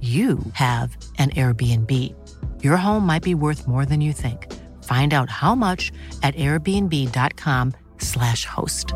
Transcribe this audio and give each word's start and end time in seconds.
you 0.00 0.38
have 0.52 0.96
an 1.18 1.30
Airbnb. 1.30 2.14
Your 2.62 2.76
home 2.76 3.04
might 3.04 3.24
be 3.24 3.34
worth 3.34 3.66
more 3.66 3.84
than 3.84 4.00
you 4.00 4.12
think. 4.12 4.46
Find 4.84 5.12
out 5.12 5.28
how 5.28 5.56
much 5.56 5.90
at 6.22 6.36
airbnb.com/slash 6.36 8.44
host. 8.44 8.92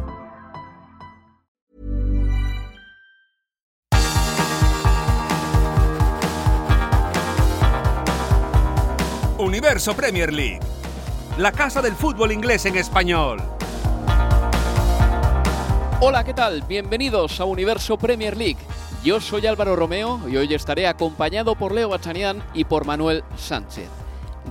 Universo 9.38 9.94
Premier 9.94 10.32
League, 10.32 10.60
la 11.36 11.50
casa 11.50 11.82
del 11.82 11.96
fútbol 11.96 12.30
inglés 12.30 12.64
en 12.64 12.76
español. 12.76 13.42
Hola, 16.00 16.22
¿qué 16.24 16.32
tal? 16.32 16.62
Bienvenidos 16.62 17.40
a 17.40 17.44
Universo 17.44 17.98
Premier 17.98 18.36
League. 18.36 18.60
Yo 19.04 19.20
soy 19.20 19.44
Álvaro 19.48 19.74
Romeo 19.74 20.20
y 20.28 20.36
hoy 20.36 20.54
estaré 20.54 20.86
acompañado 20.86 21.56
por 21.56 21.72
Leo 21.72 21.88
Bachanian 21.88 22.40
y 22.54 22.62
por 22.62 22.86
Manuel 22.86 23.24
Sánchez. 23.36 23.88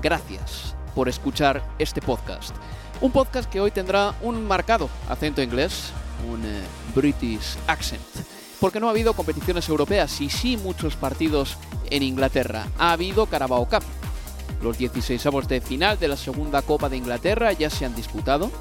Gracias 0.01 0.75
por 0.93 1.07
escuchar 1.07 1.63
este 1.79 2.01
podcast. 2.01 2.53
Un 2.99 3.13
podcast 3.13 3.49
que 3.49 3.61
hoy 3.61 3.71
tendrá 3.71 4.13
un 4.21 4.45
marcado 4.45 4.89
acento 5.07 5.41
inglés, 5.41 5.93
un 6.29 6.43
eh, 6.43 6.63
British 6.93 7.55
accent, 7.65 8.01
porque 8.59 8.81
no 8.81 8.87
ha 8.87 8.91
habido 8.91 9.13
competiciones 9.13 9.69
europeas 9.69 10.19
y 10.19 10.29
sí 10.29 10.57
muchos 10.57 10.97
partidos 10.97 11.55
en 11.89 12.03
Inglaterra. 12.03 12.67
Ha 12.77 12.91
habido 12.91 13.27
Carabao 13.27 13.69
Cup. 13.69 13.83
Los 14.61 14.77
16 14.77 15.25
avos 15.27 15.47
de 15.47 15.61
final 15.61 15.97
de 15.97 16.09
la 16.09 16.17
segunda 16.17 16.61
Copa 16.61 16.89
de 16.89 16.97
Inglaterra 16.97 17.53
ya 17.53 17.69
se 17.69 17.85
han 17.85 17.95
disputado. 17.95 18.51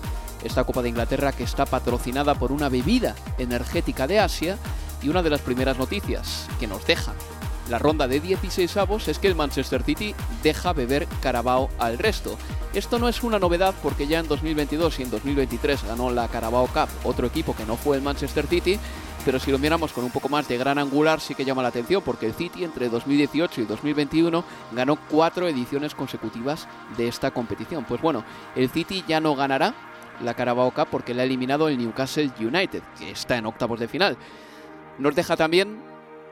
Esta 0.45 0.63
Copa 0.63 0.83
de 0.83 0.91
Inglaterra 0.91 1.33
que 1.33 1.43
está 1.43 1.67
patrocinada 1.67 2.37
por 2.37 2.53
una 2.53 2.69
bebida 2.69 3.17
energética 3.39 4.07
de 4.07 4.21
Asia 4.21 4.57
y 5.03 5.09
una 5.09 5.23
de 5.23 5.31
las 5.31 5.41
primeras 5.41 5.79
noticias 5.79 6.49
que 6.59 6.67
nos 6.67 6.87
deja 6.87 7.15
la 7.71 7.79
ronda 7.79 8.09
de 8.09 8.19
16 8.19 8.77
avos 8.79 9.07
es 9.07 9.21
que 9.21 9.29
el 9.29 9.37
Manchester 9.37 9.85
City 9.85 10.13
deja 10.43 10.73
beber 10.73 11.07
Carabao 11.23 11.71
al 11.79 11.99
resto. 11.99 12.37
Esto 12.75 12.99
no 12.99 13.09
es 13.09 13.23
una 13.23 13.39
novedad 13.39 13.77
porque 13.81 14.09
ya 14.09 14.19
en 14.19 14.27
2022 14.27 14.99
y 14.99 15.03
en 15.05 15.11
2023 15.11 15.85
ganó 15.85 16.11
la 16.11 16.27
Carabao 16.27 16.67
Cup 16.67 16.89
otro 17.05 17.29
equipo 17.29 17.55
que 17.55 17.65
no 17.65 17.77
fue 17.77 17.97
el 17.97 18.03
Manchester 18.03 18.49
City, 18.49 18.77
pero 19.25 19.39
si 19.39 19.53
lo 19.53 19.59
miramos 19.61 19.93
con 19.93 20.03
un 20.03 20.11
poco 20.11 20.29
más 20.29 20.49
de 20.49 20.59
gran 20.59 20.79
angular 20.79 21.21
sí 21.21 21.37
que 21.37 21.45
llama 21.45 21.63
la 21.63 21.69
atención 21.69 22.03
porque 22.05 22.27
el 22.27 22.35
City 22.35 22.65
entre 22.65 22.89
2018 22.89 23.61
y 23.61 23.67
2021 23.67 24.45
ganó 24.73 24.99
cuatro 25.09 25.47
ediciones 25.47 25.95
consecutivas 25.95 26.67
de 26.97 27.07
esta 27.07 27.31
competición. 27.31 27.85
Pues 27.85 28.03
bueno, 28.03 28.25
el 28.57 28.69
City 28.71 29.05
ya 29.07 29.21
no 29.21 29.37
ganará 29.37 29.75
la 30.25 30.35
Carabao 30.35 30.73
Cup 30.73 30.89
porque 30.91 31.15
le 31.15 31.23
ha 31.23 31.25
eliminado 31.25 31.69
el 31.69 31.79
Newcastle 31.79 32.33
United, 32.41 32.83
que 32.99 33.13
está 33.13 33.37
en 33.37 33.47
octavos 33.47 33.79
de 33.79 33.87
final. 33.87 34.17
Nos 35.01 35.15
deja 35.15 35.35
también 35.35 35.79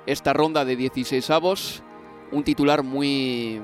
esta 0.04 0.34
ronda 0.34 0.66
de 0.66 0.76
16 0.76 1.30
avos 1.30 1.82
un 2.30 2.44
titular 2.44 2.82
muy 2.82 3.62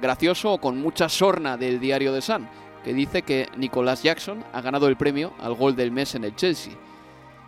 gracioso 0.00 0.56
con 0.56 0.78
mucha 0.80 1.10
sorna 1.10 1.58
del 1.58 1.78
diario 1.78 2.14
de 2.14 2.22
Sun, 2.22 2.48
que 2.82 2.94
dice 2.94 3.20
que 3.20 3.50
Nicolás 3.58 4.02
Jackson 4.02 4.42
ha 4.54 4.62
ganado 4.62 4.88
el 4.88 4.96
premio 4.96 5.34
al 5.40 5.52
gol 5.52 5.76
del 5.76 5.92
mes 5.92 6.14
en 6.14 6.24
el 6.24 6.34
Chelsea. 6.34 6.72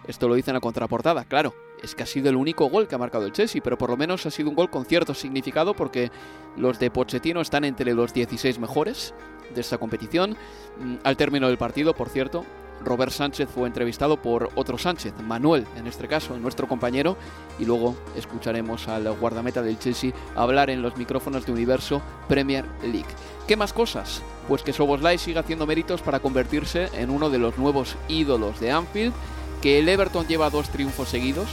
Esto 0.07 0.29
lo 0.29 0.35
dice 0.35 0.51
en 0.51 0.57
la 0.57 0.61
contraportada, 0.61 1.25
claro. 1.25 1.55
Es 1.83 1.95
que 1.95 2.03
ha 2.03 2.07
sido 2.07 2.29
el 2.29 2.37
único 2.37 2.67
gol 2.67 2.87
que 2.87 2.95
ha 2.95 2.99
marcado 2.99 3.25
el 3.25 3.33
Chelsea, 3.33 3.63
pero 3.65 3.79
por 3.79 3.89
lo 3.89 3.97
menos 3.97 4.27
ha 4.27 4.31
sido 4.31 4.51
un 4.51 4.55
gol 4.55 4.69
con 4.69 4.85
cierto 4.85 5.15
significado 5.15 5.75
porque 5.75 6.11
los 6.59 6.79
de 6.79 6.91
Pochettino 6.91 7.41
están 7.41 7.65
entre 7.65 7.95
los 7.95 8.13
16 8.13 8.59
mejores 8.59 9.15
de 9.55 9.63
esta 9.63 9.79
competición. 9.79 10.37
Mm, 10.79 10.97
Al 11.05 11.17
término 11.17 11.49
del 11.49 11.57
partido, 11.57 11.95
por 11.95 12.11
cierto, 12.11 12.45
Robert 12.85 13.13
Sánchez 13.13 13.49
fue 13.55 13.67
entrevistado 13.67 14.21
por 14.21 14.51
otro 14.55 14.79
Sánchez, 14.79 15.15
Manuel 15.23 15.67
en 15.77 15.87
este 15.87 16.09
caso, 16.09 16.37
nuestro 16.39 16.69
compañero, 16.69 17.17
y 17.59 17.65
luego 17.65 17.97
escucharemos 18.17 18.89
al 18.89 19.11
guardameta 19.13 19.63
del 19.63 19.79
Chelsea 19.79 20.13
hablar 20.35 20.71
en 20.71 20.83
los 20.83 20.97
micrófonos 20.97 21.47
de 21.47 21.53
Universo 21.53 22.03
Premier 22.29 22.65
League. 22.83 23.07
¿Qué 23.47 23.57
más 23.57 23.73
cosas? 23.73 24.23
Pues 24.49 24.63
que 24.63 24.73
Soboslai 24.73 25.19
sigue 25.19 25.39
haciendo 25.39 25.67
méritos 25.67 26.03
para 26.03 26.21
convertirse 26.21 26.89
en 26.95 27.11
uno 27.11 27.31
de 27.31 27.39
los 27.39 27.59
nuevos 27.59 27.97
ídolos 28.09 28.61
de 28.61 28.73
Anfield, 28.73 29.15
que 29.61 29.79
el 29.79 29.89
Everton 29.89 30.27
lleva 30.27 30.51
dos 30.51 30.69
triunfos 30.71 31.09
seguidos, 31.09 31.49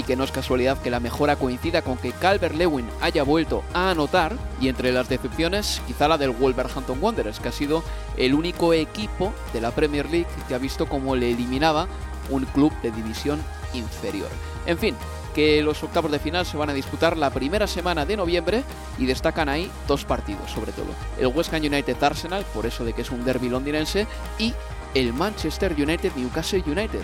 y 0.00 0.02
que 0.02 0.16
no 0.16 0.24
es 0.24 0.32
casualidad 0.32 0.78
que 0.78 0.88
la 0.88 0.98
mejora 0.98 1.36
coincida 1.36 1.82
con 1.82 1.98
que 1.98 2.12
Calvert 2.12 2.54
Lewin 2.54 2.88
haya 3.02 3.22
vuelto 3.22 3.62
a 3.74 3.90
anotar 3.90 4.34
y 4.58 4.68
entre 4.68 4.92
las 4.92 5.10
decepciones 5.10 5.82
quizá 5.86 6.08
la 6.08 6.16
del 6.16 6.30
Wolverhampton 6.30 6.96
Wanderers 7.02 7.38
que 7.38 7.50
ha 7.50 7.52
sido 7.52 7.84
el 8.16 8.32
único 8.32 8.72
equipo 8.72 9.34
de 9.52 9.60
la 9.60 9.72
Premier 9.72 10.08
League 10.08 10.26
que 10.48 10.54
ha 10.54 10.58
visto 10.58 10.86
cómo 10.86 11.16
le 11.16 11.32
eliminaba 11.32 11.86
un 12.30 12.46
club 12.46 12.72
de 12.80 12.92
división 12.92 13.42
inferior. 13.74 14.30
En 14.64 14.78
fin, 14.78 14.96
que 15.34 15.62
los 15.62 15.82
octavos 15.82 16.10
de 16.10 16.18
final 16.18 16.46
se 16.46 16.56
van 16.56 16.70
a 16.70 16.74
disputar 16.74 17.18
la 17.18 17.28
primera 17.28 17.66
semana 17.66 18.06
de 18.06 18.16
noviembre 18.16 18.64
y 18.96 19.04
destacan 19.04 19.50
ahí 19.50 19.70
dos 19.86 20.06
partidos 20.06 20.50
sobre 20.50 20.72
todo. 20.72 20.88
El 21.18 21.26
West 21.26 21.52
Ham 21.52 21.60
United 21.60 22.02
Arsenal, 22.02 22.46
por 22.54 22.64
eso 22.64 22.86
de 22.86 22.94
que 22.94 23.02
es 23.02 23.10
un 23.10 23.22
derby 23.22 23.50
londinense, 23.50 24.06
y 24.38 24.54
el 24.94 25.12
Manchester 25.12 25.74
United 25.74 26.12
Newcastle 26.16 26.64
United. 26.66 27.02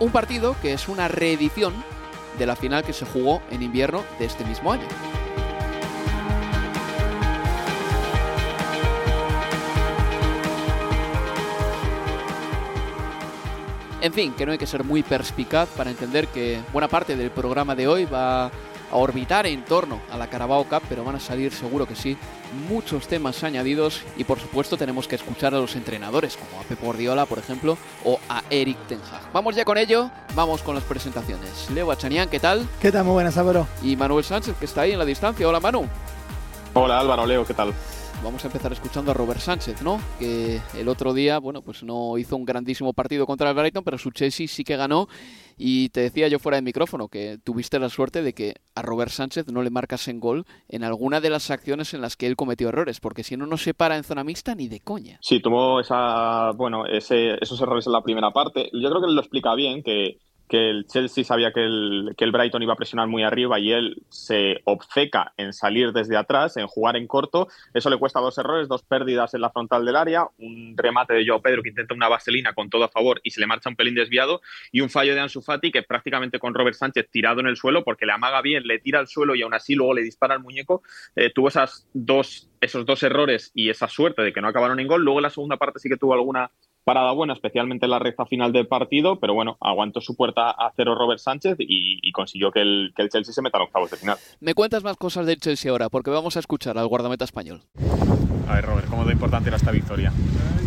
Un 0.00 0.10
partido 0.10 0.54
que 0.60 0.74
es 0.74 0.88
una 0.88 1.08
reedición 1.08 1.72
de 2.38 2.46
la 2.46 2.56
final 2.56 2.84
que 2.84 2.92
se 2.92 3.06
jugó 3.06 3.42
en 3.50 3.62
invierno 3.62 4.04
de 4.18 4.26
este 4.26 4.44
mismo 4.44 4.72
año. 4.72 4.86
En 14.06 14.12
fin, 14.12 14.34
que 14.34 14.46
no 14.46 14.52
hay 14.52 14.58
que 14.58 14.68
ser 14.68 14.84
muy 14.84 15.02
perspicaz 15.02 15.68
para 15.70 15.90
entender 15.90 16.28
que 16.28 16.60
buena 16.72 16.86
parte 16.86 17.16
del 17.16 17.30
programa 17.30 17.74
de 17.74 17.88
hoy 17.88 18.04
va 18.04 18.52
a 18.90 18.96
orbitar 18.96 19.46
en 19.46 19.64
torno 19.64 20.00
a 20.10 20.16
la 20.16 20.28
Carabao 20.28 20.64
Cup, 20.64 20.82
pero 20.88 21.04
van 21.04 21.16
a 21.16 21.20
salir 21.20 21.52
seguro 21.52 21.86
que 21.86 21.96
sí 21.96 22.16
muchos 22.68 23.08
temas 23.08 23.42
añadidos 23.44 24.02
y 24.16 24.24
por 24.24 24.38
supuesto 24.38 24.76
tenemos 24.76 25.08
que 25.08 25.16
escuchar 25.16 25.54
a 25.54 25.58
los 25.58 25.76
entrenadores 25.76 26.36
como 26.36 26.60
a 26.60 26.64
Pep 26.64 26.80
Guardiola, 26.80 27.26
por 27.26 27.38
ejemplo, 27.38 27.76
o 28.04 28.18
a 28.28 28.42
Eric 28.50 28.78
Ten 28.86 29.00
Hag. 29.00 29.32
Vamos 29.32 29.56
ya 29.56 29.64
con 29.64 29.78
ello, 29.78 30.10
vamos 30.34 30.62
con 30.62 30.74
las 30.74 30.84
presentaciones. 30.84 31.70
Leo 31.70 31.90
Achanian, 31.90 32.28
¿qué 32.28 32.40
tal? 32.40 32.66
¿Qué 32.80 32.92
tal? 32.92 33.04
Muy 33.04 33.14
buenas, 33.14 33.36
Álvaro. 33.36 33.66
Y 33.82 33.96
Manuel 33.96 34.24
Sánchez, 34.24 34.56
que 34.58 34.64
está 34.64 34.82
ahí 34.82 34.92
en 34.92 34.98
la 34.98 35.04
distancia. 35.04 35.48
Hola, 35.48 35.60
Manu. 35.60 35.86
Hola, 36.74 37.00
Álvaro, 37.00 37.26
Leo, 37.26 37.44
¿qué 37.46 37.54
tal? 37.54 37.72
Vamos 38.22 38.42
a 38.44 38.48
empezar 38.48 38.72
escuchando 38.72 39.10
a 39.10 39.14
Robert 39.14 39.40
Sánchez, 39.40 39.82
¿no? 39.82 40.00
Que 40.18 40.60
el 40.76 40.88
otro 40.88 41.14
día, 41.14 41.38
bueno, 41.38 41.62
pues 41.62 41.82
no 41.84 42.18
hizo 42.18 42.36
un 42.36 42.44
grandísimo 42.44 42.92
partido 42.92 43.26
contra 43.26 43.50
el 43.50 43.54
Brighton, 43.54 43.84
pero 43.84 43.98
su 43.98 44.10
Chelsea 44.10 44.48
sí 44.48 44.64
que 44.64 44.76
ganó. 44.76 45.06
Y 45.56 45.90
te 45.90 46.00
decía 46.00 46.28
yo 46.28 46.38
fuera 46.38 46.56
de 46.56 46.62
micrófono 46.62 47.08
que 47.08 47.38
tuviste 47.42 47.78
la 47.78 47.88
suerte 47.88 48.22
de 48.22 48.32
que 48.32 48.56
a 48.74 48.82
Robert 48.82 49.10
Sánchez 49.10 49.46
no 49.48 49.62
le 49.62 49.70
marcas 49.70 50.08
en 50.08 50.20
gol 50.20 50.44
en 50.68 50.82
alguna 50.82 51.20
de 51.20 51.30
las 51.30 51.50
acciones 51.50 51.94
en 51.94 52.00
las 52.00 52.16
que 52.16 52.26
él 52.26 52.36
cometió 52.36 52.68
errores, 52.68 53.00
porque 53.00 53.22
si 53.22 53.36
no, 53.36 53.46
no 53.46 53.56
se 53.56 53.74
para 53.74 53.96
en 53.96 54.04
zona 54.04 54.24
mixta 54.24 54.54
ni 54.54 54.68
de 54.68 54.80
coña. 54.80 55.18
Sí, 55.22 55.40
tuvo 55.40 55.80
esa, 55.80 56.50
bueno, 56.52 56.84
ese, 56.86 57.34
esos 57.40 57.60
errores 57.60 57.86
en 57.86 57.92
la 57.92 58.02
primera 58.02 58.32
parte. 58.32 58.70
Yo 58.72 58.90
creo 58.90 59.00
que 59.02 59.12
lo 59.12 59.20
explica 59.20 59.54
bien, 59.54 59.82
que 59.82 60.18
que 60.48 60.70
el 60.70 60.86
Chelsea 60.86 61.24
sabía 61.24 61.52
que 61.52 61.64
el, 61.64 62.14
que 62.16 62.24
el 62.24 62.32
Brighton 62.32 62.62
iba 62.62 62.72
a 62.72 62.76
presionar 62.76 63.08
muy 63.08 63.22
arriba 63.22 63.58
y 63.58 63.72
él 63.72 64.02
se 64.08 64.60
obceca 64.64 65.32
en 65.36 65.52
salir 65.52 65.92
desde 65.92 66.16
atrás, 66.16 66.56
en 66.56 66.66
jugar 66.66 66.96
en 66.96 67.06
corto. 67.06 67.48
Eso 67.74 67.90
le 67.90 67.98
cuesta 67.98 68.20
dos 68.20 68.38
errores, 68.38 68.68
dos 68.68 68.82
pérdidas 68.82 69.34
en 69.34 69.40
la 69.40 69.50
frontal 69.50 69.84
del 69.84 69.96
área, 69.96 70.26
un 70.38 70.74
remate 70.76 71.14
de 71.14 71.26
Joao 71.26 71.42
Pedro 71.42 71.62
que 71.62 71.70
intenta 71.70 71.94
una 71.94 72.08
vaselina 72.08 72.52
con 72.52 72.70
todo 72.70 72.84
a 72.84 72.88
favor 72.88 73.20
y 73.22 73.30
se 73.30 73.40
le 73.40 73.46
marcha 73.46 73.68
un 73.68 73.76
pelín 73.76 73.94
desviado 73.94 74.40
y 74.70 74.80
un 74.80 74.90
fallo 74.90 75.14
de 75.14 75.20
Ansu 75.20 75.42
Fati 75.42 75.72
que 75.72 75.82
prácticamente 75.82 76.38
con 76.38 76.54
Robert 76.54 76.76
Sánchez 76.76 77.08
tirado 77.10 77.40
en 77.40 77.46
el 77.46 77.56
suelo 77.56 77.82
porque 77.84 78.06
le 78.06 78.12
amaga 78.12 78.40
bien, 78.42 78.66
le 78.66 78.78
tira 78.78 79.00
al 79.00 79.08
suelo 79.08 79.34
y 79.34 79.42
aún 79.42 79.54
así 79.54 79.74
luego 79.74 79.94
le 79.94 80.02
dispara 80.02 80.34
al 80.34 80.40
muñeco. 80.40 80.82
Eh, 81.16 81.30
tuvo 81.34 81.48
esas 81.48 81.88
dos, 81.92 82.48
esos 82.60 82.86
dos 82.86 83.02
errores 83.02 83.50
y 83.54 83.70
esa 83.70 83.88
suerte 83.88 84.22
de 84.22 84.32
que 84.32 84.40
no 84.40 84.48
acabaron 84.48 84.80
en 84.80 84.86
gol. 84.86 85.02
Luego 85.02 85.18
en 85.18 85.24
la 85.24 85.30
segunda 85.30 85.56
parte 85.56 85.80
sí 85.80 85.88
que 85.88 85.96
tuvo 85.96 86.14
alguna 86.14 86.50
parada 86.86 87.10
buena, 87.10 87.32
especialmente 87.32 87.86
en 87.86 87.90
la 87.90 87.98
recta 87.98 88.26
final 88.26 88.52
del 88.52 88.68
partido, 88.68 89.18
pero 89.18 89.34
bueno, 89.34 89.58
aguantó 89.60 90.00
su 90.00 90.14
puerta 90.14 90.50
a 90.50 90.72
cero 90.76 90.94
Robert 90.94 91.18
Sánchez 91.18 91.56
y, 91.58 92.12
consiguió 92.12 92.52
que 92.52 92.60
el, 92.60 92.92
que 92.94 93.02
el, 93.02 93.08
Chelsea 93.08 93.34
se 93.34 93.42
meta 93.42 93.58
a 93.58 93.62
los 93.62 93.66
octavos 93.66 93.90
de 93.90 93.96
final. 93.96 94.16
Me 94.38 94.54
cuentas 94.54 94.84
más 94.84 94.96
cosas 94.96 95.26
del 95.26 95.40
Chelsea 95.40 95.68
ahora, 95.68 95.88
porque 95.88 96.10
vamos 96.10 96.36
a 96.36 96.38
escuchar 96.38 96.78
al 96.78 96.86
guardameta 96.86 97.24
español. 97.24 97.62
A 98.48 98.54
ver, 98.54 98.64
Robert, 98.64 98.88
¿cómo 98.88 99.04
de 99.04 99.14
importante 99.14 99.48
era 99.48 99.56
esta 99.56 99.72
victoria? 99.72 100.12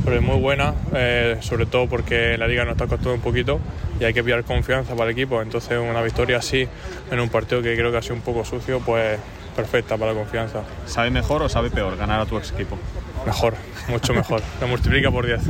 Pues 0.04 0.22
muy 0.22 0.38
buena, 0.42 0.76
eh, 0.94 1.38
sobre 1.40 1.66
todo 1.66 1.88
porque 1.88 2.38
la 2.38 2.48
liga 2.48 2.66
nos 2.66 2.74
está 2.74 2.88
costando 2.88 3.14
un 3.14 3.22
poquito 3.22 3.62
y 3.98 4.04
hay 4.04 4.14
que 4.14 4.22
pillar 4.22 4.44
confianza 4.44 4.96
para 4.96 5.12
el 5.12 5.18
equipo. 5.18 5.42
Entonces, 5.42 5.80
una 5.80 6.02
victoria 6.02 6.40
así 6.40 6.68
en 7.10 7.20
un 7.22 7.30
partido 7.30 7.62
que 7.62 7.74
creo 7.76 7.92
que 7.92 7.98
ha 7.98 8.02
sido 8.02 8.16
un 8.16 8.22
poco 8.24 8.44
sucio, 8.44 8.82
pues 8.86 9.18
perfecta 9.56 9.98
para 9.98 10.12
la 10.12 10.20
confianza. 10.20 10.64
¿Sabe 10.86 11.12
mejor 11.12 11.44
o 11.44 11.50
sabe 11.50 11.70
peor 11.70 11.96
ganar 11.96 12.20
a 12.20 12.26
tu 12.26 12.38
ex 12.38 12.52
equipo? 12.52 12.78
Mejor, 13.26 13.56
mucho 13.90 14.14
mejor. 14.14 14.42
Lo 14.62 14.68
multiplica 14.68 15.12
por 15.12 15.26
10. 15.26 15.42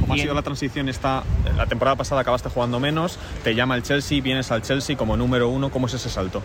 ¿Cómo 0.00 0.14
ha 0.14 0.16
sido 0.16 0.34
la 0.34 0.42
transición 0.42 0.88
esta? 0.88 1.22
La 1.56 1.66
temporada 1.66 1.96
pasada 1.96 2.20
acabaste 2.22 2.48
jugando 2.48 2.80
menos, 2.80 3.18
te 3.44 3.54
llama 3.54 3.76
el 3.76 3.82
Chelsea, 3.82 4.20
vienes 4.20 4.50
al 4.50 4.62
Chelsea 4.62 4.96
como 4.96 5.16
número 5.16 5.48
uno. 5.48 5.70
¿Cómo 5.70 5.86
es 5.86 5.94
ese 5.94 6.10
salto? 6.10 6.42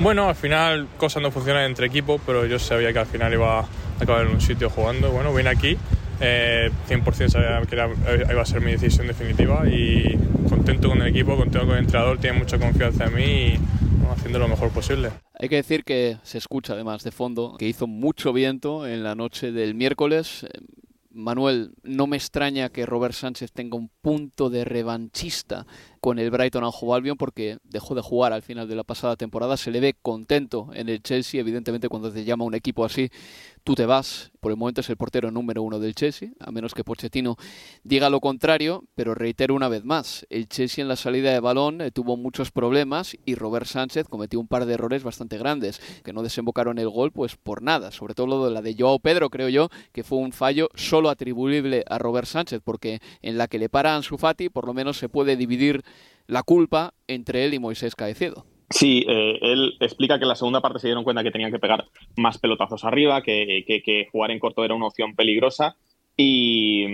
Bueno, 0.00 0.28
al 0.28 0.34
final 0.34 0.88
cosas 0.96 1.22
no 1.22 1.30
funcionan 1.30 1.64
entre 1.64 1.86
equipos, 1.86 2.20
pero 2.26 2.46
yo 2.46 2.58
sabía 2.58 2.92
que 2.92 2.98
al 2.98 3.06
final 3.06 3.32
iba 3.32 3.60
a 3.60 3.66
acabar 4.00 4.26
en 4.26 4.32
un 4.32 4.40
sitio 4.40 4.70
jugando. 4.70 5.10
Bueno, 5.10 5.32
vine 5.34 5.50
aquí, 5.50 5.78
eh, 6.20 6.70
100% 6.88 7.28
sabía 7.28 7.60
que 7.66 8.32
iba 8.32 8.42
a 8.42 8.46
ser 8.46 8.60
mi 8.60 8.72
decisión 8.72 9.06
definitiva 9.06 9.68
y 9.68 10.16
contento 10.48 10.88
con 10.88 11.02
el 11.02 11.08
equipo, 11.08 11.36
contento 11.36 11.66
con 11.66 11.76
el 11.76 11.84
entrenador, 11.84 12.18
tiene 12.18 12.38
mucha 12.38 12.58
confianza 12.58 13.04
en 13.04 13.14
mí 13.14 13.22
y 13.22 13.58
haciendo 14.10 14.38
lo 14.38 14.48
mejor 14.48 14.70
posible. 14.70 15.10
Hay 15.38 15.48
que 15.48 15.56
decir 15.56 15.84
que 15.84 16.18
se 16.22 16.38
escucha 16.38 16.74
además 16.74 17.02
de 17.04 17.10
fondo 17.10 17.56
que 17.58 17.66
hizo 17.66 17.86
mucho 17.86 18.32
viento 18.32 18.86
en 18.86 19.02
la 19.02 19.14
noche 19.14 19.52
del 19.52 19.74
miércoles. 19.74 20.46
Manuel, 21.10 21.74
no 21.84 22.06
me 22.08 22.16
extraña 22.16 22.70
que 22.70 22.86
Robert 22.86 23.14
Sánchez 23.14 23.52
tenga 23.52 23.76
un 23.76 23.88
punto 23.88 24.50
de 24.50 24.64
revanchista 24.64 25.64
con 26.04 26.18
el 26.18 26.30
Brighton 26.30 26.64
Hove 26.64 26.96
Albion 26.96 27.16
porque 27.16 27.56
dejó 27.64 27.94
de 27.94 28.02
jugar 28.02 28.34
al 28.34 28.42
final 28.42 28.68
de 28.68 28.76
la 28.76 28.84
pasada 28.84 29.16
temporada. 29.16 29.56
Se 29.56 29.70
le 29.70 29.80
ve 29.80 29.94
contento 29.94 30.68
en 30.74 30.90
el 30.90 31.02
Chelsea, 31.02 31.40
evidentemente 31.40 31.88
cuando 31.88 32.12
te 32.12 32.24
llama 32.26 32.44
un 32.44 32.54
equipo 32.54 32.84
así 32.84 33.10
tú 33.64 33.74
te 33.74 33.86
vas. 33.86 34.30
Por 34.40 34.52
el 34.52 34.58
momento 34.58 34.82
es 34.82 34.90
el 34.90 34.98
portero 34.98 35.30
número 35.30 35.62
uno 35.62 35.80
del 35.80 35.94
Chelsea, 35.94 36.28
a 36.38 36.52
menos 36.52 36.74
que 36.74 36.84
Pochettino 36.84 37.36
diga 37.82 38.10
lo 38.10 38.20
contrario, 38.20 38.84
pero 38.94 39.14
reitero 39.14 39.54
una 39.54 39.68
vez 39.68 39.84
más, 39.84 40.26
el 40.28 40.48
Chelsea 40.50 40.82
en 40.82 40.88
la 40.88 40.96
salida 40.96 41.32
de 41.32 41.40
balón 41.40 41.80
eh, 41.80 41.90
tuvo 41.90 42.18
muchos 42.18 42.50
problemas 42.50 43.16
y 43.24 43.36
Robert 43.36 43.64
Sánchez 43.64 44.06
cometió 44.06 44.38
un 44.38 44.46
par 44.46 44.66
de 44.66 44.74
errores 44.74 45.02
bastante 45.02 45.38
grandes, 45.38 45.80
que 46.04 46.12
no 46.12 46.22
desembocaron 46.22 46.78
el 46.78 46.90
gol 46.90 47.10
pues 47.10 47.36
por 47.36 47.62
nada, 47.62 47.90
sobre 47.90 48.12
todo 48.12 48.26
lo 48.26 48.44
de 48.44 48.50
la 48.50 48.60
de 48.60 48.76
Joao 48.78 48.98
Pedro, 48.98 49.30
creo 49.30 49.48
yo, 49.48 49.70
que 49.92 50.04
fue 50.04 50.18
un 50.18 50.32
fallo 50.32 50.68
solo 50.74 51.08
atribuible 51.08 51.82
a 51.88 51.96
Robert 51.96 52.26
Sánchez, 52.26 52.60
porque 52.62 53.00
en 53.22 53.38
la 53.38 53.48
que 53.48 53.58
le 53.58 53.70
para 53.70 53.96
Ansu 53.96 54.18
Fati, 54.18 54.50
por 54.50 54.66
lo 54.66 54.74
menos 54.74 54.98
se 54.98 55.08
puede 55.08 55.36
dividir 55.36 55.82
la 56.26 56.42
culpa 56.42 56.94
entre 57.08 57.44
él 57.44 57.54
y 57.54 57.58
Moisés 57.58 57.94
Caicedo. 57.94 58.46
Sí, 58.70 59.04
eh, 59.06 59.38
él 59.42 59.76
explica 59.80 60.18
que 60.18 60.24
en 60.24 60.28
la 60.28 60.36
segunda 60.36 60.60
parte 60.60 60.78
se 60.78 60.88
dieron 60.88 61.04
cuenta 61.04 61.22
que 61.22 61.30
tenían 61.30 61.52
que 61.52 61.58
pegar 61.58 61.84
más 62.16 62.38
pelotazos 62.38 62.84
arriba, 62.84 63.22
que, 63.22 63.64
que, 63.66 64.08
jugar 64.10 64.30
en 64.30 64.38
corto 64.38 64.64
era 64.64 64.74
una 64.74 64.86
opción 64.86 65.14
peligrosa. 65.14 65.76
Y, 66.16 66.84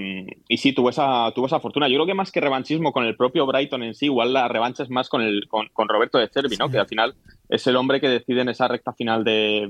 y, 0.48 0.56
sí, 0.56 0.72
tuvo 0.72 0.88
esa, 0.88 1.30
tuvo 1.34 1.44
esa 1.44 1.60
fortuna. 1.60 1.88
Yo 1.88 1.96
creo 1.96 2.06
que 2.06 2.14
más 2.14 2.32
que 2.32 2.40
revanchismo 2.40 2.90
con 2.90 3.04
el 3.04 3.16
propio 3.16 3.44
Brighton 3.46 3.82
en 3.82 3.94
sí, 3.94 4.06
igual 4.06 4.32
la 4.32 4.48
revancha 4.48 4.82
es 4.82 4.88
más 4.88 5.10
con, 5.10 5.20
el, 5.20 5.46
con, 5.46 5.88
Roberto 5.88 6.16
de 6.16 6.28
Cervi, 6.28 6.56
¿no? 6.56 6.70
que 6.70 6.78
al 6.78 6.88
final 6.88 7.14
es 7.50 7.66
el 7.66 7.76
hombre 7.76 8.00
que 8.00 8.08
decide 8.08 8.40
en 8.40 8.48
esa 8.48 8.66
recta 8.66 8.94
final 8.94 9.22
de, 9.22 9.66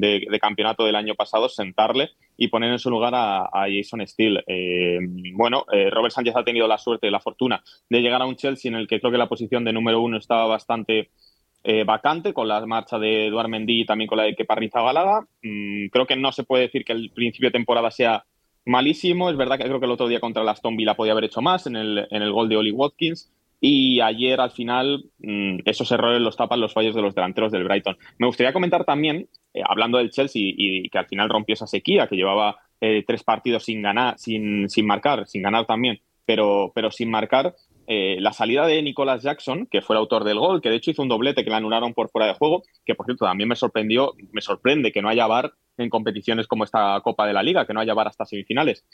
de, 0.00 0.38
campeonato 0.38 0.84
del 0.84 0.94
año 0.94 1.16
pasado 1.16 1.48
sentarle 1.48 2.10
y 2.36 2.48
poner 2.48 2.70
en 2.70 2.78
su 2.78 2.88
lugar 2.88 3.14
a, 3.16 3.48
Jason 3.68 4.06
Steele. 4.06 4.44
Eh, 4.46 5.00
bueno, 5.32 5.64
eh, 5.72 5.90
Robert 5.90 6.14
Sánchez 6.14 6.36
ha 6.36 6.44
tenido 6.44 6.68
la 6.68 6.78
suerte 6.78 7.08
y 7.08 7.10
la 7.10 7.20
fortuna 7.20 7.64
de 7.88 8.00
llegar 8.00 8.22
a 8.22 8.26
un 8.26 8.36
Chelsea 8.36 8.70
en 8.70 8.76
el 8.76 8.86
que 8.86 9.00
creo 9.00 9.10
que 9.10 9.18
la 9.18 9.28
posición 9.28 9.64
de 9.64 9.72
número 9.72 10.00
uno 10.00 10.18
estaba 10.18 10.46
bastante 10.46 11.10
eh, 11.64 11.82
vacante 11.82 12.34
con 12.34 12.46
la 12.46 12.64
marcha 12.66 12.98
de 12.98 13.26
Eduard 13.26 13.48
Mendy 13.48 13.80
y 13.80 13.86
también 13.86 14.06
con 14.06 14.18
la 14.18 14.24
de 14.24 14.36
Kepa 14.36 14.54
Galada. 14.54 15.26
Mm, 15.42 15.88
creo 15.88 16.06
que 16.06 16.14
no 16.14 16.30
se 16.30 16.44
puede 16.44 16.64
decir 16.64 16.84
que 16.84 16.92
el 16.92 17.10
principio 17.10 17.48
de 17.48 17.58
temporada 17.58 17.90
sea 17.90 18.24
malísimo. 18.64 19.30
Es 19.30 19.36
verdad 19.36 19.58
que 19.58 19.64
creo 19.64 19.80
que 19.80 19.86
el 19.86 19.92
otro 19.92 20.08
día 20.08 20.20
contra 20.20 20.42
el 20.42 20.48
Aston 20.48 20.76
Villa 20.76 20.94
podía 20.94 21.12
haber 21.12 21.24
hecho 21.24 21.42
más 21.42 21.66
en 21.66 21.76
el, 21.76 22.06
en 22.10 22.22
el 22.22 22.32
gol 22.32 22.48
de 22.48 22.56
Oli 22.56 22.72
Watkins. 22.72 23.30
Y 23.60 24.00
ayer, 24.00 24.40
al 24.40 24.50
final, 24.50 25.06
mm, 25.20 25.60
esos 25.64 25.90
errores 25.90 26.20
los 26.20 26.36
tapan 26.36 26.60
los 26.60 26.74
fallos 26.74 26.94
de 26.94 27.00
los 27.00 27.14
delanteros 27.14 27.50
del 27.50 27.64
Brighton. 27.64 27.96
Me 28.18 28.26
gustaría 28.26 28.52
comentar 28.52 28.84
también, 28.84 29.28
eh, 29.54 29.62
hablando 29.66 29.96
del 29.96 30.10
Chelsea 30.10 30.42
y, 30.44 30.88
que 30.90 30.98
al 30.98 31.06
final 31.06 31.30
rompió 31.30 31.54
esa 31.54 31.66
sequía, 31.66 32.06
que 32.06 32.16
llevaba 32.16 32.58
eh, 32.80 33.04
tres 33.06 33.22
partidos 33.22 33.64
sin 33.64 33.80
ganar, 33.80 34.18
sin, 34.18 34.68
sin 34.68 34.86
marcar, 34.86 35.26
sin 35.26 35.40
ganar 35.40 35.64
también, 35.64 36.00
pero, 36.26 36.72
pero 36.74 36.90
sin 36.90 37.10
marcar, 37.10 37.54
eh, 37.86 38.16
la 38.20 38.32
salida 38.32 38.66
de 38.66 38.82
Nicolas 38.82 39.22
Jackson, 39.22 39.66
que 39.66 39.82
fue 39.82 39.94
el 39.94 40.00
autor 40.00 40.24
del 40.24 40.38
gol, 40.38 40.60
que 40.60 40.70
de 40.70 40.76
hecho 40.76 40.90
hizo 40.90 41.02
un 41.02 41.08
doblete 41.08 41.44
que 41.44 41.50
le 41.50 41.56
anularon 41.56 41.92
por 41.94 42.10
fuera 42.10 42.26
de 42.26 42.34
juego, 42.34 42.62
que 42.84 42.94
por 42.94 43.06
cierto 43.06 43.24
también 43.24 43.48
me 43.48 43.56
sorprendió, 43.56 44.14
me 44.32 44.40
sorprende 44.40 44.92
que 44.92 45.02
no 45.02 45.08
haya 45.08 45.26
VAR 45.26 45.52
en 45.76 45.90
competiciones 45.90 46.46
como 46.46 46.64
esta 46.64 47.00
Copa 47.02 47.26
de 47.26 47.32
la 47.32 47.42
Liga, 47.42 47.66
que 47.66 47.74
no 47.74 47.80
haya 47.80 47.94
VAR 47.94 48.08
hasta 48.08 48.24
semifinales. 48.24 48.84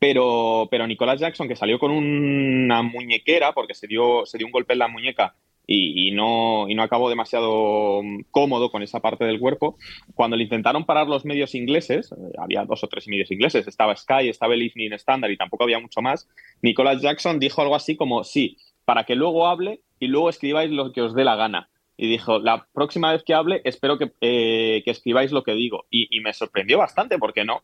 Pero, 0.00 0.68
pero 0.70 0.86
Nicolas 0.86 1.20
Jackson, 1.20 1.48
que 1.48 1.56
salió 1.56 1.78
con 1.78 1.92
una 1.92 2.82
muñequera, 2.82 3.52
porque 3.52 3.74
se 3.74 3.86
dio, 3.86 4.26
se 4.26 4.38
dio 4.38 4.46
un 4.46 4.52
golpe 4.52 4.72
en 4.72 4.80
la 4.80 4.88
muñeca 4.88 5.34
y, 5.66 6.12
no, 6.12 6.68
y 6.68 6.74
no 6.74 6.82
acabó 6.82 7.08
demasiado 7.08 8.02
mm, 8.02 8.26
cómodo 8.30 8.70
con 8.70 8.82
esa 8.82 9.00
parte 9.00 9.24
del 9.24 9.40
cuerpo. 9.40 9.76
Cuando 10.14 10.36
le 10.36 10.44
intentaron 10.44 10.84
parar 10.84 11.08
los 11.08 11.24
medios 11.24 11.54
ingleses, 11.54 12.12
eh, 12.12 12.16
había 12.38 12.64
dos 12.64 12.84
o 12.84 12.88
tres 12.88 13.08
medios 13.08 13.30
ingleses, 13.30 13.66
estaba 13.66 13.96
Sky, 13.96 14.28
estaba 14.28 14.54
el 14.54 14.62
Evening 14.62 14.92
Standard 14.92 15.30
y 15.30 15.36
tampoco 15.36 15.64
había 15.64 15.80
mucho 15.80 16.00
más, 16.02 16.28
Nicolas 16.62 17.02
Jackson 17.02 17.40
dijo 17.40 17.62
algo 17.62 17.74
así 17.74 17.96
como, 17.96 18.22
sí, 18.22 18.56
para 18.84 19.04
que 19.04 19.16
luego 19.16 19.46
hable 19.46 19.80
y 19.98 20.06
luego 20.06 20.30
escribáis 20.30 20.70
lo 20.70 20.92
que 20.92 21.02
os 21.02 21.14
dé 21.14 21.24
la 21.24 21.36
gana. 21.36 21.68
Y 21.98 22.08
dijo, 22.08 22.38
la 22.38 22.66
próxima 22.74 23.10
vez 23.10 23.24
que 23.24 23.32
hable, 23.32 23.62
espero 23.64 23.98
que, 23.98 24.12
eh, 24.20 24.82
escribáis 24.84 25.32
lo 25.32 25.42
que 25.42 25.54
digo. 25.54 25.86
Y, 25.90 26.14
y, 26.14 26.20
me 26.20 26.34
sorprendió 26.34 26.76
bastante 26.76 27.18
porque 27.18 27.46
no, 27.46 27.62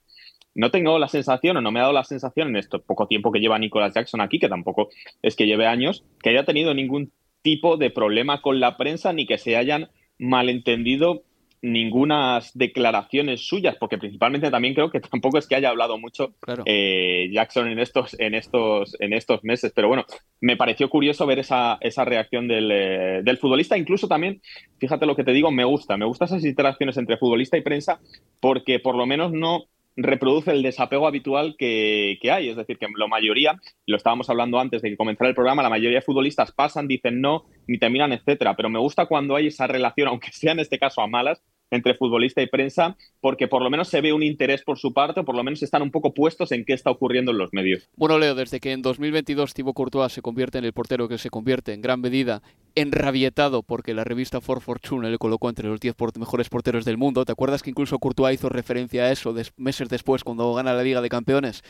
no 0.55 0.71
tengo 0.71 0.99
la 0.99 1.09
sensación 1.09 1.59
o 1.59 1.61
no 1.61 1.71
me 1.71 1.81
ha 1.81 1.83
dado 1.83 1.93
la 1.93 2.05
sensación 2.05 2.49
en 2.49 2.57
este 2.57 2.79
poco 2.79 3.07
tiempo 3.07 3.31
que 3.31 3.41
lleva 3.41 3.59
Nicolas 3.59 3.93
Jackson 3.93 4.23
aquí, 4.23 4.39
que 4.39 4.49
tampoco 4.49 4.89
es 5.21 5.37
que 5.37 5.47
lleve 5.47 5.67
años, 5.67 6.03
que 6.23 6.31
haya 6.31 6.47
tenido 6.47 6.73
ningún 6.73 7.13
tipo 7.43 7.77
de 7.77 7.91
problema 7.91 8.41
con 8.41 8.61
la 8.61 8.77
prensa 8.77 9.13
ni 9.13 9.27
que 9.27 9.39
se 9.39 9.57
hayan 9.57 9.91
malentendido 10.19 11.23
ningunas 11.63 12.51
declaraciones 12.59 13.47
suyas, 13.47 13.77
porque 13.79 13.97
principalmente 13.97 14.51
también 14.51 14.75
creo 14.75 14.91
que 14.91 15.01
tampoco 15.01 15.39
es 15.39 15.47
que 15.47 15.55
haya 15.55 15.71
hablado 15.71 15.97
mucho 15.97 16.35
eh, 16.67 17.31
Jackson 17.33 17.69
en 17.69 17.79
estos, 17.79 18.17
en, 18.19 18.35
estos, 18.35 18.97
en 19.01 19.13
estos 19.13 19.45
meses. 19.45 19.73
Pero 19.75 19.87
bueno, 19.87 20.05
me 20.41 20.57
pareció 20.57 20.91
curioso 20.91 21.25
ver 21.25 21.39
esa, 21.39 21.79
esa 21.81 22.05
reacción 22.05 22.49
del, 22.49 22.71
eh, 22.73 23.21
del, 23.23 23.39
futbolista. 23.39 23.79
Incluso 23.79 24.09
también, 24.09 24.43
fíjate 24.79 25.07
lo 25.07 25.15
que 25.15 25.23
te 25.23 25.33
digo, 25.33 25.53
me 25.53 25.65
gusta. 25.65 25.97
Me 25.97 26.05
gustan 26.05 26.27
esas 26.27 26.45
interacciones 26.45 26.97
entre 26.97 27.17
futbolista 27.17 27.57
y 27.57 27.63
prensa, 27.63 28.01
porque 28.41 28.81
por 28.81 28.97
lo 28.97 29.07
menos 29.07 29.31
no 29.31 29.67
reproduce 29.97 30.51
el 30.51 30.63
desapego 30.63 31.07
habitual 31.07 31.57
que, 31.59 32.19
hay. 32.31 32.49
Es 32.49 32.57
decir, 32.57 32.79
que 32.79 32.87
la 32.97 33.07
mayoría, 33.07 33.61
lo 33.87 33.97
estábamos 33.97 34.29
hablando 34.31 34.59
antes 34.59 34.83
de 34.83 34.91
que 34.91 34.97
comenzara 34.97 35.29
el 35.29 35.35
programa, 35.35 35.63
la 35.63 35.71
mayoría 35.71 35.99
de 35.99 36.05
futbolistas 36.05 36.53
pasan, 36.53 36.89
dicen 36.89 37.21
no, 37.21 37.45
ni 37.67 37.79
terminan, 37.79 38.13
etcétera. 38.13 38.57
Pero 38.57 38.69
me 38.69 38.79
gusta 38.79 39.07
cuando 39.07 39.37
hay 39.37 39.49
esa 39.49 39.67
relación, 39.67 40.09
aunque 40.09 40.33
sea 40.33 40.53
en 40.53 40.61
este 40.61 40.79
caso 40.79 41.01
a 41.01 41.07
malas, 41.07 41.43
entre 41.71 41.95
futbolista 41.95 42.43
y 42.43 42.47
prensa, 42.47 42.97
porque 43.21 43.49
por 43.49 43.63
lo 43.63 43.71
menos 43.71 43.89
se 43.89 44.03
ve 44.03 44.13
un 44.13 44.23
interés 44.23 44.63
por 44.63 44.79
su 44.79 44.93
parte, 44.93 45.21
o 45.21 45.25
por 45.25 45.35
lo 45.35 45.43
menos 45.43 45.63
están 45.63 45.81
un 45.81 45.91
poco 45.91 46.13
puestos 46.13 46.53
en 46.53 46.67
qué 46.67 46.75
está 46.75 46.91
ocurriendo 46.91 47.33
en 47.33 47.39
los 47.39 47.53
medios. 47.53 47.89
Bueno, 47.97 48.19
Leo, 48.19 48.35
desde 48.35 48.61
que 48.61 48.73
en 48.73 48.83
2022 48.83 49.55
Thibaut 49.55 49.75
Courtois 49.75 50.13
se 50.13 50.21
convierte 50.21 50.59
en 50.59 50.67
el 50.67 50.75
portero 50.75 51.09
que 51.09 51.17
se 51.17 51.31
convierte 51.31 51.73
en 51.73 51.81
gran 51.81 52.03
medida 52.03 52.43
enrabietado 52.75 53.63
porque 53.63 53.95
la 53.95 54.05
revista 54.05 54.41
For 54.41 54.61
Fortune 54.61 55.11
le 55.11 55.19
colocó 55.19 55.49
entre 55.49 55.69
los 55.69 55.81
10 55.81 55.95
mejores 56.19 56.49
porteros 56.49 56.85
del 56.85 56.99
mundo. 56.99 57.25
¿Te 57.25 57.33
acuerdas 57.33 57.63
que 57.63 57.71
incluso 57.71 57.99
Courtois 57.99 58.35
hizo 58.35 58.49
referencia 58.49 59.05
a 59.05 59.13
eso 59.13 59.35
meses 59.57 59.89
después 59.89 60.25
cuando 60.25 60.53
gana 60.55 60.75
la 60.75 60.83
Liga 60.83 61.01
de 61.01 61.09
Campeones? 61.09 61.63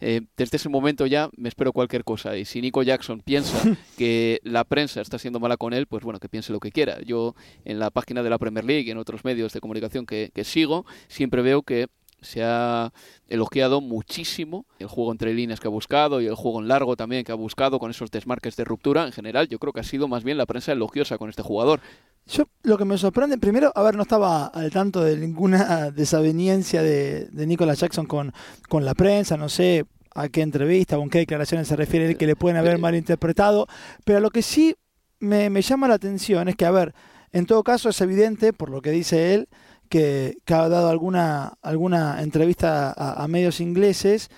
Eh, 0.00 0.22
desde 0.36 0.56
ese 0.56 0.68
momento 0.68 1.06
ya 1.06 1.28
me 1.36 1.48
espero 1.48 1.72
cualquier 1.72 2.04
cosa. 2.04 2.36
Y 2.36 2.44
si 2.44 2.60
Nico 2.60 2.82
Jackson 2.82 3.20
piensa 3.20 3.76
que 3.98 4.40
la 4.42 4.64
prensa 4.64 5.00
está 5.00 5.18
siendo 5.18 5.40
mala 5.40 5.56
con 5.56 5.72
él, 5.72 5.86
pues 5.86 6.04
bueno, 6.04 6.18
que 6.18 6.28
piense 6.28 6.52
lo 6.52 6.60
que 6.60 6.72
quiera. 6.72 7.00
Yo 7.02 7.34
en 7.64 7.78
la 7.78 7.90
página 7.90 8.22
de 8.22 8.30
la 8.30 8.38
Premier 8.38 8.64
League 8.64 8.88
y 8.88 8.90
en 8.90 8.98
otros 8.98 9.24
medios 9.24 9.52
de 9.52 9.60
comunicación 9.60 10.06
que, 10.06 10.30
sigo, 10.44 10.86
siempre 11.08 11.42
veo 11.42 11.62
que 11.62 11.88
se 12.22 12.42
ha 12.42 12.92
elogiado 13.28 13.80
muchísimo 13.80 14.66
el 14.78 14.86
juego 14.86 15.12
entre 15.12 15.34
líneas 15.34 15.60
que 15.60 15.68
ha 15.68 15.70
buscado 15.70 16.20
y 16.20 16.26
el 16.26 16.34
juego 16.34 16.60
en 16.60 16.68
largo 16.68 16.96
también 16.96 17.24
que 17.24 17.32
ha 17.32 17.36
buscado 17.36 17.78
con 17.78 17.90
esos 17.90 18.10
desmarques 18.10 18.56
de 18.56 18.64
ruptura. 18.64 19.06
En 19.06 19.12
general, 19.12 19.48
yo 19.48 19.58
creo 19.58 19.72
que 19.72 19.80
ha 19.80 19.84
sido 19.84 20.08
más 20.08 20.24
bien 20.24 20.38
la 20.38 20.46
prensa 20.46 20.72
elogiosa 20.72 21.18
con 21.18 21.30
este 21.30 21.42
jugador. 21.42 21.80
Yo 22.26 22.44
lo 22.62 22.78
que 22.78 22.84
me 22.84 22.98
sorprende, 22.98 23.38
primero, 23.38 23.72
a 23.74 23.82
ver, 23.82 23.96
no 23.96 24.02
estaba 24.02 24.46
al 24.46 24.70
tanto 24.70 25.02
de 25.02 25.16
ninguna 25.16 25.90
desaveniencia 25.90 26.82
de, 26.82 27.26
de 27.26 27.46
Nicolas 27.46 27.80
Jackson 27.80 28.06
con, 28.06 28.32
con 28.68 28.84
la 28.84 28.94
prensa, 28.94 29.36
no 29.36 29.48
sé 29.48 29.86
a 30.14 30.28
qué 30.28 30.42
entrevista 30.42 30.98
o 30.98 31.02
en 31.02 31.10
qué 31.10 31.18
declaraciones 31.18 31.68
se 31.68 31.76
refiere 31.76 32.16
que 32.16 32.26
le 32.26 32.36
pueden 32.36 32.56
haber 32.56 32.78
malinterpretado, 32.78 33.66
pero 34.04 34.20
lo 34.20 34.30
que 34.30 34.42
sí 34.42 34.74
me, 35.20 35.62
llama 35.62 35.88
la 35.88 35.94
atención 35.94 36.48
es 36.48 36.56
que, 36.56 36.64
a 36.64 36.70
ver, 36.70 36.94
en 37.32 37.46
todo 37.46 37.62
caso 37.62 37.88
es 37.88 38.00
evidente, 38.00 38.52
por 38.52 38.70
lo 38.70 38.82
que 38.82 38.90
dice 38.90 39.34
él, 39.34 39.48
que, 39.90 40.36
ha 40.46 40.68
dado 40.68 40.88
alguna, 40.88 41.58
alguna 41.60 42.22
entrevista 42.22 42.94
a, 42.96 43.26
medios 43.28 43.60
ingleses, 43.60 44.30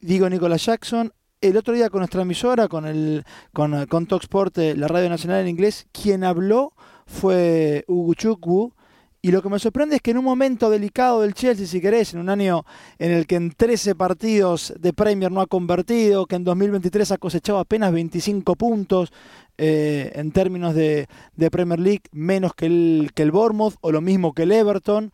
digo 0.00 0.28
Nicolas 0.28 0.66
Jackson, 0.66 1.12
el 1.40 1.56
otro 1.56 1.72
día 1.72 1.88
con 1.88 2.00
nuestra 2.00 2.22
emisora, 2.22 2.68
con, 2.68 2.86
el, 2.86 3.24
con, 3.52 3.86
con 3.86 4.06
Talksport, 4.06 4.58
eh, 4.58 4.74
la 4.76 4.88
radio 4.88 5.08
nacional 5.08 5.40
en 5.40 5.48
inglés, 5.48 5.86
quien 5.92 6.24
habló 6.24 6.74
fue 7.06 7.84
Uguchukwu, 7.86 8.74
y 9.24 9.30
lo 9.30 9.40
que 9.40 9.48
me 9.48 9.60
sorprende 9.60 9.94
es 9.94 10.02
que 10.02 10.10
en 10.10 10.18
un 10.18 10.24
momento 10.24 10.68
delicado 10.68 11.20
del 11.20 11.32
Chelsea, 11.32 11.64
si 11.68 11.80
querés, 11.80 12.12
en 12.12 12.18
un 12.18 12.28
año 12.28 12.64
en 12.98 13.12
el 13.12 13.28
que 13.28 13.36
en 13.36 13.52
13 13.52 13.94
partidos 13.94 14.74
de 14.80 14.92
Premier 14.92 15.30
no 15.30 15.40
ha 15.40 15.46
convertido, 15.46 16.26
que 16.26 16.34
en 16.34 16.42
2023 16.42 17.12
ha 17.12 17.18
cosechado 17.18 17.60
apenas 17.60 17.92
25 17.92 18.56
puntos 18.56 19.12
eh, 19.58 20.10
en 20.16 20.32
términos 20.32 20.74
de, 20.74 21.06
Premier 21.52 21.78
League, 21.78 22.02
menos 22.10 22.52
que 22.54 22.66
el, 22.66 23.12
que 23.14 23.22
el 23.22 23.30
Bournemouth 23.30 23.76
o 23.80 23.92
lo 23.92 24.00
mismo 24.00 24.32
que 24.32 24.42
el 24.42 24.50
Everton, 24.50 25.12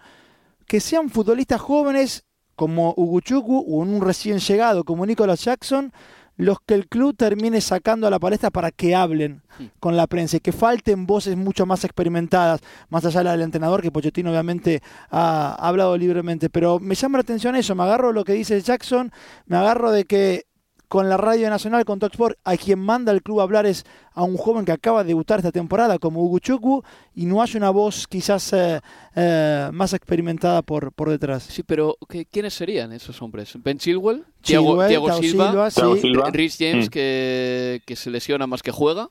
que 0.67 0.81
sean 0.81 1.11
futbolistas 1.11 1.61
jóvenes 1.61 2.25
como 2.55 2.95
Uguchuku 2.97 3.59
o 3.59 3.77
un 3.77 4.01
recién 4.01 4.39
llegado 4.39 4.85
como 4.85 5.05
Nicolas 5.05 5.45
Jackson, 5.45 5.93
los 6.39 6.59
que 6.65 6.75
el 6.75 6.87
club 6.87 7.17
termine 7.17 7.61
sacando 7.61 8.07
a 8.07 8.11
la 8.11 8.21
palestra 8.21 8.51
para 8.51 8.71
que 8.71 8.95
hablen 8.95 9.43
con 9.81 9.97
la 9.97 10.07
prensa 10.07 10.37
y 10.37 10.41
que 10.41 10.53
falten 10.53 11.05
voces 11.05 11.37
mucho 11.37 11.67
más 11.67 11.83
experimentadas, 11.85 12.61
más 12.89 13.05
allá 13.05 13.21
de 13.21 13.25
la 13.25 13.33
del 13.33 13.43
entrenador, 13.43 13.83
que 13.83 13.91
Pochettino 13.91 14.31
obviamente 14.31 14.81
ha, 15.11 15.57
hablado 15.59 15.99
libremente. 15.99 16.49
Pero 16.49 16.79
me 16.79 16.95
llama 16.95 17.19
la 17.19 17.23
atención 17.23 17.57
eso, 17.57 17.75
me 17.75 17.83
agarro 17.83 18.13
lo 18.13 18.25
que 18.25 18.35
dice 18.35 18.61
Jackson, 18.61 19.11
me 19.47 19.57
agarro 19.57 19.91
de 19.91 20.05
que 20.05 20.47
con 20.89 21.09
la 21.09 21.19
Radio 21.19 21.51
Nacional, 21.51 21.85
con 21.85 21.99
Talksport, 21.99 22.39
a 22.45 22.57
quien 22.57 22.79
manda 22.79 23.13
el 23.13 23.23
club 23.23 23.41
a 23.41 23.43
hablar 23.43 23.67
es 23.67 23.85
a 24.13 24.23
un 24.25 24.37
joven 24.37 24.65
que 24.65 24.73
acaba 24.73 25.05
de 25.05 25.09
debutar 25.09 25.39
esta 25.39 25.53
temporada 25.53 25.99
como 25.99 26.23
Hugo 26.23 26.39
Chukwu 26.39 26.83
y 27.15 27.27
no 27.27 27.43
hay 27.43 27.51
una 27.55 27.71
voz 27.71 28.09
quizás 28.09 28.53
eh, 28.55 28.81
eh, 29.15 29.69
más 29.73 29.93
experimentada 29.93 30.63
por, 30.63 30.93
por 30.93 31.11
detrás. 31.11 31.45
Sí, 31.45 31.63
pero 31.63 31.97
¿quiénes 32.31 32.55
serían 32.55 32.93
esos 32.93 33.21
hombres? 33.21 33.53
¿Ben 33.63 33.79
Chilwell? 33.79 34.25
Thiago, 34.41 34.83
Silva, 35.21 36.31
Rhys 36.33 36.57
James 36.59 36.87
mm. 36.87 36.91
que, 36.91 37.83
que 37.85 37.97
se 37.97 38.11
lesiona 38.11 38.47
más 38.47 38.63
que 38.63 38.71
juega 38.71 39.11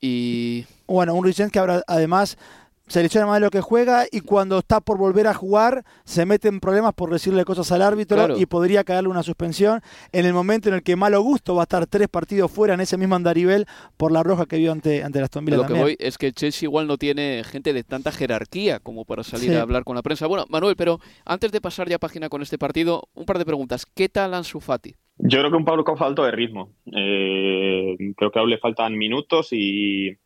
y... 0.00 0.66
Bueno, 0.86 1.14
un 1.14 1.24
Rhys 1.24 1.36
James 1.36 1.52
que 1.52 1.60
ahora 1.60 1.82
además 1.86 2.36
selecciona 2.86 3.26
más 3.26 3.36
de 3.36 3.46
lo 3.46 3.50
que 3.50 3.60
juega 3.60 4.04
y 4.10 4.20
cuando 4.20 4.58
está 4.58 4.80
por 4.80 4.98
volver 4.98 5.26
a 5.26 5.34
jugar 5.34 5.84
se 6.04 6.26
mete 6.26 6.48
en 6.48 6.60
problemas 6.60 6.92
por 6.94 7.10
decirle 7.10 7.44
cosas 7.44 7.72
al 7.72 7.82
árbitro 7.82 8.38
y 8.38 8.46
podría 8.46 8.84
caerle 8.84 9.08
una 9.08 9.22
suspensión 9.22 9.80
en 10.12 10.26
el 10.26 10.34
momento 10.34 10.68
en 10.68 10.76
el 10.76 10.82
que 10.82 10.96
malo 10.96 11.20
gusto 11.22 11.54
va 11.54 11.62
a 11.62 11.64
estar 11.64 11.86
tres 11.86 12.08
partidos 12.08 12.50
fuera 12.50 12.74
en 12.74 12.80
ese 12.80 12.96
mismo 12.96 13.14
andarivel 13.14 13.66
por 13.96 14.12
la 14.12 14.22
roja 14.22 14.46
que 14.46 14.58
vio 14.58 14.72
ante, 14.72 15.02
ante 15.02 15.20
las 15.20 15.30
Villa. 15.34 15.56
Lo 15.56 15.66
que 15.66 15.72
voy 15.72 15.96
es 15.98 16.16
que 16.16 16.32
Chelsea 16.32 16.66
igual 16.66 16.86
no 16.86 16.96
tiene 16.96 17.42
gente 17.44 17.72
de 17.72 17.82
tanta 17.82 18.12
jerarquía 18.12 18.78
como 18.78 19.04
para 19.04 19.24
salir 19.24 19.56
a 19.56 19.62
hablar 19.62 19.84
con 19.84 19.96
la 19.96 20.02
prensa. 20.02 20.26
Bueno, 20.26 20.44
Manuel, 20.48 20.76
pero 20.76 21.00
antes 21.24 21.50
de 21.50 21.60
pasar 21.60 21.88
ya 21.88 21.98
página 21.98 22.28
con 22.28 22.40
este 22.40 22.56
partido, 22.56 23.08
un 23.14 23.24
par 23.24 23.38
de 23.38 23.44
preguntas. 23.44 23.84
¿Qué 23.84 24.08
tal 24.08 24.32
Ansu 24.34 24.60
Fati? 24.60 24.94
Yo 25.18 25.38
creo 25.38 25.50
que 25.50 25.56
un 25.56 25.64
Pablo 25.64 25.84
con 25.84 25.96
falto 25.96 26.24
de 26.24 26.30
ritmo. 26.30 26.72
Eh, 26.86 27.96
creo 28.16 28.30
que 28.30 28.38
aún 28.38 28.50
le 28.50 28.58
faltan 28.58 28.96
minutos 28.96 29.48
y, 29.52 30.16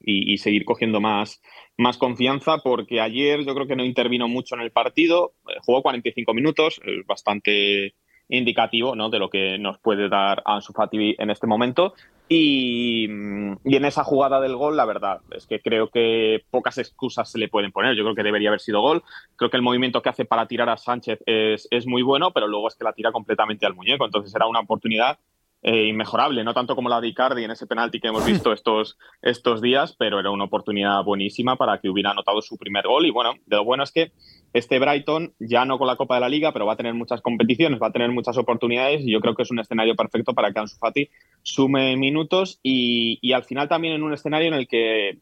y 0.00 0.38
seguir 0.38 0.64
cogiendo 0.64 1.00
más 1.00 1.40
más 1.78 1.96
confianza 1.96 2.58
porque 2.58 3.00
ayer 3.00 3.44
yo 3.44 3.54
creo 3.54 3.66
que 3.66 3.76
no 3.76 3.84
intervino 3.84 4.28
mucho 4.28 4.56
en 4.56 4.60
el 4.60 4.72
partido, 4.72 5.34
eh, 5.48 5.58
jugó 5.64 5.80
45 5.80 6.34
minutos, 6.34 6.80
es 6.84 7.06
bastante 7.06 7.94
indicativo 8.28 8.94
¿no? 8.94 9.08
de 9.08 9.18
lo 9.18 9.30
que 9.30 9.56
nos 9.58 9.78
puede 9.78 10.08
dar 10.08 10.42
Ansu 10.44 10.72
Fati 10.74 11.14
en 11.18 11.30
este 11.30 11.46
momento. 11.46 11.94
Y, 12.30 13.06
y, 13.64 13.76
en 13.76 13.84
esa 13.86 14.04
jugada 14.04 14.38
del 14.38 14.54
gol, 14.54 14.76
la 14.76 14.84
verdad, 14.84 15.22
es 15.30 15.46
que 15.46 15.60
creo 15.60 15.88
que 15.88 16.44
pocas 16.50 16.76
excusas 16.76 17.30
se 17.30 17.38
le 17.38 17.48
pueden 17.48 17.72
poner. 17.72 17.96
Yo 17.96 18.02
creo 18.02 18.14
que 18.14 18.22
debería 18.22 18.50
haber 18.50 18.60
sido 18.60 18.82
gol. 18.82 19.02
Creo 19.36 19.48
que 19.48 19.56
el 19.56 19.62
movimiento 19.62 20.02
que 20.02 20.10
hace 20.10 20.26
para 20.26 20.46
tirar 20.46 20.68
a 20.68 20.76
Sánchez 20.76 21.20
es, 21.24 21.66
es 21.70 21.86
muy 21.86 22.02
bueno, 22.02 22.32
pero 22.32 22.46
luego 22.46 22.68
es 22.68 22.74
que 22.74 22.84
la 22.84 22.92
tira 22.92 23.12
completamente 23.12 23.64
al 23.64 23.74
muñeco. 23.74 24.04
Entonces 24.04 24.34
era 24.34 24.46
una 24.46 24.60
oportunidad 24.60 25.18
eh, 25.62 25.86
inmejorable, 25.86 26.44
no 26.44 26.54
tanto 26.54 26.76
como 26.76 26.88
la 26.88 27.00
de 27.00 27.08
Icardi 27.08 27.44
en 27.44 27.50
ese 27.50 27.66
penalti 27.66 28.00
que 28.00 28.08
hemos 28.08 28.24
visto 28.24 28.52
estos, 28.52 28.96
estos 29.22 29.60
días, 29.60 29.94
pero 29.98 30.20
era 30.20 30.30
una 30.30 30.44
oportunidad 30.44 31.02
buenísima 31.02 31.56
para 31.56 31.80
que 31.80 31.88
hubiera 31.88 32.12
anotado 32.12 32.40
su 32.42 32.56
primer 32.56 32.86
gol. 32.86 33.06
Y 33.06 33.10
bueno, 33.10 33.34
de 33.46 33.56
lo 33.56 33.64
bueno 33.64 33.82
es 33.82 33.90
que 33.90 34.12
este 34.52 34.78
Brighton, 34.78 35.34
ya 35.38 35.64
no 35.64 35.78
con 35.78 35.86
la 35.86 35.96
Copa 35.96 36.14
de 36.14 36.20
la 36.20 36.28
Liga, 36.28 36.52
pero 36.52 36.66
va 36.66 36.74
a 36.74 36.76
tener 36.76 36.94
muchas 36.94 37.20
competiciones, 37.20 37.80
va 37.82 37.88
a 37.88 37.92
tener 37.92 38.10
muchas 38.10 38.38
oportunidades 38.38 39.02
y 39.02 39.12
yo 39.12 39.20
creo 39.20 39.34
que 39.34 39.42
es 39.42 39.50
un 39.50 39.58
escenario 39.58 39.96
perfecto 39.96 40.32
para 40.32 40.52
que 40.52 40.60
Ansu 40.60 40.76
Fati 40.78 41.10
sume 41.42 41.96
minutos 41.96 42.60
y, 42.62 43.18
y 43.20 43.32
al 43.32 43.44
final 43.44 43.68
también 43.68 43.94
en 43.94 44.02
un 44.02 44.14
escenario 44.14 44.48
en 44.48 44.54
el 44.54 44.68
que 44.68 45.18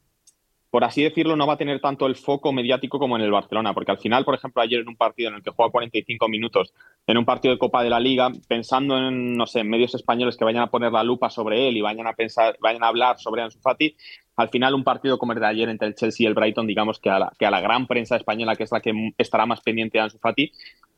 por 0.71 0.85
así 0.85 1.03
decirlo, 1.03 1.37
no 1.37 1.47
va 1.47 1.55
a 1.55 1.59
tener 1.59 1.81
tanto 1.81 2.07
el 2.07 2.17
foco 2.17 2.53
mediático 2.53 2.99
como 2.99 3.17
en 3.17 3.23
el 3.23 3.31
Barcelona, 3.31 3.73
porque 3.73 3.93
al 3.93 3.99
final, 3.99 4.25
por 4.25 4.35
ejemplo, 4.35 4.63
ayer 4.63 4.81
en 4.81 4.89
un 4.89 4.97
partido 4.97 5.31
en 5.31 5.37
el 5.37 5.43
que 5.43 5.51
juega 5.51 5.71
45 5.71 6.29
minutos, 6.29 6.75
en 7.07 7.19
un 7.19 7.25
partido 7.25 7.55
de 7.55 7.59
Copa 7.59 7.83
de 7.83 7.91
la 7.91 8.01
Liga, 8.01 8.31
pensando 8.49 8.97
en, 8.99 9.37
no 9.37 9.47
sé, 9.47 9.65
medios 9.65 9.95
españoles 9.95 10.37
que 10.37 10.45
vayan 10.45 10.63
a 10.63 10.71
poner 10.71 10.93
la 10.93 11.05
lupa 11.05 11.31
sobre 11.31 11.69
él 11.69 11.77
y 11.77 11.81
vayan 11.81 12.07
a 12.07 12.13
pensar, 12.13 12.57
vayan 12.61 12.85
a 12.85 12.89
hablar 12.89 13.19
sobre 13.19 13.43
Ansu 13.43 13.61
Fati, 13.61 13.97
al 14.37 14.49
final 14.51 14.75
un 14.75 14.85
partido 14.85 15.19
como 15.19 15.33
el 15.33 15.41
de 15.41 15.47
ayer 15.47 15.69
entre 15.69 15.89
el 15.89 15.95
Chelsea 15.95 16.25
y 16.25 16.27
el 16.27 16.35
Brighton, 16.35 16.67
digamos 16.67 16.99
que 16.99 17.11
a 17.11 17.19
la, 17.19 17.33
que 17.39 17.47
a 17.47 17.51
la 17.51 17.61
gran 17.61 17.87
prensa 17.87 18.17
española, 18.17 18.55
que 18.57 18.65
es 18.65 18.73
la 18.73 18.81
que 18.81 18.93
estará 19.17 19.47
más 19.47 19.61
pendiente 19.61 19.99
de 19.99 20.05
Ansu 20.05 20.19
Fati, 20.19 20.53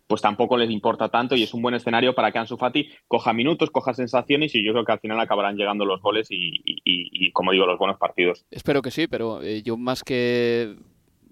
pues 0.08 0.22
tampoco 0.22 0.56
les 0.56 0.70
importa 0.70 1.10
tanto 1.10 1.36
y 1.36 1.42
es 1.44 1.54
un 1.54 1.62
buen 1.62 1.74
escenario 1.74 2.14
para 2.14 2.32
que 2.32 2.38
Ansu 2.38 2.56
Fati 2.56 2.88
coja 3.06 3.32
minutos, 3.32 3.70
coja 3.70 3.92
sensaciones 3.92 4.54
y 4.54 4.64
yo 4.64 4.72
creo 4.72 4.84
que 4.84 4.92
al 4.92 5.00
final 5.00 5.20
acabarán 5.20 5.56
llegando 5.56 5.84
los 5.84 6.00
goles 6.00 6.28
y, 6.30 7.30
como 7.32 7.52
digo, 7.52 7.66
los 7.66 7.78
buenos 7.78 7.98
partidos. 7.98 8.46
Espero 8.50 8.82
que 8.82 8.90
sí, 8.90 9.06
pero 9.06 9.42
eh, 9.42 9.62
yo 9.62 9.76
más 9.76 10.02
que 10.02 10.76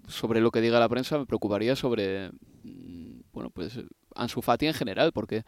sobre 0.07 0.41
lo 0.41 0.51
que 0.51 0.61
diga 0.61 0.79
la 0.79 0.87
prensa 0.87 1.17
me 1.17 1.25
preocuparía 1.25 1.75
sobre, 1.75 2.29
mm, 2.63 3.21
bueno, 3.33 3.49
pues 3.49 3.79
Ansu 4.17 4.41
Fati 4.41 4.67
en 4.67 4.73
general, 4.73 5.11
porque 5.13 5.43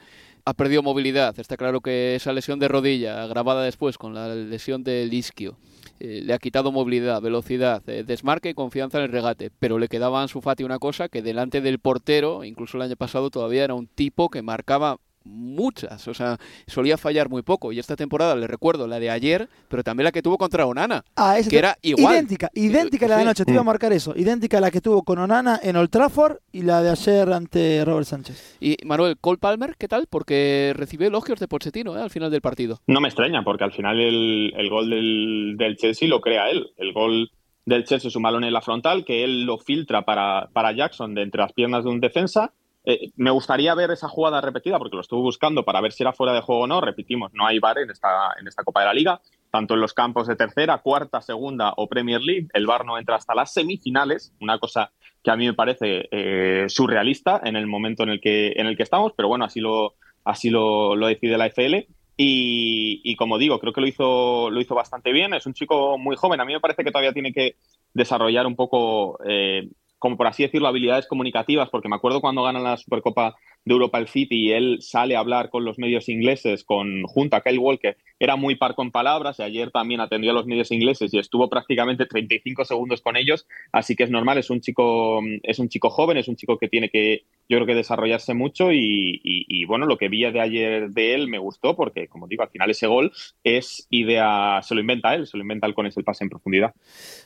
ha 0.45 0.53
perdido 0.53 0.83
movilidad. 0.83 1.39
Está 1.39 1.57
claro 1.57 1.81
que 1.81 2.15
esa 2.15 2.33
lesión 2.33 2.59
de 2.59 2.67
rodilla, 2.67 3.23
agravada 3.23 3.63
después 3.63 3.97
con 3.97 4.13
la 4.13 4.33
lesión 4.35 4.83
del 4.83 5.13
isquio, 5.13 5.57
eh, 5.99 6.21
le 6.23 6.33
ha 6.33 6.39
quitado 6.39 6.71
movilidad, 6.71 7.21
velocidad, 7.21 7.83
eh, 7.89 8.03
desmarque 8.05 8.49
y 8.49 8.53
confianza 8.53 8.99
en 8.99 9.05
el 9.05 9.11
regate, 9.11 9.51
pero 9.59 9.79
le 9.79 9.89
quedaba 9.89 10.19
a 10.19 10.23
Ansu 10.23 10.41
Fati 10.41 10.63
una 10.63 10.79
cosa 10.79 11.09
que 11.09 11.21
delante 11.21 11.61
del 11.61 11.79
portero, 11.79 12.43
incluso 12.43 12.77
el 12.77 12.83
año 12.83 12.95
pasado 12.95 13.29
todavía 13.29 13.65
era 13.65 13.73
un 13.73 13.87
tipo 13.87 14.29
que 14.29 14.41
marcaba 14.41 14.97
muchas, 15.23 16.07
o 16.07 16.13
sea, 16.13 16.37
solía 16.67 16.97
fallar 16.97 17.29
muy 17.29 17.41
poco. 17.41 17.71
Y 17.71 17.79
esta 17.79 17.95
temporada 17.95 18.35
le 18.35 18.47
recuerdo 18.47 18.87
la 18.87 18.99
de 18.99 19.09
ayer, 19.09 19.49
pero 19.67 19.83
también 19.83 20.05
la 20.05 20.11
que 20.11 20.21
tuvo 20.21 20.37
contra 20.37 20.65
Onana, 20.65 21.03
ah, 21.15 21.37
que 21.47 21.57
era 21.57 21.77
igual. 21.81 22.15
Idéntica, 22.15 22.49
idéntica 22.53 23.07
la 23.07 23.17
de 23.17 23.21
anoche, 23.23 23.45
te 23.45 23.51
iba 23.51 23.61
a 23.61 23.65
marcar 23.65 23.93
eso, 23.93 24.13
idéntica 24.15 24.57
a 24.57 24.61
la 24.61 24.71
que 24.71 24.81
tuvo 24.81 25.03
con 25.03 25.19
Onana 25.19 25.59
en 25.61 25.75
Old 25.75 25.89
Trafford 25.89 26.37
y 26.51 26.63
la 26.63 26.81
de 26.81 26.89
ayer 26.89 27.31
ante 27.31 27.83
Robert 27.85 28.07
Sánchez. 28.07 28.57
Y 28.59 28.77
Manuel, 28.85 29.17
Cole 29.19 29.37
Palmer, 29.37 29.75
¿qué 29.77 29.87
tal? 29.87 30.07
Porque 30.09 30.73
recibió 30.75 31.07
elogios 31.07 31.39
de 31.39 31.47
Pochettino 31.47 31.97
¿eh? 31.97 32.01
al 32.01 32.09
final 32.09 32.31
del 32.31 32.41
partido. 32.41 32.79
No 32.87 33.01
me 33.01 33.07
extraña, 33.07 33.43
porque 33.43 33.63
al 33.63 33.71
final 33.71 33.99
el, 33.99 34.53
el 34.55 34.69
gol 34.69 34.89
del, 34.89 35.55
del 35.57 35.77
Chelsea 35.77 36.07
lo 36.07 36.21
crea 36.21 36.49
él. 36.49 36.71
El 36.77 36.93
gol 36.93 37.31
del 37.65 37.83
Chelsea 37.83 38.07
es 38.07 38.15
un 38.15 38.23
balón 38.23 38.43
en 38.43 38.53
la 38.53 38.61
frontal 38.61 39.05
que 39.05 39.23
él 39.23 39.43
lo 39.43 39.57
filtra 39.57 40.03
para, 40.03 40.49
para 40.53 40.71
Jackson 40.71 41.13
de 41.13 41.23
entre 41.23 41.41
las 41.41 41.53
piernas 41.53 41.83
de 41.83 41.89
un 41.89 41.99
defensa 41.99 42.53
eh, 42.85 43.11
me 43.17 43.31
gustaría 43.31 43.75
ver 43.75 43.91
esa 43.91 44.07
jugada 44.07 44.41
repetida 44.41 44.77
porque 44.79 44.95
lo 44.95 45.01
estuve 45.01 45.21
buscando 45.21 45.63
para 45.63 45.81
ver 45.81 45.91
si 45.91 46.03
era 46.03 46.13
fuera 46.13 46.33
de 46.33 46.41
juego 46.41 46.61
o 46.61 46.67
no. 46.67 46.81
Repetimos, 46.81 47.33
no 47.33 47.45
hay 47.45 47.59
VAR 47.59 47.79
en 47.79 47.91
esta, 47.91 48.33
en 48.39 48.47
esta 48.47 48.63
Copa 48.63 48.81
de 48.81 48.85
la 48.87 48.93
Liga, 48.93 49.21
tanto 49.51 49.73
en 49.73 49.81
los 49.81 49.93
campos 49.93 50.27
de 50.27 50.35
tercera, 50.35 50.77
cuarta, 50.79 51.21
segunda 51.21 51.73
o 51.77 51.87
Premier 51.87 52.21
League. 52.21 52.47
El 52.53 52.67
VAR 52.67 52.85
no 52.85 52.97
entra 52.97 53.15
hasta 53.15 53.35
las 53.35 53.53
semifinales, 53.53 54.33
una 54.39 54.59
cosa 54.59 54.91
que 55.23 55.31
a 55.31 55.35
mí 55.35 55.45
me 55.45 55.53
parece 55.53 56.07
eh, 56.11 56.65
surrealista 56.69 57.41
en 57.43 57.55
el 57.55 57.67
momento 57.67 58.03
en 58.03 58.09
el 58.09 58.21
que, 58.21 58.53
en 58.55 58.67
el 58.67 58.77
que 58.77 58.83
estamos, 58.83 59.13
pero 59.15 59.27
bueno, 59.27 59.45
así 59.45 59.59
lo, 59.59 59.95
así 60.23 60.49
lo, 60.49 60.95
decide 60.95 61.37
la 61.37 61.47
FL. 61.47 61.87
Y, 62.21 63.15
como 63.15 63.37
digo, 63.37 63.59
creo 63.59 63.71
que 63.71 63.79
lo 63.79 63.87
hizo, 63.87 64.49
lo 64.49 64.59
hizo 64.59 64.75
bastante 64.75 65.13
bien. 65.13 65.33
Es 65.33 65.45
un 65.45 65.53
chico 65.53 65.97
muy 65.97 66.17
joven. 66.17 66.41
A 66.41 66.45
mí 66.45 66.51
me 66.51 66.59
parece 66.59 66.83
que 66.83 66.91
todavía 66.91 67.13
tiene 67.13 67.31
que 67.31 67.55
desarrollar 67.93 68.45
un 68.45 68.57
poco 68.57 69.17
eh, 69.25 69.69
como 69.99 70.17
por 70.17 70.27
así 70.27 70.43
decirlo, 70.43 70.67
habilidades 70.67 71.07
comunicativas, 71.07 71.69
porque 71.69 71.89
me 71.89 71.97
acuerdo 71.97 72.21
cuando 72.21 72.43
gana 72.43 72.59
la 72.59 72.77
Supercopa 72.77 73.35
de 73.65 73.73
Europa 73.73 73.99
el 73.99 74.07
City 74.07 74.47
y 74.47 74.51
él 74.51 74.77
sale 74.81 75.15
a 75.15 75.19
hablar 75.19 75.49
con 75.49 75.65
los 75.65 75.77
medios 75.77 76.09
ingleses, 76.09 76.63
con 76.63 77.03
junto 77.03 77.35
a 77.35 77.41
Kyle 77.41 77.59
Walker, 77.59 77.97
era 78.19 78.35
muy 78.35 78.55
parco 78.55 78.81
en 78.81 78.91
palabras 78.91 79.39
y 79.39 79.43
ayer 79.43 79.71
también 79.71 80.01
atendió 80.01 80.31
a 80.31 80.33
los 80.33 80.45
medios 80.45 80.71
ingleses 80.71 81.13
y 81.13 81.19
estuvo 81.19 81.49
prácticamente 81.49 82.05
35 82.05 82.65
segundos 82.65 83.01
con 83.01 83.15
ellos, 83.15 83.47
así 83.71 83.95
que 83.95 84.03
es 84.03 84.11
normal, 84.11 84.37
es 84.37 84.49
un 84.49 84.61
chico, 84.61 85.21
es 85.43 85.59
un 85.59 85.69
chico 85.69 85.89
joven, 85.89 86.17
es 86.17 86.27
un 86.27 86.35
chico 86.35 86.57
que 86.57 86.67
tiene 86.67 86.89
que, 86.89 87.23
yo 87.47 87.57
creo 87.57 87.65
que 87.65 87.75
desarrollarse 87.75 88.33
mucho 88.33 88.71
y, 88.71 89.65
bueno, 89.65 89.85
lo 89.85 89.97
que 89.97 90.09
vi 90.09 90.19
de 90.19 90.39
ayer 90.39 90.89
de 90.89 91.13
él 91.13 91.27
me 91.27 91.37
gustó 91.37 91.75
porque, 91.75 92.07
como 92.07 92.27
digo, 92.27 92.43
al 92.43 92.49
final 92.49 92.69
ese 92.69 92.87
gol 92.87 93.11
es 93.43 93.87
idea, 93.89 94.59
se 94.63 94.75
lo 94.75 94.81
inventa 94.81 95.15
él, 95.15 95.27
se 95.27 95.37
lo 95.37 95.43
inventa 95.43 95.67
él 95.67 95.73
con 95.73 95.85
ese 95.85 96.03
pase 96.03 96.23
en 96.23 96.29
profundidad. 96.29 96.73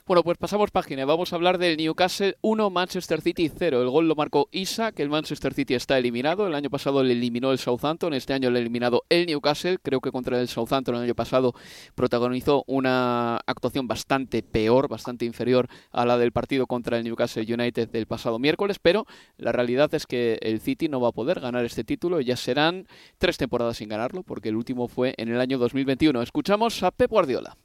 Bueno, 0.05 0.23
pues 0.23 0.37
pasamos 0.37 0.71
página, 0.71 1.05
vamos 1.05 1.33
a 1.33 1.35
hablar 1.35 1.57
del 1.57 1.77
Newcastle 1.77 2.35
1, 2.41 2.69
Manchester 2.69 3.21
City 3.21 3.49
0. 3.55 3.81
El 3.81 3.89
gol 3.89 4.07
lo 4.07 4.15
marcó 4.15 4.47
Isa, 4.51 4.91
que 4.91 5.01
el 5.01 5.09
Manchester 5.09 5.53
City 5.53 5.73
está 5.73 5.97
eliminado, 5.97 6.22
el 6.31 6.55
año 6.55 6.69
pasado 6.69 7.03
le 7.03 7.13
eliminó 7.13 7.51
el 7.51 7.57
Southampton, 7.57 8.13
este 8.13 8.33
año 8.33 8.49
le 8.49 8.59
ha 8.59 8.61
eliminado 8.61 9.03
el 9.09 9.25
Newcastle, 9.25 9.77
creo 9.81 9.99
que 9.99 10.11
contra 10.11 10.39
el 10.39 10.47
Southampton 10.47 10.95
el 10.95 11.03
año 11.03 11.15
pasado 11.15 11.53
protagonizó 11.95 12.63
una 12.65 13.37
actuación 13.45 13.87
bastante 13.87 14.41
peor, 14.41 14.87
bastante 14.87 15.25
inferior 15.25 15.67
a 15.91 16.05
la 16.05 16.17
del 16.17 16.31
partido 16.31 16.65
contra 16.65 16.97
el 16.97 17.03
Newcastle 17.03 17.45
United 17.53 17.89
del 17.89 18.07
pasado 18.07 18.39
miércoles, 18.39 18.79
pero 18.81 19.05
la 19.37 19.51
realidad 19.51 19.93
es 19.93 20.07
que 20.07 20.39
el 20.41 20.61
City 20.61 20.87
no 20.87 21.01
va 21.01 21.09
a 21.09 21.11
poder 21.11 21.41
ganar 21.41 21.65
este 21.65 21.83
título, 21.83 22.21
ya 22.21 22.37
serán 22.37 22.87
tres 23.17 23.37
temporadas 23.37 23.77
sin 23.77 23.89
ganarlo, 23.89 24.23
porque 24.23 24.49
el 24.49 24.55
último 24.55 24.87
fue 24.87 25.13
en 25.17 25.29
el 25.29 25.41
año 25.41 25.57
2021. 25.57 26.21
Escuchamos 26.21 26.83
a 26.83 26.91
Pep 26.91 27.09
Guardiola. 27.09 27.57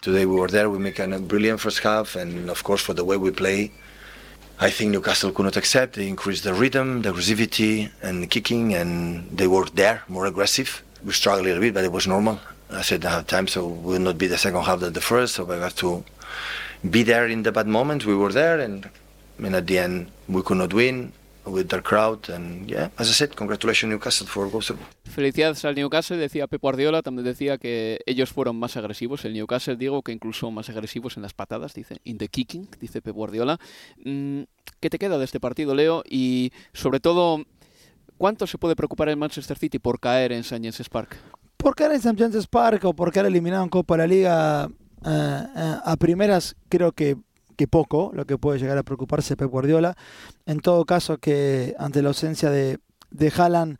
Today 0.00 0.24
we 0.24 0.34
were 0.34 0.50
there, 0.50 0.68
we 0.68 0.78
make 0.78 1.00
a 1.00 1.06
brilliant 1.18 1.60
first 1.60 1.84
half, 1.84 2.16
and 2.16 2.50
of 2.50 2.62
course 2.64 2.84
for 2.84 2.94
the 2.94 3.04
way 3.04 3.16
we 3.16 3.30
play, 3.30 3.70
I 4.60 4.70
think 4.70 4.92
Newcastle 4.92 5.32
could 5.32 5.44
not 5.44 5.56
accept. 5.56 5.94
They 5.94 6.08
increased 6.08 6.44
the 6.44 6.54
rhythm, 6.54 7.02
the 7.02 7.12
aggressivity, 7.12 7.90
and 8.02 8.22
the 8.22 8.26
kicking, 8.26 8.74
and 8.74 9.36
they 9.36 9.46
were 9.46 9.66
there, 9.66 10.02
more 10.08 10.26
aggressive. 10.26 10.82
We 11.04 11.12
struggled 11.12 11.46
a 11.46 11.48
little 11.48 11.62
bit, 11.62 11.74
but 11.74 11.84
it 11.84 11.92
was 11.92 12.06
normal. 12.06 12.38
I 12.70 12.82
said 12.82 13.04
at 13.04 13.28
time, 13.28 13.48
so 13.48 13.66
we 13.66 13.94
will 13.94 14.00
not 14.00 14.18
be 14.18 14.28
the 14.28 14.38
second 14.38 14.62
half 14.62 14.80
than 14.80 14.92
the 14.92 15.00
first, 15.00 15.34
so 15.34 15.44
we 15.44 15.56
have 15.56 15.76
to 15.76 16.04
be 16.88 17.02
there 17.02 17.26
in 17.26 17.42
the 17.42 17.52
bad 17.52 17.66
moments. 17.66 18.04
We 18.04 18.14
were 18.14 18.32
there, 18.32 18.60
and 18.60 18.88
mean, 19.42 19.54
at 19.54 19.66
the 19.66 19.78
end, 19.78 20.10
we 20.28 20.42
could 20.42 20.58
not 20.58 20.72
win 20.72 21.12
with 21.46 21.68
their 21.68 21.82
crowd. 21.82 22.28
And 22.30 22.68
yeah, 22.68 22.90
as 22.98 23.08
I 23.08 23.12
said, 23.12 23.34
congratulations 23.34 23.90
Newcastle 23.90 24.26
for 24.26 24.50
goals. 24.50 24.72
Felicidades 25.04 25.64
al 25.64 25.74
Newcastle, 25.74 26.16
decía 26.16 26.46
Pep 26.46 26.60
Guardiola, 26.60 27.02
también 27.02 27.24
decía 27.24 27.58
que 27.58 28.00
ellos 28.06 28.30
fueron 28.30 28.56
más 28.56 28.76
agresivos. 28.76 29.24
El 29.24 29.34
Newcastle, 29.34 29.76
digo, 29.76 30.02
que 30.02 30.12
incluso 30.12 30.50
más 30.50 30.68
agresivos 30.70 31.16
en 31.16 31.22
las 31.22 31.34
patadas, 31.34 31.74
dice, 31.74 31.98
in 32.04 32.18
the 32.18 32.28
kicking, 32.28 32.68
dice 32.80 33.02
Pep 33.02 33.14
Guardiola. 33.14 33.58
Mm, 34.04 34.42
¿Qué 34.80 34.90
te 34.90 34.98
queda 34.98 35.18
de 35.18 35.24
este 35.24 35.40
partido, 35.40 35.74
Leo? 35.74 36.02
Y 36.08 36.52
sobre 36.72 37.00
todo, 37.00 37.44
¿cuánto 38.16 38.46
se 38.46 38.58
puede 38.58 38.76
preocupar 38.76 39.08
el 39.08 39.16
Manchester 39.16 39.58
City 39.58 39.78
por 39.78 40.00
caer 40.00 40.32
en 40.32 40.40
St. 40.40 40.56
James's 40.56 40.88
Park? 40.88 41.16
Por 41.56 41.74
caer 41.74 41.92
en 41.92 41.98
St. 41.98 42.16
James's 42.18 42.46
Park 42.46 42.84
o 42.84 42.94
por 42.94 43.12
caer 43.12 43.26
eliminado 43.26 43.62
en 43.62 43.68
Copa 43.68 43.94
de 43.94 43.98
la 43.98 44.06
Liga 44.06 44.68
eh, 45.04 45.46
eh, 45.56 45.76
a 45.84 45.96
primeras, 45.96 46.56
creo 46.68 46.92
que 46.92 47.16
que 47.56 47.68
poco 47.68 48.10
lo 48.14 48.26
que 48.26 48.38
puede 48.38 48.58
llegar 48.58 48.78
a 48.78 48.82
preocuparse 48.82 49.36
Pep 49.36 49.50
Guardiola. 49.50 49.96
En 50.46 50.60
todo 50.60 50.84
caso, 50.84 51.18
que 51.18 51.74
ante 51.78 52.02
la 52.02 52.08
ausencia 52.08 52.50
de, 52.50 52.78
de 53.10 53.32
Haaland, 53.36 53.78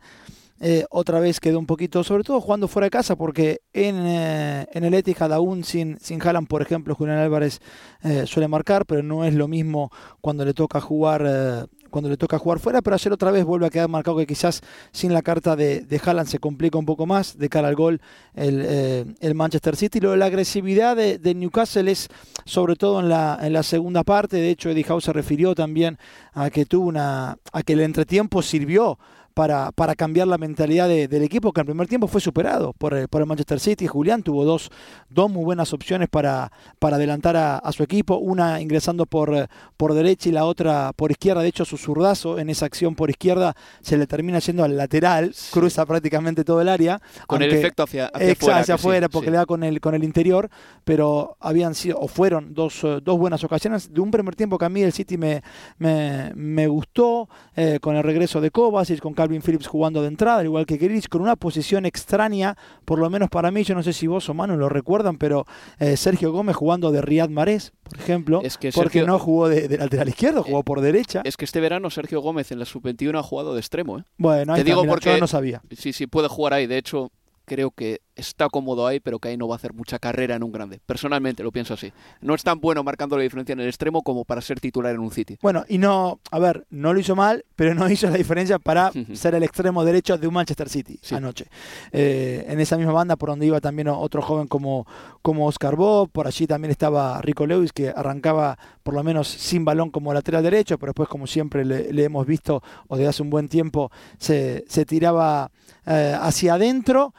eh, 0.65 0.85
otra 0.89 1.19
vez 1.19 1.41
quedó 1.41 1.59
un 1.59 1.65
poquito, 1.65 2.05
sobre 2.05 2.23
todo 2.23 2.39
jugando 2.39 2.69
fuera 2.69 2.85
de 2.85 2.91
casa, 2.91 3.17
porque 3.17 3.59
en, 3.73 3.97
eh, 4.05 4.65
en 4.71 4.85
el 4.85 4.93
Etihad 4.93 5.33
aún 5.33 5.65
sin, 5.65 5.99
sin 5.99 6.21
Haaland, 6.21 6.47
por 6.47 6.61
ejemplo, 6.61 6.95
Julián 6.95 7.17
Álvarez 7.17 7.59
eh, 8.01 8.23
suele 8.25 8.47
marcar, 8.47 8.85
pero 8.85 9.03
no 9.03 9.25
es 9.25 9.33
lo 9.33 9.49
mismo 9.49 9.91
cuando 10.21 10.45
le 10.45 10.53
toca 10.53 10.79
jugar 10.79 11.67
cuando 11.93 12.09
le 12.09 12.17
toca 12.17 12.39
jugar 12.39 12.57
fuera, 12.57 12.81
pero 12.81 12.95
ayer 12.95 13.13
otra 13.13 13.29
vez 13.29 13.45
vuelve 13.45 13.67
a 13.67 13.69
quedar 13.69 13.87
marcado 13.87 14.17
que 14.17 14.25
quizás 14.25 14.61
sin 14.91 15.13
la 15.13 15.21
carta 15.21 15.55
de, 15.55 15.81
de 15.81 16.01
Haaland 16.03 16.27
se 16.27 16.39
complica 16.39 16.79
un 16.79 16.87
poco 16.87 17.05
más 17.05 17.37
de 17.37 17.49
cara 17.49 17.67
al 17.67 17.75
gol 17.75 18.01
el, 18.33 18.63
eh, 18.65 19.05
el 19.19 19.35
Manchester 19.35 19.75
City. 19.75 19.99
Lo 19.99 20.09
de 20.09 20.17
la 20.17 20.25
agresividad 20.25 20.95
de, 20.95 21.19
de, 21.19 21.35
Newcastle 21.35 21.91
es 21.91 22.09
sobre 22.45 22.75
todo 22.75 22.99
en 22.99 23.09
la, 23.09 23.37
en 23.39 23.53
la 23.53 23.61
segunda 23.61 24.03
parte, 24.03 24.37
de 24.37 24.49
hecho 24.49 24.71
Eddie 24.71 24.85
Howe 24.89 25.01
se 25.01 25.13
refirió 25.13 25.53
también 25.53 25.99
a 26.33 26.49
que 26.49 26.65
tuvo 26.65 26.87
una, 26.87 27.37
a 27.51 27.61
que 27.61 27.73
el 27.73 27.81
entretiempo 27.81 28.41
sirvió 28.41 28.97
para, 29.33 29.71
para 29.71 29.95
cambiar 29.95 30.27
la 30.27 30.37
mentalidad 30.37 30.87
del 30.87 31.23
equipo, 31.23 31.51
que 31.51 31.61
en 31.61 31.63
el 31.63 31.71
primer 31.71 31.87
tiempo 31.87 32.07
fue 32.07 32.21
superado 32.21 32.73
por, 32.73 32.93
el, 32.93 33.07
por 33.07 33.21
el 33.21 33.27
Manchester 33.27 33.59
City. 33.59 33.87
Julián 33.87 34.23
tuvo 34.23 34.45
dos, 34.45 34.69
dos 35.09 35.29
muy 35.29 35.43
buenas 35.43 35.73
opciones 35.73 36.09
para, 36.09 36.51
para 36.79 36.97
adelantar 36.97 37.35
a, 37.35 37.57
a, 37.57 37.71
su 37.71 37.83
equipo, 37.83 38.17
una 38.17 38.61
ingresando 38.61 39.05
por, 39.05 39.47
por 39.77 39.93
derecha 39.93 40.29
y 40.29 40.31
la 40.31 40.45
otra 40.45 40.93
por 40.95 41.11
izquierda. 41.11 41.41
De 41.41 41.47
hecho, 41.47 41.65
su 41.65 41.77
zurdazo 41.77 42.39
en 42.39 42.49
esa 42.49 42.65
acción 42.65 42.95
por 42.95 43.09
izquierda 43.09 43.55
se 43.81 43.97
le 43.97 44.07
termina 44.07 44.39
yendo 44.39 44.63
al 44.63 44.77
lateral, 44.77 45.33
cruza 45.51 45.85
prácticamente 45.85 46.43
todo 46.43 46.61
el 46.61 46.69
área. 46.69 47.01
Con 47.27 47.41
aunque, 47.41 47.55
el 47.55 47.59
efecto 47.59 47.83
hacia, 47.83 48.07
hacia 48.07 48.33
afuera. 48.33 48.59
Hacia 48.59 48.75
afuera, 48.75 49.07
sí, 49.07 49.11
porque 49.11 49.27
sí. 49.27 49.31
le 49.31 49.37
da 49.37 49.45
con 49.45 49.63
el, 49.63 49.79
con 49.79 49.95
el 49.95 50.03
interior, 50.03 50.49
pero 50.83 51.37
habían 51.39 51.75
sido, 51.75 51.97
o 51.99 52.07
fueron 52.07 52.53
dos, 52.53 52.81
dos 53.03 53.17
buenas 53.17 53.43
ocasiones. 53.43 53.93
De 53.93 54.01
un 54.01 54.11
primer 54.11 54.35
tiempo 54.35 54.57
que 54.57 54.65
a 54.65 54.69
mí 54.69 54.81
el 54.81 54.93
City 54.93 55.17
me, 55.17 55.41
me, 55.77 56.31
me 56.35 56.67
gustó, 56.67 57.29
eh, 57.55 57.79
con 57.81 57.95
el 57.95 58.03
regreso 58.03 58.41
de 58.41 58.51
Kovacic, 58.51 58.99
con 58.99 59.13
Calvin 59.23 59.41
Phillips 59.41 59.67
jugando 59.67 60.01
de 60.01 60.09
entrada, 60.09 60.39
al 60.39 60.45
igual 60.45 60.65
que 60.65 60.75
Grealish, 60.75 61.07
con 61.07 61.21
una 61.21 61.37
posición 61.37 61.85
extraña, 61.85 62.57
por 62.83 62.99
lo 62.99 63.09
menos 63.09 63.29
para 63.29 63.51
mí, 63.51 63.63
yo 63.63 63.73
no 63.73 63.81
sé 63.81 63.93
si 63.93 64.05
vos 64.05 64.27
o 64.27 64.33
Manu 64.33 64.57
lo 64.57 64.67
recuerdan, 64.67 65.17
pero 65.17 65.45
eh, 65.79 65.95
Sergio 65.95 66.33
Gómez 66.33 66.57
jugando 66.57 66.91
de 66.91 67.01
Riyad 67.01 67.29
Mahrez, 67.29 67.71
por 67.83 67.97
ejemplo, 67.99 68.41
es 68.43 68.57
que 68.57 68.73
porque 68.73 68.99
Sergio, 68.99 69.07
no 69.07 69.19
jugó 69.19 69.47
de, 69.47 69.69
de, 69.69 69.77
lateral 69.77 70.09
izquierdo, 70.09 70.43
jugó 70.43 70.59
eh, 70.59 70.63
por 70.65 70.81
derecha. 70.81 71.21
Es 71.23 71.37
que 71.37 71.45
este 71.45 71.61
verano 71.61 71.89
Sergio 71.89 72.19
Gómez 72.19 72.51
en 72.51 72.59
la 72.59 72.65
sub-21 72.65 73.17
ha 73.17 73.23
jugado 73.23 73.53
de 73.53 73.61
extremo. 73.61 73.99
¿eh? 73.99 74.03
Bueno, 74.17 74.53
ahí 74.53 74.59
Te 74.59 74.65
digo 74.65 74.85
porque 74.85 75.17
no 75.21 75.27
sabía. 75.27 75.61
Sí, 75.77 75.93
sí, 75.93 76.05
puede 76.05 76.27
jugar 76.27 76.53
ahí. 76.53 76.67
De 76.67 76.77
hecho, 76.77 77.09
creo 77.45 77.71
que 77.71 78.01
está 78.15 78.49
cómodo 78.49 78.85
ahí, 78.87 78.99
pero 78.99 79.19
que 79.19 79.29
ahí 79.29 79.37
no 79.37 79.47
va 79.47 79.55
a 79.55 79.57
hacer 79.57 79.73
mucha 79.73 79.99
carrera 79.99 80.35
en 80.35 80.43
un 80.43 80.51
grande. 80.51 80.79
Personalmente 80.85 81.43
lo 81.43 81.51
pienso 81.51 81.73
así. 81.73 81.91
No 82.21 82.35
es 82.35 82.43
tan 82.43 82.59
bueno 82.59 82.83
marcando 82.83 83.17
la 83.17 83.23
diferencia 83.23 83.53
en 83.53 83.59
el 83.59 83.67
extremo 83.67 84.03
como 84.03 84.25
para 84.25 84.41
ser 84.41 84.59
titular 84.59 84.93
en 84.93 85.01
un 85.01 85.11
City. 85.11 85.37
Bueno, 85.41 85.65
y 85.67 85.77
no, 85.77 86.19
a 86.31 86.39
ver, 86.39 86.65
no 86.69 86.93
lo 86.93 86.99
hizo 86.99 87.15
mal, 87.15 87.45
pero 87.55 87.73
no 87.73 87.89
hizo 87.89 88.09
la 88.09 88.17
diferencia 88.17 88.59
para 88.59 88.91
ser 89.13 89.35
el 89.35 89.43
extremo 89.43 89.83
derecho 89.83 90.17
de 90.17 90.27
un 90.27 90.33
Manchester 90.33 90.69
City 90.69 90.99
sí. 91.01 91.15
anoche. 91.15 91.47
Eh, 91.91 92.45
en 92.47 92.59
esa 92.59 92.77
misma 92.77 92.93
banda 92.93 93.15
por 93.15 93.29
donde 93.29 93.45
iba 93.45 93.59
también 93.61 93.87
otro 93.87 94.21
joven 94.21 94.47
como, 94.47 94.85
como 95.21 95.47
Oscar 95.47 95.75
Bob, 95.75 96.09
por 96.09 96.27
allí 96.27 96.47
también 96.47 96.71
estaba 96.71 97.21
Rico 97.21 97.45
Lewis, 97.45 97.71
que 97.71 97.89
arrancaba 97.89 98.57
por 98.83 98.93
lo 98.93 99.03
menos 99.03 99.27
sin 99.27 99.65
balón 99.65 99.89
como 99.89 100.13
lateral 100.13 100.43
derecho, 100.43 100.77
pero 100.77 100.91
después 100.91 101.09
como 101.09 101.27
siempre 101.27 101.65
le, 101.65 101.91
le 101.91 102.03
hemos 102.03 102.25
visto, 102.25 102.61
o 102.87 102.97
desde 102.97 103.09
hace 103.09 103.21
un 103.23 103.29
buen 103.29 103.47
tiempo, 103.49 103.91
se, 104.17 104.65
se 104.67 104.85
tiraba 104.85 105.51
eh, 105.85 106.17
hacia 106.19 106.53
adentro. 106.55 107.13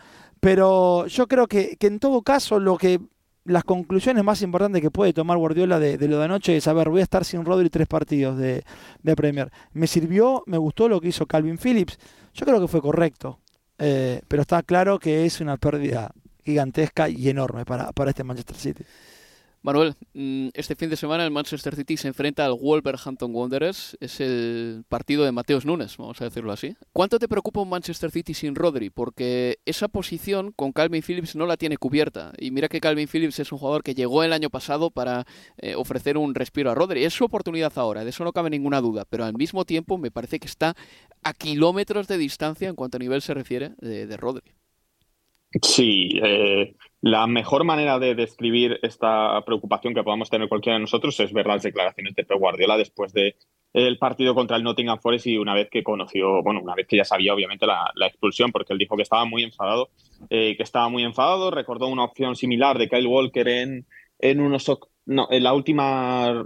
Pero 0.45 1.07
yo 1.07 1.27
creo 1.27 1.47
que, 1.47 1.75
en 1.81 1.99
todo 1.99 2.21
caso 2.21 2.61
lo 2.61 2.77
que 2.77 3.01
las 3.47 3.65
conclusiones 3.65 4.23
más 4.25 4.43
importantes 4.43 4.83
que 4.83 4.91
puede 4.91 5.15
tomar 5.15 5.39
Guardiola 5.39 5.79
de, 5.79 5.97
lo 6.07 6.19
de 6.19 6.25
anoche 6.27 6.55
es, 6.55 6.69
a 6.69 6.75
ver, 6.75 6.91
voy 6.91 7.01
a 7.01 7.03
estar 7.03 7.25
sin 7.25 7.47
Rodri 7.47 7.71
tres 7.71 7.87
partidos 7.87 8.37
de, 8.37 8.63
de, 9.03 9.17
Premier. 9.17 9.51
Me 9.73 9.87
sirvió, 9.87 10.43
me 10.45 10.59
gustó 10.59 10.87
lo 10.87 11.01
que 11.01 11.09
hizo 11.09 11.25
Calvin 11.25 11.57
Phillips. 11.57 11.99
Yo 12.35 12.45
creo 12.45 12.61
que 12.61 12.69
fue 12.69 12.83
correcto. 12.83 13.39
Eh, 13.79 14.21
pero 14.29 14.43
está 14.43 14.63
claro 14.63 14.99
que 14.99 15.25
es 15.25 15.41
una 15.41 15.57
pérdida 15.57 16.13
gigantesca 16.45 17.09
y 17.09 17.31
enorme 17.31 17.65
para, 17.65 17.93
para 17.93 18.11
este 18.11 18.23
Manchester 18.23 18.57
City. 18.57 18.85
Manuel, 19.65 19.95
mm, 20.13 20.49
este 20.53 20.77
fin 20.77 20.91
de 20.91 20.97
semana 20.97 21.25
el 21.25 21.31
Manchester 21.31 21.75
City 21.75 21.97
se 21.97 22.09
enfrenta 22.09 22.45
al 22.45 22.53
Wolverhampton 22.53 23.35
Wanderers. 23.35 23.97
Es 23.99 24.21
el 24.21 24.85
partido 24.91 25.25
de 25.25 25.33
Mateos 25.33 25.65
Nunes, 25.65 25.97
vamos 25.97 26.21
a 26.21 26.25
decirlo 26.25 26.53
así. 26.53 26.77
¿Cuánto 26.93 27.19
te 27.19 27.29
preocupa 27.29 27.63
un 27.63 27.71
Manchester 27.71 28.11
City 28.11 28.35
sin 28.35 28.57
Rodri? 28.57 28.91
Porque 28.91 29.61
esa 29.65 29.89
posición 29.89 30.53
con 30.53 30.73
Calvin 30.73 31.03
Phillips 31.03 31.35
no 31.35 31.47
la 31.47 31.57
tiene 31.57 31.79
cubierta. 31.79 32.35
Y 32.37 32.51
mira 32.51 32.69
que 32.69 32.79
Calvin 32.79 33.09
Phillips 33.09 33.39
es 33.39 33.53
un 33.53 33.59
jugador 33.59 33.83
que 33.83 33.95
llegó 33.95 34.23
el 34.23 34.35
año 34.35 34.51
pasado 34.51 34.91
para 34.91 35.25
eh, 35.57 35.75
ofrecer 35.77 36.19
un 36.19 36.35
respiro 36.35 36.71
a 36.71 36.75
Rodri. 36.75 37.03
Es 37.03 37.15
su 37.15 37.25
oportunidad 37.25 37.73
ahora, 37.77 38.05
de 38.05 38.11
eso 38.11 38.23
no 38.23 38.35
cabe 38.35 38.51
ninguna 38.51 38.83
duda. 38.83 39.07
Pero 39.09 39.25
al 39.25 39.33
mismo 39.33 39.65
tiempo 39.65 39.97
me 39.97 40.11
parece 40.11 40.41
que 40.41 40.47
está 40.47 40.77
a 41.23 41.33
kilómetros 41.33 42.07
de 42.07 42.19
distancia 42.19 42.69
en 42.69 42.75
cuanto 42.75 42.99
a 42.99 43.01
nivel 43.01 43.23
se 43.23 43.33
refiere 43.33 43.73
de, 43.79 44.07
de 44.07 44.17
Rodri. 44.19 44.53
Sí, 45.63 46.19
eh, 46.23 46.75
la 47.01 47.27
mejor 47.27 47.65
manera 47.65 47.99
de 47.99 48.15
describir 48.15 48.79
esta 48.83 49.41
preocupación 49.45 49.95
que 49.95 50.03
podamos 50.03 50.31
tener 50.31 50.49
cualquiera 50.49 50.77
de 50.77 50.83
nosotros 50.83 51.19
es 51.21 51.33
ver 51.33 51.47
las 51.47 51.63
declaraciones 51.63 52.15
de 52.15 52.25
Pep 52.25 52.39
Guardiola 52.39 52.77
después 52.77 53.13
de 53.13 53.37
el 53.73 53.99
partido 53.99 54.35
contra 54.35 54.57
el 54.57 54.63
Nottingham 54.63 55.01
Forest 55.01 55.27
y 55.27 55.37
una 55.37 55.53
vez 55.53 55.69
que 55.69 55.83
conoció, 55.83 56.43
bueno, 56.43 56.61
una 56.63 56.77
vez 56.77 56.87
que 56.87 56.97
ya 56.97 57.05
sabía 57.05 57.35
obviamente 57.35 57.67
la, 57.67 58.07
expulsión, 58.07 58.53
porque 58.53 58.73
él 58.73 58.79
dijo 58.79 58.97
que 58.97 59.03
estaba 59.03 59.25
muy 59.25 59.43
enfadado, 59.43 59.91
eh, 60.31 60.57
que 60.57 60.63
estaba 60.63 60.89
muy 60.89 61.03
enfadado, 61.03 61.51
recordó 61.51 61.89
una 61.89 62.05
opción 62.05 62.37
similar 62.37 62.79
de 62.79 62.89
Kyle 62.89 63.07
Walker 63.07 63.49
en, 63.49 63.85
en 64.21 64.41
unos 64.41 64.71
no, 65.07 65.29
en 65.31 65.43
la 65.43 65.53
última 65.53 66.45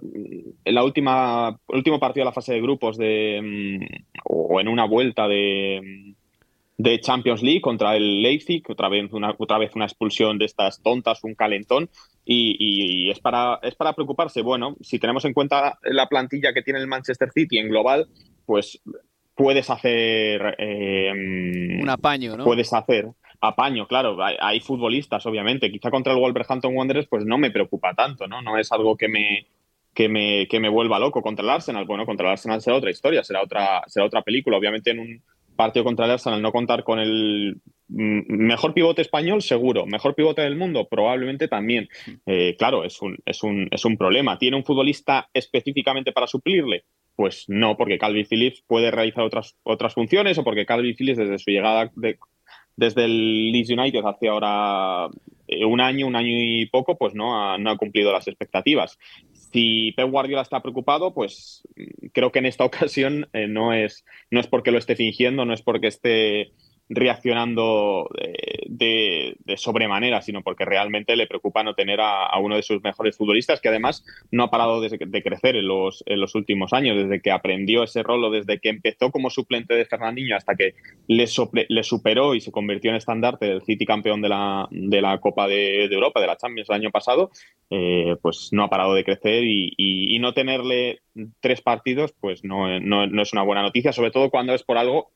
en 0.65 0.75
la 0.75 0.83
última 0.83 1.61
último 1.69 2.01
partido 2.01 2.23
de 2.23 2.31
la 2.31 2.33
fase 2.33 2.55
de 2.55 2.61
grupos 2.61 2.97
de 2.97 3.87
o 4.25 4.61
en 4.61 4.67
una 4.67 4.85
vuelta 4.87 5.29
de 5.29 6.17
de 6.79 7.01
Champions 7.01 7.43
League 7.43 7.61
contra 7.61 7.97
el 7.97 8.23
Leipzig, 8.23 8.63
otra 8.69 8.89
vez 8.89 9.13
una, 9.13 9.35
otra 9.37 9.59
vez 9.59 9.75
una 9.75 9.85
expulsión 9.85 10.39
de 10.39 10.45
estas 10.45 10.81
tontas, 10.81 11.25
un 11.25 11.35
calentón, 11.35 11.91
y, 12.25 12.57
y, 12.59 13.07
y, 13.07 13.11
es, 13.11 13.19
para, 13.19 13.59
es 13.63 13.75
para 13.75 13.95
preocuparse. 13.95 14.43
Bueno, 14.43 14.77
si 14.81 15.01
tenemos 15.01 15.25
en 15.25 15.33
cuenta 15.35 15.79
la 15.83 16.09
plantilla 16.09 16.55
que 16.55 16.63
tiene 16.63 16.79
el 16.79 16.87
Manchester 16.87 17.31
City 17.33 17.59
en 17.59 17.69
global, 17.69 18.07
pues 18.47 18.81
puedes 19.35 19.69
hacer... 19.71 20.55
Eh, 20.59 21.81
un 21.83 21.89
apaño, 21.91 22.37
¿no? 22.37 22.45
Puedes 22.45 22.73
hacer 22.73 23.09
apaño, 23.41 23.89
claro. 23.89 24.23
Hay, 24.23 24.37
hay, 24.39 24.61
futbolistas, 24.61 25.27
obviamente. 25.27 25.73
Quizá 25.73 25.91
contra 25.91 26.13
el 26.13 26.21
Wolverhampton 26.21 26.77
Wanderers, 26.77 27.09
pues 27.09 27.25
no 27.25 27.39
me 27.39 27.51
preocupa 27.51 27.95
tanto, 27.95 28.29
¿no? 28.29 28.41
No 28.41 28.57
es 28.57 28.71
algo 28.71 28.97
que 28.97 29.09
me, 29.09 29.47
que 29.95 30.09
me, 30.09 30.47
que 30.49 30.61
me 30.61 30.69
vuelva 30.69 31.01
loco 31.01 31.23
contra 31.23 31.45
el 31.45 31.51
Arsenal. 31.51 31.87
Bueno, 31.87 32.07
contra 32.07 32.27
el 32.27 32.33
Arsenal 32.33 32.61
será 32.61 32.77
otra 32.77 32.91
historia, 32.91 33.25
será 33.25 33.43
otra, 33.43 33.83
será 33.87 34.07
otra 34.07 34.23
película. 34.23 34.57
Obviamente 34.57 34.91
en 34.91 35.01
un 35.01 35.23
partido 35.59 35.85
contra 35.85 36.07
el 36.07 36.13
Arsenal 36.13 36.41
no 36.41 36.53
contar 36.53 36.85
con 36.85 37.01
el 37.01 37.61
mejor 37.89 38.75
pivote 38.75 39.03
español, 39.03 39.43
seguro. 39.43 39.87
Mejor 39.87 40.15
pivote 40.15 40.43
del 40.43 40.57
mundo, 40.57 40.87
probablemente 40.89 41.49
también. 41.49 41.89
Eh, 42.27 42.55
claro, 42.57 42.85
es 42.85 43.03
un, 43.03 43.19
es, 43.27 43.43
un, 43.43 43.67
es 43.71 43.85
un 43.85 43.97
problema. 43.97 44.39
¿Tiene 44.39 44.57
un 44.57 44.65
futbolista 44.65 45.29
específicamente 45.35 46.13
para 46.13 46.29
suplirle? 46.29 46.85
Pues 47.17 47.47
no, 47.49 47.77
porque 47.77 47.99
Calvin 47.99 48.27
Phillips 48.27 48.63
puede 48.67 48.93
realizar 48.93 49.25
otras, 49.25 49.57
otras 49.65 49.95
funciones 49.95 50.39
o 50.39 50.45
porque 50.45 50.65
Calvin 50.65 50.95
Phillips 50.95 51.19
desde 51.19 51.39
su 51.39 51.51
llegada 51.51 51.91
de, 51.97 52.19
desde 52.77 53.07
el 53.07 53.51
Leeds 53.51 53.71
United 53.71 54.05
hace 54.05 54.29
ahora 54.29 55.09
eh, 55.49 55.65
un 55.65 55.81
año, 55.81 56.07
un 56.07 56.15
año 56.15 56.31
y 56.31 56.67
poco, 56.67 56.97
pues 56.97 57.15
no 57.15 57.59
no 57.59 57.71
ha 57.71 57.77
cumplido 57.77 58.13
las 58.13 58.29
expectativas. 58.29 58.99
Si 59.53 59.93
Pep 59.93 60.11
Guardiola 60.11 60.43
está 60.43 60.61
preocupado, 60.61 61.13
pues 61.15 61.63
mm, 61.77 62.09
creo 62.13 62.33
que 62.33 62.39
en 62.39 62.47
esta 62.47 62.65
ocasión 62.67 63.29
eh, 63.33 63.47
no, 63.49 63.73
es, 63.73 64.05
no 64.31 64.41
es 64.41 64.47
porque 64.47 64.71
lo 64.71 64.79
esté 64.79 64.97
fingiendo, 64.97 65.45
no 65.45 65.55
es 65.55 65.63
porque 65.63 65.89
esté 65.89 66.53
reaccionando 66.89 68.09
de, 68.69 69.37
sobremanera, 69.57 70.21
sino 70.23 70.43
porque 70.43 70.65
realmente 70.65 71.17
le 71.17 71.27
preocupa 71.27 71.63
no 71.63 71.75
tener 71.75 72.01
a, 72.01 72.39
uno 72.39 72.57
de 72.57 72.63
sus 72.63 72.83
mejores 72.83 73.17
futbolistas, 73.17 73.61
que 73.61 73.69
además 73.69 74.05
no 74.31 74.45
ha 74.45 74.51
parado 74.51 74.81
de, 74.81 75.23
crecer 75.23 75.57
en 75.57 75.67
los, 75.67 76.05
en 76.07 76.21
los, 76.21 76.35
últimos 76.35 76.73
años, 76.73 76.97
desde 76.97 77.21
que 77.21 77.31
aprendió 77.31 77.83
ese 77.83 78.03
rol 78.03 78.31
desde 78.31 78.61
que 78.61 78.69
empezó 78.69 79.11
como 79.11 79.31
suplente 79.31 79.75
de 79.75 79.87
Fernandinho 79.87 80.37
hasta 80.37 80.55
que 80.55 80.75
le, 81.07 81.27
le 81.69 81.83
superó 81.83 82.35
y 82.35 82.41
se 82.41 82.53
convirtió 82.53 82.91
en 82.91 82.97
estandarte 82.97 83.47
del 83.47 83.63
City 83.63 83.87
campeón 83.87 84.21
de 84.21 84.29
la, 84.29 84.69
de 84.71 85.01
la 85.01 85.19
Copa 85.19 85.49
de, 85.49 85.85
Europa, 85.85 86.21
de 86.21 86.27
la 86.27 86.37
Champions 86.37 86.69
el 86.69 86.77
año 86.77 86.91
pasado, 86.91 87.31
eh, 87.71 88.17
pues 88.21 88.51
no 88.53 88.65
ha 88.65 88.71
parado 88.71 88.95
de 88.95 89.05
crecer 89.05 89.45
y, 89.45 90.19
no 90.19 90.35
tenerle 90.35 91.01
tres 91.39 91.61
partidos, 91.61 92.13
pues 92.21 92.43
no 92.43 92.77
es 92.77 93.33
una 93.33 93.43
buena 93.45 93.63
noticia, 93.63 93.93
sobre 93.93 94.11
todo 94.11 94.31
cuando 94.31 94.53
es 94.53 94.65
por 94.65 94.79
algo 94.79 95.13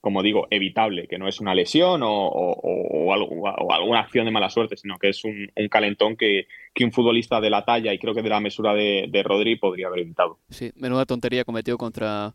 como 0.00 0.22
digo, 0.22 0.46
evitable, 0.50 1.06
que 1.06 1.18
no 1.18 1.28
es 1.28 1.40
una 1.40 1.54
lesión 1.54 2.00
o, 2.02 3.12
alguna 3.72 4.00
acción 4.00 4.24
de 4.24 4.30
mala 4.30 4.48
suerte, 4.48 4.76
sino 4.76 4.98
que 4.98 5.10
es 5.10 5.24
un, 5.24 5.50
calentón 5.70 6.16
que, 6.16 6.46
un 6.80 6.92
futbolista 6.92 7.40
de 7.40 7.50
la 7.50 7.64
talla 7.64 7.92
y 7.92 7.98
creo 7.98 8.14
que 8.14 8.22
de 8.22 8.30
la 8.30 8.40
mesura 8.40 8.72
de, 8.72 9.06
de 9.10 9.22
Rodri 9.22 9.56
podría 9.56 9.88
haber 9.88 10.00
evitado. 10.00 10.38
Sí, 10.48 10.72
menuda 10.76 11.04
tontería 11.04 11.44
cometió 11.44 11.76
contra 11.76 12.32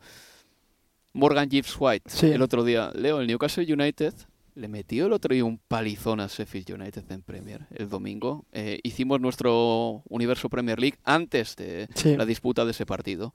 Morgan 1.14 1.50
Gibbs 1.50 1.76
White 1.80 2.34
el 2.34 2.42
otro 2.42 2.64
día. 2.64 2.92
Leo, 2.94 3.20
el 3.22 3.28
Newcastle 3.28 3.72
United 3.72 4.14
le 4.54 4.68
metió 4.68 5.08
el 5.08 5.14
otro 5.14 5.34
día 5.34 5.44
un 5.44 5.58
palizón 5.58 6.20
a 6.20 6.28
Sheffield 6.28 6.72
United 6.72 7.10
en 7.12 7.22
Premier 7.22 7.68
el 7.72 7.90
domingo. 7.90 8.46
Eh, 8.52 8.80
hicimos 8.84 9.20
nuestro 9.20 10.04
Universo 10.10 10.50
Premier 10.50 10.80
League 10.80 10.98
antes 11.04 11.56
de 11.56 11.88
la 12.18 12.26
disputa 12.26 12.64
de 12.64 12.72
ese 12.72 12.86
partido. 12.86 13.34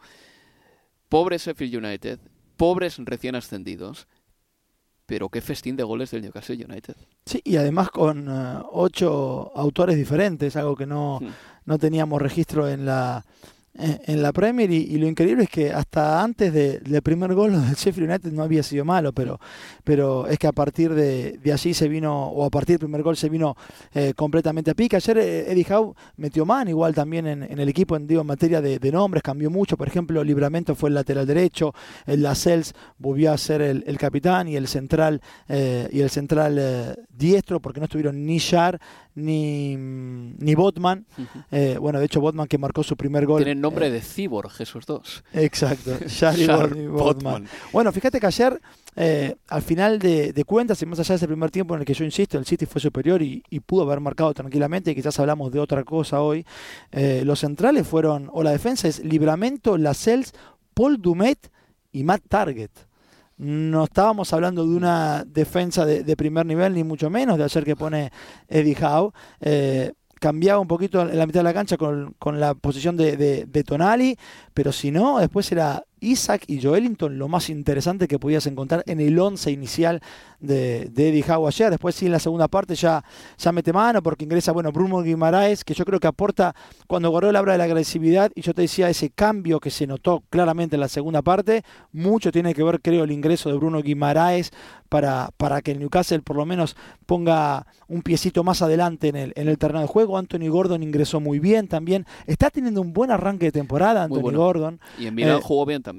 Pobre 1.08 1.38
Sheffield 1.38 1.84
United, 1.84 2.20
pobres 2.56 2.98
recién 2.98 3.34
ascendidos 3.34 4.06
pero 5.10 5.28
qué 5.28 5.40
festín 5.40 5.74
de 5.74 5.82
goles 5.82 6.12
del 6.12 6.22
Newcastle 6.22 6.64
United. 6.64 6.94
Sí, 7.26 7.42
y 7.44 7.56
además 7.56 7.90
con 7.90 8.28
eh, 8.28 8.62
ocho 8.70 9.50
autores 9.56 9.96
diferentes, 9.96 10.54
algo 10.54 10.76
que 10.76 10.86
no, 10.86 11.18
no 11.64 11.78
teníamos 11.80 12.22
registro 12.22 12.68
en 12.68 12.86
la 12.86 13.24
en 13.80 14.22
la 14.22 14.32
Premier 14.32 14.70
y, 14.70 14.98
lo 14.98 15.06
increíble 15.06 15.44
es 15.44 15.50
que 15.50 15.72
hasta 15.72 16.22
antes 16.22 16.52
del 16.52 17.02
primer 17.02 17.34
gol 17.34 17.52
del 17.66 17.74
Sheffield 17.74 18.10
United 18.10 18.32
no 18.32 18.42
había 18.42 18.62
sido 18.62 18.84
malo, 18.84 19.12
pero, 19.12 19.40
pero 19.84 20.26
es 20.26 20.38
que 20.38 20.46
a 20.46 20.52
partir 20.52 20.94
de, 20.94 21.38
allí 21.52 21.74
se 21.74 21.88
vino, 21.88 22.28
o 22.28 22.44
a 22.44 22.50
partir 22.50 22.74
del 22.74 22.86
primer 22.86 23.02
gol 23.02 23.16
se 23.16 23.28
vino 23.28 23.56
eh, 23.94 24.12
completamente 24.14 24.70
a 24.70 24.74
pique. 24.74 24.96
Ayer 24.96 25.18
eh, 25.18 25.52
Eddie 25.52 25.66
Howe 25.70 25.94
metió 26.16 26.44
man 26.44 26.68
igual 26.68 26.94
también 26.94 27.26
en, 27.26 27.42
el 27.42 27.68
equipo 27.68 27.96
en, 27.96 28.06
digo, 28.06 28.24
materia 28.24 28.60
de, 28.60 28.90
nombres, 28.90 29.22
cambió 29.22 29.50
mucho, 29.50 29.76
por 29.76 29.88
ejemplo, 29.88 30.22
Libramento 30.24 30.74
fue 30.74 30.88
el 30.88 30.94
lateral 30.94 31.26
derecho, 31.26 31.72
el 32.06 32.22
Lascelles 32.22 32.74
volvió 32.98 33.32
a 33.32 33.38
ser 33.38 33.62
el, 33.62 33.98
capitán 33.98 34.48
y 34.48 34.56
el 34.56 34.66
central, 34.66 35.20
eh, 35.48 35.88
y 35.92 36.00
el 36.00 36.10
central 36.10 36.96
diestro, 37.08 37.60
porque 37.60 37.80
no 37.80 37.84
estuvieron 37.84 38.24
ni 38.24 38.38
Shar 38.38 38.80
ni, 39.14 39.76
ni 39.76 40.54
Botman. 40.54 41.06
bueno, 41.80 41.98
de 41.98 42.06
hecho 42.06 42.20
Botman 42.20 42.48
que 42.48 42.58
marcó 42.58 42.82
su 42.82 42.96
primer 42.96 43.26
gol 43.26 43.44
nombre 43.70 43.86
eh, 43.86 43.90
de 43.90 44.00
Cyborg, 44.00 44.52
esos 44.58 44.84
dos. 44.86 45.24
Exacto, 45.32 45.96
Shari 46.06 46.86
Botman. 46.86 47.46
Bueno, 47.72 47.92
fíjate 47.92 48.20
que 48.20 48.26
ayer, 48.26 48.60
eh, 48.96 49.36
al 49.48 49.62
final 49.62 49.98
de, 49.98 50.44
cuentas, 50.46 50.82
y 50.82 50.86
más 50.86 50.98
allá 50.98 51.14
de 51.14 51.16
ese 51.16 51.26
primer 51.26 51.50
tiempo 51.50 51.74
en 51.74 51.80
el 51.80 51.86
que 51.86 51.94
yo 51.94 52.04
insisto, 52.04 52.38
el 52.38 52.44
City 52.44 52.66
fue 52.66 52.80
superior 52.80 53.22
y, 53.22 53.42
pudo 53.66 53.82
haber 53.82 54.00
marcado 54.00 54.34
tranquilamente, 54.34 54.90
y 54.90 54.94
quizás 54.94 55.18
hablamos 55.20 55.52
de 55.52 55.60
otra 55.60 55.84
cosa 55.84 56.20
hoy, 56.20 56.44
eh, 56.90 57.22
los 57.24 57.40
centrales 57.40 57.86
fueron, 57.86 58.28
o 58.32 58.42
la 58.42 58.50
defensa 58.50 58.88
es 58.88 59.04
Libramento, 59.04 59.78
Lascelles, 59.78 60.32
Paul 60.74 61.00
Dumet 61.00 61.50
y 61.92 62.04
Matt 62.04 62.22
Target 62.28 62.70
no 63.40 63.84
estábamos 63.84 64.34
hablando 64.34 64.66
de 64.66 64.76
una 64.76 65.24
defensa 65.24 65.86
de, 65.86 66.14
primer 66.14 66.44
nivel, 66.44 66.74
ni 66.74 66.84
mucho 66.84 67.08
menos 67.08 67.38
de 67.38 67.44
ayer 67.44 67.64
que 67.64 67.74
pone 67.74 68.12
Eddie 68.48 68.76
Howe 68.82 69.14
cambiaba 70.20 70.60
un 70.60 70.68
poquito 70.68 71.00
en 71.00 71.18
la 71.18 71.26
mitad 71.26 71.40
de 71.40 71.44
la 71.44 71.54
cancha 71.54 71.76
con, 71.76 72.14
la 72.38 72.54
posición 72.54 72.96
de, 72.96 73.16
de, 73.16 73.64
Tonali, 73.64 74.16
pero 74.54 74.70
si 74.70 74.92
no, 74.92 75.18
después 75.18 75.50
era 75.50 75.84
Isaac 76.00 76.44
y 76.46 76.60
Joelinton 76.60 77.18
lo 77.18 77.28
más 77.28 77.50
interesante 77.50 78.08
que 78.08 78.18
podías 78.18 78.46
encontrar 78.46 78.82
en 78.86 79.00
el 79.00 79.18
once 79.18 79.50
inicial 79.50 80.00
de, 80.40 80.86
de 80.86 81.08
Eddie 81.10 81.24
Howe 81.28 81.48
ayer. 81.48 81.70
Después 81.70 81.94
sí 81.94 82.06
en 82.06 82.12
la 82.12 82.18
segunda 82.18 82.48
parte 82.48 82.74
ya, 82.74 83.04
ya 83.38 83.52
mete 83.52 83.72
mano 83.72 84.02
porque 84.02 84.24
ingresa, 84.24 84.52
bueno, 84.52 84.72
Bruno 84.72 85.02
Guimaraes, 85.02 85.64
que 85.64 85.74
yo 85.74 85.84
creo 85.84 86.00
que 86.00 86.06
aporta, 86.06 86.54
cuando 86.86 87.10
Guardiola 87.10 87.38
habla 87.38 87.52
de 87.52 87.58
la 87.58 87.64
agresividad, 87.64 88.30
y 88.34 88.42
yo 88.42 88.54
te 88.54 88.62
decía 88.62 88.88
ese 88.88 89.10
cambio 89.10 89.60
que 89.60 89.70
se 89.70 89.86
notó 89.86 90.22
claramente 90.30 90.76
en 90.76 90.80
la 90.80 90.88
segunda 90.88 91.22
parte, 91.22 91.62
mucho 91.92 92.32
tiene 92.32 92.54
que 92.54 92.62
ver, 92.62 92.80
creo, 92.80 93.04
el 93.04 93.10
ingreso 93.10 93.50
de 93.50 93.56
Bruno 93.56 93.82
Guimaraes 93.82 94.52
para, 94.88 95.30
para 95.36 95.62
que 95.62 95.70
el 95.70 95.78
Newcastle 95.78 96.20
por 96.20 96.36
lo 96.36 96.44
menos 96.44 96.76
ponga 97.06 97.66
un 97.88 98.02
piecito 98.02 98.44
más 98.44 98.60
adelante 98.60 99.08
en 99.08 99.16
el, 99.16 99.32
en 99.36 99.48
el 99.48 99.56
terreno 99.56 99.80
de 99.80 99.86
juego. 99.86 100.18
Anthony 100.18 100.48
Gordon 100.48 100.82
ingresó 100.82 101.20
muy 101.20 101.38
bien 101.38 101.68
también. 101.68 102.06
Está 102.26 102.50
teniendo 102.50 102.80
un 102.80 102.92
buen 102.92 103.10
arranque 103.10 103.46
de 103.46 103.52
temporada, 103.52 104.04
Anthony 104.04 104.32
Gordon. 104.32 104.80
Y 104.98 105.06
en 105.06 105.14
Milán 105.14 105.38
eh, 105.38 105.40
jugó 105.42 105.64
bien 105.64 105.82
también. 105.82 105.89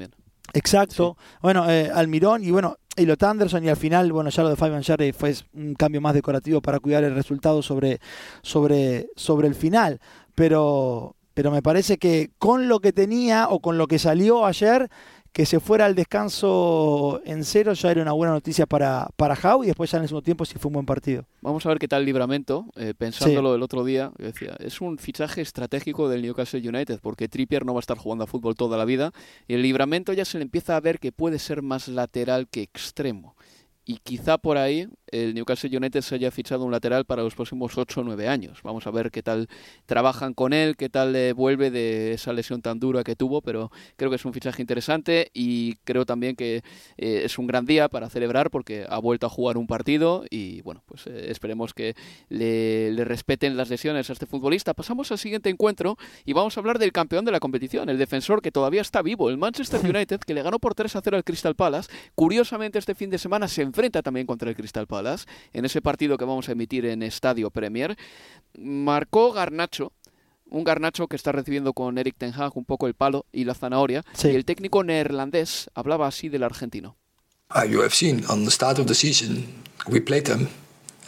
Exacto. 0.53 1.17
Bueno, 1.41 1.69
eh, 1.69 1.89
Almirón 1.93 2.43
y 2.43 2.51
bueno, 2.51 2.77
y 2.97 3.05
lo 3.05 3.15
Anderson 3.19 3.63
y 3.63 3.69
al 3.69 3.77
final, 3.77 4.11
bueno, 4.11 4.29
ya 4.29 4.43
lo 4.43 4.49
de 4.49 4.55
Fabian 4.55 4.81
Sherry 4.81 5.13
fue 5.13 5.33
un 5.53 5.75
cambio 5.75 6.01
más 6.01 6.13
decorativo 6.13 6.61
para 6.61 6.79
cuidar 6.79 7.03
el 7.03 7.15
resultado 7.15 7.61
sobre, 7.61 7.99
sobre, 8.41 9.07
sobre 9.15 9.47
el 9.47 9.55
final. 9.55 9.99
Pero, 10.35 11.15
pero 11.33 11.51
me 11.51 11.61
parece 11.61 11.97
que 11.97 12.31
con 12.37 12.67
lo 12.67 12.79
que 12.79 12.91
tenía 12.91 13.47
o 13.49 13.61
con 13.61 13.77
lo 13.77 13.87
que 13.87 13.99
salió 13.99 14.45
ayer, 14.45 14.89
que 15.33 15.45
se 15.45 15.59
fuera 15.59 15.85
al 15.85 15.95
descanso 15.95 17.21
en 17.25 17.45
cero 17.45 17.73
ya 17.73 17.91
era 17.91 18.01
una 18.01 18.11
buena 18.11 18.33
noticia 18.33 18.65
para, 18.65 19.09
para 19.15 19.35
Jau 19.35 19.63
y 19.63 19.67
después 19.67 19.89
ya 19.89 19.97
en 19.97 20.03
el 20.03 20.09
segundo 20.09 20.23
tiempo 20.23 20.43
sí 20.43 20.55
fue 20.59 20.69
un 20.69 20.73
buen 20.73 20.85
partido. 20.85 21.25
Vamos 21.41 21.65
a 21.65 21.69
ver 21.69 21.79
qué 21.79 21.87
tal 21.87 22.01
el 22.01 22.05
libramento. 22.05 22.65
Eh, 22.75 22.93
pensándolo 22.97 23.55
el 23.55 23.61
otro 23.61 23.85
día, 23.85 24.11
decía, 24.17 24.55
es 24.59 24.81
un 24.81 24.97
fichaje 24.97 25.41
estratégico 25.41 26.09
del 26.09 26.21
Newcastle 26.21 26.67
United 26.67 26.99
porque 27.01 27.29
Trippier 27.29 27.65
no 27.65 27.73
va 27.73 27.79
a 27.79 27.81
estar 27.81 27.97
jugando 27.97 28.25
a 28.25 28.27
fútbol 28.27 28.55
toda 28.55 28.77
la 28.77 28.85
vida 28.85 29.11
y 29.47 29.53
el 29.53 29.61
libramento 29.61 30.11
ya 30.11 30.25
se 30.25 30.37
le 30.37 30.43
empieza 30.43 30.75
a 30.75 30.81
ver 30.81 30.99
que 30.99 31.11
puede 31.13 31.39
ser 31.39 31.61
más 31.61 31.87
lateral 31.87 32.49
que 32.49 32.61
extremo 32.61 33.35
y 33.85 33.97
quizá 33.97 34.37
por 34.37 34.57
ahí 34.57 34.87
el 35.11 35.33
Newcastle 35.33 35.75
United 35.75 36.01
se 36.01 36.15
haya 36.15 36.31
fichado 36.31 36.63
un 36.63 36.71
lateral 36.71 37.05
para 37.05 37.21
los 37.21 37.35
próximos 37.35 37.77
8 37.77 38.01
o 38.01 38.03
9 38.03 38.27
años. 38.27 38.61
Vamos 38.63 38.87
a 38.87 38.91
ver 38.91 39.11
qué 39.11 39.21
tal 39.21 39.49
trabajan 39.85 40.33
con 40.33 40.53
él, 40.53 40.77
qué 40.77 40.89
tal 40.89 41.11
le 41.11 41.33
vuelve 41.33 41.69
de 41.69 42.13
esa 42.13 42.33
lesión 42.33 42.61
tan 42.61 42.79
dura 42.79 43.03
que 43.03 43.15
tuvo, 43.15 43.41
pero 43.41 43.71
creo 43.97 44.09
que 44.09 44.15
es 44.15 44.25
un 44.25 44.33
fichaje 44.33 44.61
interesante 44.61 45.29
y 45.33 45.75
creo 45.83 46.05
también 46.05 46.35
que 46.35 46.63
eh, 46.97 47.21
es 47.25 47.37
un 47.37 47.47
gran 47.47 47.65
día 47.65 47.89
para 47.89 48.09
celebrar 48.09 48.49
porque 48.49 48.85
ha 48.87 48.99
vuelto 48.99 49.27
a 49.27 49.29
jugar 49.29 49.57
un 49.57 49.67
partido 49.67 50.23
y 50.29 50.61
bueno, 50.61 50.81
pues 50.85 51.05
eh, 51.07 51.29
esperemos 51.29 51.73
que 51.73 51.95
le, 52.29 52.91
le, 52.91 53.03
respeten 53.03 53.57
las 53.57 53.69
lesiones 53.69 54.09
a 54.09 54.13
este 54.13 54.25
futbolista. 54.25 54.73
Pasamos 54.73 55.11
al 55.11 55.17
siguiente 55.17 55.49
encuentro 55.49 55.97
y 56.25 56.33
vamos 56.33 56.55
a 56.55 56.61
hablar 56.61 56.79
del 56.79 56.93
campeón 56.93 57.25
de 57.25 57.31
la 57.31 57.41
competición, 57.41 57.89
el 57.89 57.97
defensor 57.97 58.41
que 58.41 58.51
todavía 58.51 58.81
está 58.81 59.01
vivo, 59.01 59.29
el 59.29 59.37
Manchester 59.37 59.81
United, 59.83 60.21
que 60.21 60.33
le 60.33 60.41
ganó 60.41 60.59
por 60.59 60.73
3 60.73 60.95
a 60.95 61.01
0 61.01 61.17
al 61.17 61.23
Crystal 61.25 61.55
Palace. 61.55 61.91
Curiosamente 62.15 62.79
este 62.79 62.95
fin 62.95 63.09
de 63.09 63.17
semana 63.17 63.49
se 63.49 63.61
enfrenta 63.61 64.01
también 64.01 64.25
contra 64.25 64.49
el 64.49 64.55
Crystal 64.55 64.87
Palace 64.87 65.00
en 65.53 65.65
ese 65.65 65.81
partido 65.81 66.17
que 66.17 66.25
vamos 66.25 66.49
a 66.49 66.51
emitir 66.51 66.85
en 66.85 67.03
Estadio 67.03 67.49
Premier. 67.49 67.97
Marcó 68.57 69.31
Garnacho, 69.31 69.93
un 70.49 70.63
Garnacho 70.63 71.07
que 71.07 71.15
está 71.15 71.31
recibiendo 71.31 71.73
con 71.73 71.97
Eric 71.97 72.15
Ten 72.17 72.33
Hag 72.33 72.55
un 72.55 72.65
poco 72.65 72.87
el 72.87 72.93
palo 72.93 73.25
y 73.31 73.45
la 73.45 73.53
zanahoria. 73.53 74.03
Y 74.23 74.27
el 74.27 74.45
técnico 74.45 74.83
neerlandés 74.83 75.69
hablaba 75.73 76.07
así 76.07 76.29
del 76.29 76.43
argentino. 76.43 76.95
Uh, 77.53 77.65
you 77.65 77.81
have 77.81 77.93
seen 77.93 78.23
on 78.29 78.45
the 78.45 78.51
start 78.51 78.79
of 78.79 78.85
the 78.85 78.95
season 78.95 79.45
we 79.89 79.99
played 79.99 80.27
him 80.27 80.47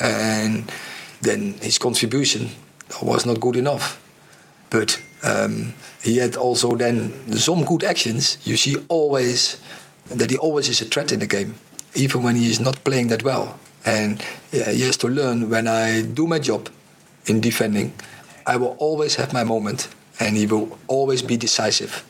and 0.02 0.70
then 1.22 1.56
his 1.62 1.80
contribution 1.80 2.50
was 3.02 3.26
not 3.26 3.40
good 3.40 3.56
enough. 3.56 3.98
But 4.70 5.00
um, 5.24 5.74
he 6.04 6.20
had 6.20 6.36
also 6.36 6.76
then 6.76 7.14
some 7.38 7.64
good 7.64 7.84
actions. 7.84 8.40
You 8.44 8.58
see 8.58 8.76
always 8.90 9.62
that 10.10 10.32
he 10.32 10.38
always 10.38 10.68
is 10.68 10.82
a 10.82 10.86
threat 10.86 11.12
in 11.12 11.20
the 11.20 11.28
game. 11.28 11.56
even 11.96 12.24
when 12.24 12.36
he 12.36 12.50
is 12.50 12.60
not 12.60 12.84
playing 12.84 13.08
that 13.08 13.24
well. 13.24 13.60
And 13.86 14.22
he 14.52 14.82
has 14.82 14.98
to 14.98 15.08
learn 15.08 15.50
when 15.50 15.68
I 15.68 16.04
do 16.04 16.28
my 16.28 16.40
job 16.40 16.70
in 17.26 17.42
defending, 17.42 17.94
I 18.46 18.58
will 18.58 18.76
always 18.80 19.16
have 19.16 19.34
my 19.34 19.44
moment 19.44 19.90
and 20.20 20.38
he 20.38 20.46
will 20.46 20.78
always 20.88 21.22
be 21.22 21.38
decisive. 21.38 22.06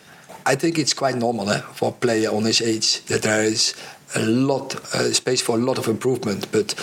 I 0.45 0.55
think 0.55 0.77
it's 0.77 0.93
quite 0.93 1.15
normal 1.15 1.49
eh, 1.49 1.61
for 1.73 1.89
a 1.89 1.91
player 1.91 2.29
on 2.29 2.43
his 2.43 2.61
age 2.61 3.03
that 3.05 3.21
there 3.21 3.43
is 3.43 3.75
a 4.15 4.21
lot 4.21 4.75
uh, 4.93 5.11
space 5.13 5.41
for 5.41 5.57
a 5.57 5.61
lot 5.61 5.77
of 5.77 5.87
improvement. 5.87 6.51
But 6.51 6.73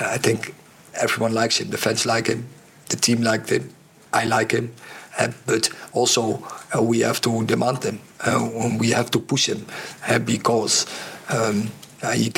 uh, 0.00 0.06
I 0.06 0.18
think 0.18 0.54
everyone 0.94 1.34
likes 1.34 1.58
him. 1.60 1.70
The 1.70 1.78
fans 1.78 2.06
like 2.06 2.26
him. 2.26 2.46
The 2.88 2.96
team 2.96 3.22
liked 3.22 3.50
him. 3.50 3.70
I 4.12 4.24
like 4.24 4.52
him. 4.52 4.72
Uh, 5.18 5.28
but 5.46 5.68
also 5.92 6.42
uh, 6.74 6.82
we 6.82 7.00
have 7.00 7.20
to 7.20 7.44
demand 7.44 7.84
him. 7.84 8.00
Uh, 8.20 8.76
we 8.78 8.90
have 8.90 9.10
to 9.10 9.18
push 9.18 9.46
him 9.46 9.66
uh, 10.08 10.18
because 10.18 10.86
um, 11.28 11.70
he 12.10 12.30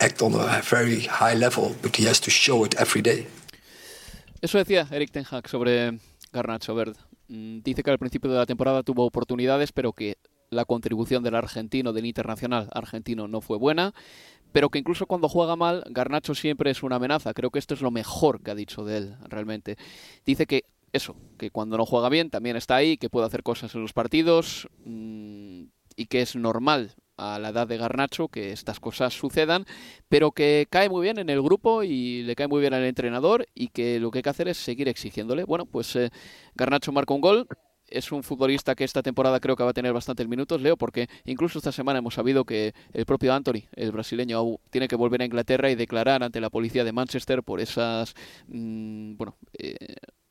act 0.00 0.22
on 0.22 0.34
a 0.34 0.60
very 0.62 1.02
high 1.02 1.34
level, 1.34 1.74
but 1.82 1.96
he 1.96 2.06
has 2.08 2.20
to 2.20 2.30
show 2.30 2.64
it 2.64 2.74
every 2.78 3.02
day. 3.02 3.26
Eso 4.40 4.58
decía 4.58 4.86
Eric 4.90 5.10
Ten 5.10 5.24
Hag 5.30 5.48
sobre 5.48 5.98
Garnacho 6.32 6.74
Verde. 6.74 6.98
Mm, 7.28 7.60
dice 7.62 7.82
que 7.82 7.90
al 7.90 7.98
principio 7.98 8.30
de 8.30 8.36
la 8.36 8.46
temporada 8.46 8.82
tuvo 8.82 9.04
oportunidades, 9.04 9.72
pero 9.72 9.92
que 9.92 10.18
la 10.50 10.64
contribución 10.64 11.22
del 11.22 11.34
argentino, 11.34 11.92
del 11.92 12.06
internacional 12.06 12.68
argentino, 12.72 13.26
no 13.26 13.40
fue 13.40 13.58
buena, 13.58 13.94
pero 14.52 14.70
que 14.70 14.78
incluso 14.78 15.06
cuando 15.06 15.28
juega 15.28 15.56
mal, 15.56 15.82
Garnacho 15.90 16.34
siempre 16.34 16.70
es 16.70 16.82
una 16.82 16.96
amenaza. 16.96 17.34
Creo 17.34 17.50
que 17.50 17.58
esto 17.58 17.74
es 17.74 17.80
lo 17.80 17.90
mejor 17.90 18.42
que 18.42 18.50
ha 18.50 18.54
dicho 18.54 18.84
de 18.84 18.98
él, 18.98 19.16
realmente. 19.28 19.76
Dice 20.24 20.46
que 20.46 20.64
eso, 20.92 21.16
que 21.38 21.50
cuando 21.50 21.76
no 21.76 21.84
juega 21.84 22.08
bien 22.08 22.30
también 22.30 22.56
está 22.56 22.76
ahí, 22.76 22.96
que 22.96 23.10
puede 23.10 23.26
hacer 23.26 23.42
cosas 23.42 23.74
en 23.74 23.82
los 23.82 23.92
partidos 23.92 24.68
mm, 24.84 25.64
y 25.96 26.06
que 26.06 26.22
es 26.22 26.36
normal 26.36 26.94
a 27.16 27.38
la 27.38 27.50
edad 27.50 27.66
de 27.66 27.76
Garnacho 27.76 28.28
que 28.28 28.52
estas 28.52 28.80
cosas 28.80 29.14
sucedan, 29.14 29.64
pero 30.08 30.32
que 30.32 30.66
cae 30.70 30.88
muy 30.88 31.02
bien 31.02 31.18
en 31.18 31.30
el 31.30 31.42
grupo 31.42 31.82
y 31.82 32.22
le 32.22 32.36
cae 32.36 32.48
muy 32.48 32.60
bien 32.60 32.74
al 32.74 32.84
entrenador 32.84 33.46
y 33.54 33.68
que 33.68 34.00
lo 34.00 34.10
que 34.10 34.18
hay 34.18 34.22
que 34.22 34.30
hacer 34.30 34.48
es 34.48 34.58
seguir 34.58 34.88
exigiéndole. 34.88 35.44
Bueno, 35.44 35.66
pues 35.66 35.94
eh, 35.96 36.10
Garnacho 36.54 36.92
marca 36.92 37.14
un 37.14 37.20
gol, 37.20 37.48
es 37.88 38.12
un 38.12 38.22
futbolista 38.22 38.74
que 38.74 38.84
esta 38.84 39.02
temporada 39.02 39.40
creo 39.40 39.56
que 39.56 39.64
va 39.64 39.70
a 39.70 39.74
tener 39.74 39.92
bastantes 39.92 40.26
minutos, 40.28 40.60
Leo, 40.60 40.76
porque 40.76 41.08
incluso 41.24 41.58
esta 41.58 41.72
semana 41.72 42.00
hemos 42.00 42.14
sabido 42.14 42.44
que 42.44 42.74
el 42.92 43.06
propio 43.06 43.32
Anthony, 43.32 43.64
el 43.74 43.92
brasileño, 43.92 44.58
tiene 44.70 44.88
que 44.88 44.96
volver 44.96 45.22
a 45.22 45.24
Inglaterra 45.24 45.70
y 45.70 45.74
declarar 45.74 46.22
ante 46.22 46.40
la 46.40 46.50
policía 46.50 46.84
de 46.84 46.92
Manchester 46.92 47.42
por 47.42 47.60
esas, 47.60 48.14
mm, 48.48 49.16
bueno, 49.16 49.36
eh, 49.58 49.76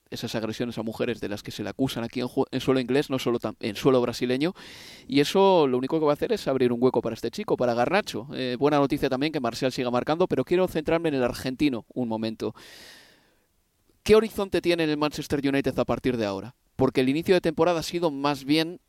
esas 0.09 0.35
agresiones 0.35 0.77
a 0.77 0.83
mujeres 0.83 1.19
de 1.19 1.29
las 1.29 1.43
que 1.43 1.51
se 1.51 1.63
le 1.63 1.69
acusan 1.69 2.03
aquí 2.03 2.21
en, 2.21 2.61
suelo 2.61 2.79
inglés, 2.79 3.09
no 3.09 3.19
solo 3.19 3.39
en 3.59 3.75
suelo 3.75 4.01
brasileño. 4.01 4.53
Y 5.07 5.19
eso 5.19 5.67
lo 5.67 5.77
único 5.77 5.99
que 5.99 6.05
va 6.05 6.11
a 6.11 6.13
hacer 6.13 6.31
es 6.31 6.47
abrir 6.47 6.71
un 6.71 6.81
hueco 6.81 7.01
para 7.01 7.15
este 7.15 7.31
chico, 7.31 7.57
para 7.57 7.73
Garnacho. 7.73 8.27
Eh, 8.33 8.55
buena 8.59 8.77
noticia 8.77 9.09
también 9.09 9.31
que 9.31 9.39
Marcial 9.39 9.71
siga 9.71 9.91
marcando, 9.91 10.27
pero 10.27 10.43
quiero 10.43 10.67
centrarme 10.67 11.09
en 11.09 11.15
el 11.15 11.23
argentino 11.23 11.85
un 11.93 12.07
momento. 12.07 12.53
¿Qué 14.03 14.15
horizonte 14.15 14.61
tiene 14.61 14.83
el 14.83 14.97
Manchester 14.97 15.41
United 15.47 15.77
a 15.79 15.85
partir 15.85 16.17
de 16.17 16.25
ahora? 16.25 16.55
Porque 16.75 17.01
el 17.01 17.09
inicio 17.09 17.33
de 17.33 17.41
temporada 17.41 17.79
ha 17.79 17.83
sido 17.83 18.11
más 18.11 18.43
bien 18.45 18.79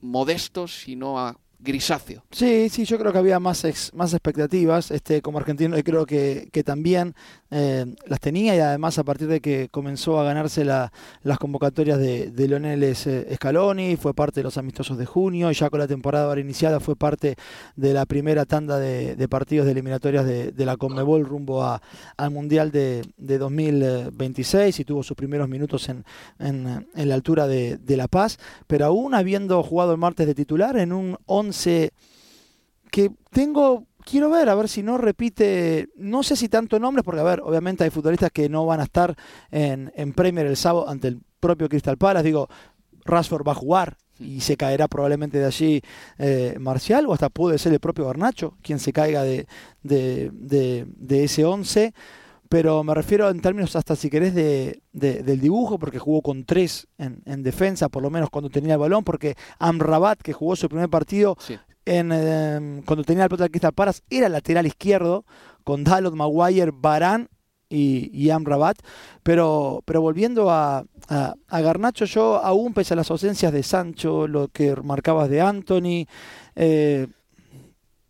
modesto, 0.00 0.68
si 0.68 0.94
no 0.94 1.18
a 1.18 1.38
grisáceo. 1.58 2.22
Sí, 2.30 2.68
sí, 2.68 2.84
yo 2.84 2.98
creo 2.98 3.12
que 3.12 3.18
había 3.18 3.40
más, 3.40 3.66
más 3.94 4.12
expectativas. 4.12 4.90
Este, 4.90 5.20
como 5.22 5.38
argentino, 5.38 5.76
creo 5.82 6.06
que, 6.06 6.48
que 6.52 6.62
también 6.62 7.14
eh, 7.50 7.84
las 8.06 8.20
tenía 8.20 8.54
y 8.54 8.60
además 8.60 8.98
a 8.98 9.04
partir 9.04 9.26
de 9.26 9.40
que 9.40 9.68
comenzó 9.70 10.20
a 10.20 10.24
ganarse 10.24 10.64
la, 10.64 10.92
las 11.22 11.38
convocatorias 11.38 11.98
de, 11.98 12.30
de 12.30 12.48
Leonel 12.48 12.94
Scaloni, 12.94 13.96
fue 13.96 14.14
parte 14.14 14.40
de 14.40 14.44
los 14.44 14.56
amistosos 14.56 14.98
de 14.98 15.06
junio, 15.06 15.50
y 15.50 15.54
ya 15.54 15.68
con 15.68 15.80
la 15.80 15.88
temporada 15.88 16.26
ahora 16.26 16.40
iniciada 16.40 16.78
fue 16.78 16.94
parte 16.94 17.36
de 17.74 17.92
la 17.92 18.06
primera 18.06 18.44
tanda 18.44 18.78
de, 18.78 19.28
partidos 19.28 19.66
de 19.66 19.72
eliminatorias 19.72 20.24
de, 20.24 20.52
la 20.64 20.76
Conmebol 20.76 21.24
rumbo 21.24 21.64
a, 21.64 21.80
al 22.16 22.30
Mundial 22.30 22.70
de, 22.70 23.04
de 23.16 23.38
2026 23.38 24.80
y 24.80 24.84
tuvo 24.84 25.02
sus 25.02 25.16
primeros 25.16 25.48
minutos 25.48 25.88
en, 25.88 26.04
en, 26.38 26.86
en 26.94 27.08
la 27.08 27.14
altura 27.14 27.46
de, 27.46 27.78
de 27.78 27.96
La 27.96 28.08
Paz, 28.08 28.38
pero 28.66 28.86
aún 28.86 29.14
habiendo 29.14 29.62
jugado 29.62 29.92
el 29.92 29.98
martes 29.98 30.26
de 30.26 30.34
titular 30.34 30.76
en 30.76 30.92
un 30.92 31.16
11 31.26 31.47
que 32.90 33.10
tengo 33.30 33.86
quiero 34.08 34.30
ver, 34.30 34.48
a 34.48 34.54
ver 34.54 34.68
si 34.68 34.82
no 34.82 34.96
repite, 34.96 35.90
no 35.96 36.22
sé 36.22 36.34
si 36.36 36.48
tanto 36.48 36.78
nombres, 36.78 37.04
porque 37.04 37.20
a 37.20 37.24
ver, 37.24 37.40
obviamente 37.42 37.84
hay 37.84 37.90
futbolistas 37.90 38.30
que 38.30 38.48
no 38.48 38.64
van 38.64 38.80
a 38.80 38.84
estar 38.84 39.14
en, 39.50 39.92
en 39.94 40.12
Premier 40.12 40.46
el 40.46 40.56
sábado 40.56 40.88
ante 40.88 41.08
el 41.08 41.20
propio 41.40 41.68
Crystal 41.68 41.98
Palace, 41.98 42.24
digo, 42.24 42.48
Rashford 43.04 43.46
va 43.46 43.52
a 43.52 43.56
jugar 43.56 43.96
y 44.18 44.40
se 44.40 44.56
caerá 44.56 44.88
probablemente 44.88 45.38
de 45.38 45.46
allí 45.46 45.82
eh, 46.18 46.56
Marcial, 46.58 47.06
o 47.06 47.12
hasta 47.12 47.28
puede 47.28 47.58
ser 47.58 47.72
el 47.72 47.80
propio 47.80 48.06
Garnacho 48.06 48.56
quien 48.62 48.78
se 48.78 48.92
caiga 48.92 49.22
de, 49.22 49.46
de, 49.82 50.30
de, 50.32 51.24
ese 51.24 51.44
11 51.44 51.94
pero 52.48 52.82
me 52.84 52.94
refiero 52.94 53.28
en 53.28 53.40
términos 53.40 53.76
hasta 53.76 53.94
si 53.96 54.08
querés 54.10 54.34
de, 54.34 54.82
de, 54.92 55.22
del 55.22 55.40
dibujo, 55.40 55.78
porque 55.78 55.98
jugó 55.98 56.22
con 56.22 56.44
tres 56.44 56.88
en, 56.98 57.22
en, 57.26 57.42
defensa, 57.42 57.88
por 57.88 58.02
lo 58.02 58.10
menos 58.10 58.30
cuando 58.30 58.50
tenía 58.50 58.74
el 58.74 58.80
balón, 58.80 59.04
porque 59.04 59.34
Amrabat, 59.58 60.20
que 60.22 60.32
jugó 60.32 60.56
su 60.56 60.68
primer 60.68 60.88
partido, 60.88 61.36
Sí. 61.40 61.58
en, 61.84 62.10
eh, 62.12 62.82
cuando 62.86 63.04
tenía 63.04 63.24
el 63.24 63.30
pelota 63.30 63.48
Crystal 63.48 63.72
Paras, 63.72 64.02
era 64.10 64.28
lateral 64.28 64.66
izquierdo, 64.66 65.24
con 65.64 65.84
Dalot, 65.84 66.14
Maguire, 66.14 66.70
Barán 66.74 67.28
y, 67.68 68.10
y 68.18 68.30
Amrabat, 68.30 68.78
pero, 69.22 69.82
pero 69.84 70.00
volviendo 70.00 70.50
a, 70.50 70.84
a, 71.08 71.34
a, 71.48 71.60
Garnacho, 71.60 72.06
yo 72.06 72.36
aún 72.42 72.72
pese 72.72 72.94
a 72.94 72.96
las 72.96 73.10
ausencias 73.10 73.52
de 73.52 73.62
Sancho, 73.62 74.26
lo 74.26 74.48
que 74.48 74.74
marcabas 74.82 75.28
de 75.28 75.42
Anthony, 75.42 76.06
eh, 76.56 77.08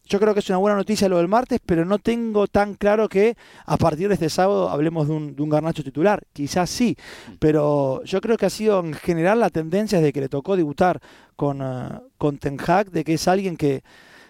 yo 0.08 0.18
creo 0.18 0.32
que 0.32 0.40
es 0.40 0.48
una 0.48 0.58
buena 0.58 0.76
noticia 0.76 1.08
lo 1.08 1.18
del 1.18 1.28
martes, 1.28 1.60
pero 1.64 1.84
no 1.84 1.98
tengo 1.98 2.46
tan 2.46 2.74
claro 2.74 3.08
que 3.08 3.36
a 3.66 3.76
partir 3.76 4.08
de 4.08 4.14
este 4.14 4.30
sábado 4.30 4.70
hablemos 4.70 5.06
de 5.06 5.14
un, 5.14 5.36
de 5.36 5.42
un 5.42 5.50
Garnacho 5.50 5.84
titular. 5.84 6.22
Quizás 6.32 6.70
sí, 6.70 6.96
pero 7.38 8.02
yo 8.04 8.20
creo 8.20 8.36
que 8.36 8.46
ha 8.46 8.50
sido 8.50 8.80
en 8.80 8.94
general 8.94 9.40
la 9.40 9.50
tendencia 9.50 9.98
desde 9.98 10.12
que 10.12 10.20
le 10.20 10.28
tocó 10.28 10.56
debutar 10.56 11.00
con, 11.36 11.60
uh, 11.60 12.00
con 12.16 12.38
Ten 12.38 12.58
Hag, 12.66 12.90
de 12.90 13.04
que 13.04 13.14
es 13.14 13.28
alguien 13.28 13.56
que 13.56 13.82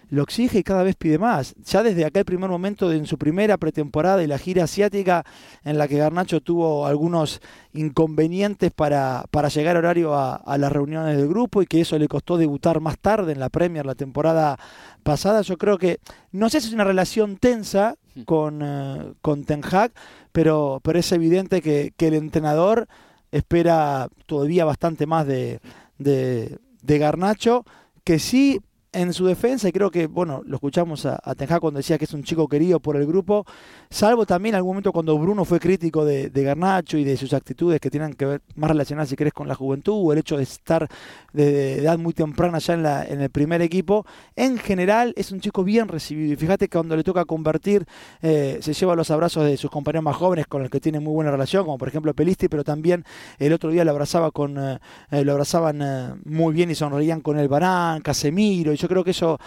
lo 0.09 0.23
exige 0.23 0.59
y 0.59 0.63
cada 0.63 0.83
vez 0.83 0.95
pide 0.95 1.17
más. 1.17 1.55
Ya 1.63 1.83
desde 1.83 2.05
aquel 2.05 2.25
primer 2.25 2.49
momento 2.49 2.89
de, 2.89 2.97
en 2.97 3.05
su 3.05 3.17
primera 3.17 3.57
pretemporada 3.57 4.23
y 4.23 4.27
la 4.27 4.37
gira 4.37 4.63
asiática, 4.63 5.23
en 5.63 5.77
la 5.77 5.87
que 5.87 5.97
Garnacho 5.97 6.41
tuvo 6.41 6.85
algunos 6.85 7.41
inconvenientes 7.73 8.71
para, 8.71 9.25
para 9.31 9.49
llegar 9.49 9.77
horario 9.77 10.15
a, 10.15 10.35
a, 10.35 10.57
las 10.57 10.71
reuniones 10.71 11.17
del 11.17 11.27
grupo 11.27 11.61
y 11.61 11.67
que 11.67 11.81
eso 11.81 11.97
le 11.97 12.07
costó 12.07 12.37
debutar 12.37 12.79
más 12.81 12.97
tarde 12.97 13.33
en 13.33 13.39
la 13.39 13.49
Premier 13.49 13.85
la 13.85 13.95
temporada 13.95 14.57
pasada, 15.03 15.41
yo 15.41 15.57
creo 15.57 15.77
que, 15.77 15.99
no 16.31 16.49
sé 16.49 16.61
si 16.61 16.67
es 16.67 16.73
una 16.73 16.83
relación 16.83 17.37
tensa 17.37 17.95
con, 18.25 18.61
uh, 18.61 19.15
con 19.21 19.43
Ten 19.43 19.61
Hag, 19.63 19.91
pero, 20.31 20.81
pero 20.83 20.99
es 20.99 21.11
evidente 21.11 21.61
que, 21.61 21.93
que 21.95 22.07
el 22.07 22.15
entrenador 22.15 22.87
espera 23.31 24.09
todavía 24.25 24.65
bastante 24.65 25.05
más 25.05 25.25
de, 25.27 25.59
de, 25.97 26.59
de 26.81 26.97
Garnacho, 26.97 27.65
que 28.03 28.19
sí 28.19 28.61
en 28.91 29.13
su 29.13 29.25
defensa, 29.25 29.69
y 29.69 29.71
creo 29.71 29.91
que, 29.91 30.07
bueno, 30.07 30.41
lo 30.45 30.55
escuchamos 30.55 31.05
a, 31.05 31.19
a 31.23 31.35
Ten 31.35 31.51
Hag 31.51 31.59
cuando 31.59 31.77
decía 31.77 31.97
que 31.97 32.05
es 32.05 32.13
un 32.13 32.23
chico 32.23 32.47
querido 32.47 32.79
por 32.79 32.95
el 32.95 33.05
grupo, 33.05 33.45
salvo 33.89 34.25
también 34.25 34.55
algún 34.55 34.71
momento 34.71 34.91
cuando 34.91 35.17
Bruno 35.17 35.45
fue 35.45 35.59
crítico 35.59 36.05
de, 36.05 36.29
Garnacho 36.29 36.97
y 36.97 37.03
de 37.03 37.17
sus 37.17 37.33
actitudes 37.33 37.79
que 37.79 37.89
tienen 37.89 38.13
que 38.13 38.25
ver 38.25 38.41
más 38.55 38.71
relacionadas, 38.71 39.09
si 39.09 39.15
querés, 39.15 39.33
con 39.33 39.47
la 39.47 39.55
juventud, 39.55 39.93
o 39.95 40.13
el 40.13 40.19
hecho 40.19 40.37
de 40.37 40.43
estar 40.43 40.87
de, 41.33 41.79
edad 41.79 41.99
muy 41.99 42.13
temprana 42.13 42.57
ya 42.59 42.73
en, 42.73 42.83
la, 42.83 43.05
en 43.05 43.21
el 43.21 43.29
primer 43.29 43.61
equipo, 43.61 44.05
en 44.35 44.57
general 44.57 45.13
es 45.15 45.31
un 45.31 45.39
chico 45.39 45.63
bien 45.63 45.87
recibido, 45.87 46.33
y 46.33 46.35
fíjate 46.35 46.67
que 46.67 46.77
cuando 46.77 46.95
le 46.95 47.03
toca 47.03 47.25
convertir, 47.25 47.85
eh, 48.21 48.57
se 48.61 48.73
lleva 48.73 48.95
los 48.95 49.11
abrazos 49.11 49.45
de 49.45 49.57
sus 49.57 49.69
compañeros 49.69 50.03
más 50.03 50.15
jóvenes 50.15 50.47
con 50.47 50.61
los 50.61 50.71
que 50.71 50.79
tiene 50.79 50.99
muy 50.99 51.13
buena 51.13 51.29
relación, 51.29 51.65
como 51.65 51.77
por 51.77 51.87
ejemplo 51.87 52.13
Pelisti, 52.13 52.47
pero 52.47 52.63
también 52.63 53.05
el 53.37 53.53
otro 53.53 53.69
día 53.69 53.85
lo 53.85 53.91
abrazaba 53.91 54.31
con, 54.31 54.57
eh, 54.57 54.79
lo 55.11 55.33
abrazaban 55.33 55.81
eh, 55.81 56.15
muy 56.25 56.53
bien 56.53 56.71
y 56.71 56.75
sonreían 56.75 57.21
con 57.21 57.37
el 57.37 57.47
Barán, 57.47 58.01
Casemiro, 58.01 58.73
y 58.73 58.78
yo 58.79 58.87
creo 58.87 59.03
que 59.03 59.11
eso 59.11 59.37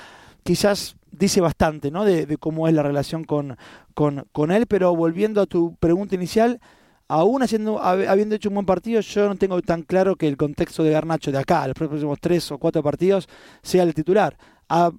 quizás 0.43 0.97
dice 1.11 1.41
bastante 1.41 1.91
¿no? 1.91 2.05
de, 2.05 2.37
cómo 2.39 2.69
es 2.69 2.75
la 2.75 2.83
relación 2.83 3.25
con, 3.25 3.57
con, 3.95 4.27
con, 4.33 4.51
él, 4.51 4.67
pero 4.67 4.95
volviendo 4.95 5.41
a 5.41 5.47
tu 5.47 5.77
pregunta 5.77 6.15
inicial, 6.15 6.61
aún 7.09 7.43
haciendo, 7.43 7.83
habiendo 7.83 8.35
hecho 8.35 8.49
un 8.49 8.57
buen 8.57 8.67
partido, 8.67 9.01
yo 9.01 9.29
no 9.29 9.37
tengo 9.37 9.61
tan 9.63 9.83
claro 9.83 10.17
que 10.17 10.29
el 10.29 10.37
contexto 10.37 10.83
de 10.83 10.91
Garnacho 10.91 11.33
de 11.33 11.39
acá, 11.39 11.67
los 11.67 11.75
próximos 11.75 12.19
tres 12.21 12.51
o 12.51 12.59
cuatro 12.59 12.83
partidos, 12.83 13.29
sea 13.63 13.83
el 13.83 13.95
titular. 13.95 14.37
A, 14.69 14.91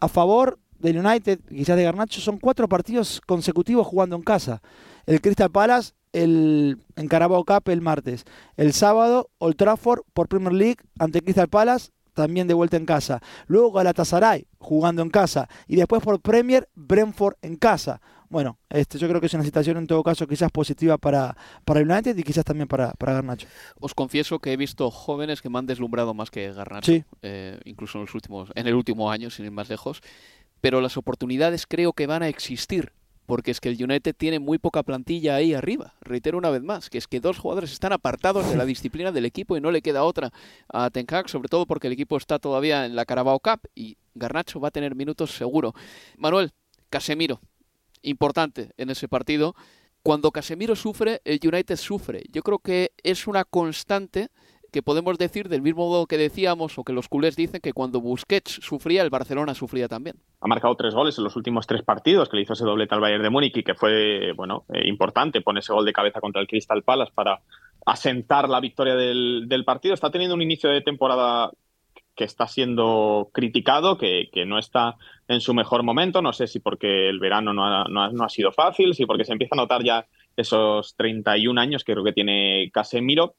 a 0.00 0.08
favor 0.08 0.58
del 0.78 0.98
United, 0.98 1.40
quizás 1.48 1.76
de 1.76 1.84
Garnacho, 1.84 2.20
son 2.20 2.38
cuatro 2.38 2.68
partidos 2.68 3.20
consecutivos 3.26 3.86
jugando 3.86 4.16
en 4.16 4.22
casa. 4.22 4.60
El 5.06 5.20
Crystal 5.20 5.50
Palace 5.50 5.92
el, 6.12 6.78
en 6.96 7.08
Carabao 7.08 7.44
Cup 7.44 7.68
el 7.68 7.80
martes. 7.80 8.24
El 8.56 8.72
sábado, 8.72 9.30
Old 9.38 9.56
Trafford 9.56 10.02
por 10.12 10.28
Premier 10.28 10.52
League 10.52 10.76
ante 10.98 11.22
Crystal 11.22 11.48
Palace 11.48 11.90
también 12.14 12.46
de 12.46 12.54
vuelta 12.54 12.76
en 12.76 12.86
casa. 12.86 13.20
Luego 13.46 13.72
Galatasaray 13.72 14.46
jugando 14.58 15.02
en 15.02 15.10
casa. 15.10 15.48
Y 15.66 15.76
después 15.76 16.02
por 16.02 16.20
Premier, 16.20 16.68
Brentford 16.74 17.36
en 17.42 17.56
casa. 17.56 18.00
Bueno, 18.28 18.58
este, 18.70 18.98
yo 18.98 19.08
creo 19.08 19.20
que 19.20 19.26
es 19.26 19.34
una 19.34 19.44
situación 19.44 19.76
en 19.76 19.86
todo 19.86 20.02
caso 20.02 20.26
quizás 20.26 20.50
positiva 20.50 20.96
para, 20.96 21.36
para 21.66 21.80
el 21.80 21.90
United 21.90 22.16
y 22.16 22.22
quizás 22.22 22.46
también 22.46 22.66
para, 22.66 22.92
para 22.92 23.12
Garnacho. 23.12 23.46
Os 23.78 23.92
confieso 23.92 24.38
que 24.38 24.54
he 24.54 24.56
visto 24.56 24.90
jóvenes 24.90 25.42
que 25.42 25.50
me 25.50 25.58
han 25.58 25.66
deslumbrado 25.66 26.14
más 26.14 26.30
que 26.30 26.50
Garnacho, 26.50 26.92
sí. 26.92 27.04
eh, 27.20 27.60
incluso 27.66 27.98
en, 27.98 28.06
los 28.06 28.14
últimos, 28.14 28.50
en 28.54 28.66
el 28.66 28.74
último 28.74 29.10
año, 29.10 29.28
sin 29.28 29.44
ir 29.44 29.50
más 29.50 29.68
lejos, 29.68 30.00
pero 30.62 30.80
las 30.80 30.96
oportunidades 30.96 31.66
creo 31.66 31.92
que 31.92 32.06
van 32.06 32.22
a 32.22 32.28
existir 32.28 32.92
porque 33.26 33.50
es 33.50 33.60
que 33.60 33.68
el 33.68 33.82
United 33.82 34.14
tiene 34.16 34.38
muy 34.38 34.58
poca 34.58 34.82
plantilla 34.82 35.36
ahí 35.36 35.54
arriba. 35.54 35.94
Reitero 36.00 36.38
una 36.38 36.50
vez 36.50 36.62
más, 36.62 36.90
que 36.90 36.98
es 36.98 37.06
que 37.06 37.20
dos 37.20 37.38
jugadores 37.38 37.72
están 37.72 37.92
apartados 37.92 38.48
de 38.48 38.56
la 38.56 38.64
disciplina 38.64 39.12
del 39.12 39.24
equipo 39.24 39.56
y 39.56 39.60
no 39.60 39.70
le 39.70 39.82
queda 39.82 40.04
otra 40.04 40.32
a 40.68 40.90
Ten 40.90 41.06
sobre 41.26 41.48
todo 41.48 41.66
porque 41.66 41.86
el 41.86 41.92
equipo 41.92 42.16
está 42.16 42.38
todavía 42.38 42.86
en 42.86 42.96
la 42.96 43.04
Carabao 43.04 43.40
Cup 43.40 43.68
y 43.74 43.96
Garnacho 44.14 44.60
va 44.60 44.68
a 44.68 44.72
tener 44.72 44.94
minutos 44.94 45.34
seguro. 45.36 45.74
Manuel, 46.16 46.52
Casemiro, 46.90 47.40
importante 48.02 48.70
en 48.76 48.90
ese 48.90 49.08
partido. 49.08 49.54
Cuando 50.02 50.32
Casemiro 50.32 50.74
sufre, 50.74 51.20
el 51.24 51.40
United 51.42 51.76
sufre. 51.76 52.24
Yo 52.30 52.42
creo 52.42 52.58
que 52.58 52.92
es 53.02 53.26
una 53.26 53.44
constante 53.44 54.28
que 54.72 54.82
podemos 54.82 55.18
decir 55.18 55.48
del 55.48 55.62
mismo 55.62 55.88
modo 55.88 56.06
que 56.06 56.16
decíamos 56.16 56.78
o 56.78 56.84
que 56.84 56.94
los 56.94 57.08
culés 57.08 57.36
dicen 57.36 57.60
que 57.60 57.74
cuando 57.74 58.00
Busquets 58.00 58.58
sufría, 58.62 59.02
el 59.02 59.10
Barcelona 59.10 59.54
sufría 59.54 59.86
también. 59.86 60.16
Ha 60.40 60.48
marcado 60.48 60.74
tres 60.76 60.94
goles 60.94 61.16
en 61.18 61.24
los 61.24 61.36
últimos 61.36 61.66
tres 61.66 61.82
partidos, 61.82 62.28
que 62.28 62.36
le 62.36 62.42
hizo 62.42 62.54
ese 62.54 62.64
doblete 62.64 62.94
al 62.94 63.00
Bayern 63.02 63.22
de 63.22 63.30
Múnich 63.30 63.56
y 63.58 63.62
que 63.62 63.74
fue 63.74 64.32
bueno 64.32 64.64
eh, 64.72 64.88
importante. 64.88 65.42
Pone 65.42 65.60
ese 65.60 65.72
gol 65.72 65.84
de 65.84 65.92
cabeza 65.92 66.20
contra 66.20 66.40
el 66.40 66.48
Crystal 66.48 66.82
Palace 66.82 67.12
para 67.14 67.40
asentar 67.84 68.48
la 68.48 68.60
victoria 68.60 68.94
del, 68.96 69.62
partido. 69.66 69.94
Está 69.94 70.10
teniendo 70.10 70.34
un 70.34 70.42
inicio 70.42 70.70
de 70.70 70.80
temporada 70.80 71.50
que 72.14 72.24
está 72.24 72.46
siendo 72.46 73.30
criticado, 73.32 73.96
que, 73.98 74.28
no 74.46 74.58
está 74.58 74.96
en 75.28 75.40
su 75.40 75.52
mejor 75.52 75.82
momento. 75.82 76.22
No 76.22 76.32
sé 76.32 76.46
si 76.46 76.60
porque 76.60 77.10
el 77.10 77.20
verano 77.20 77.52
no 77.52 77.64
ha, 77.64 77.84
no 77.88 78.24
ha, 78.24 78.28
sido 78.28 78.52
fácil, 78.52 78.94
si 78.94 79.04
porque 79.04 79.24
se 79.24 79.32
empieza 79.32 79.54
a 79.54 79.60
notar 79.62 79.84
ya 79.84 80.06
esos 80.36 80.96
31 80.96 81.60
años 81.60 81.84
que 81.84 81.92
creo 81.92 82.04
que 82.04 82.12
tiene 82.12 82.70
Casemiro. 82.72 83.34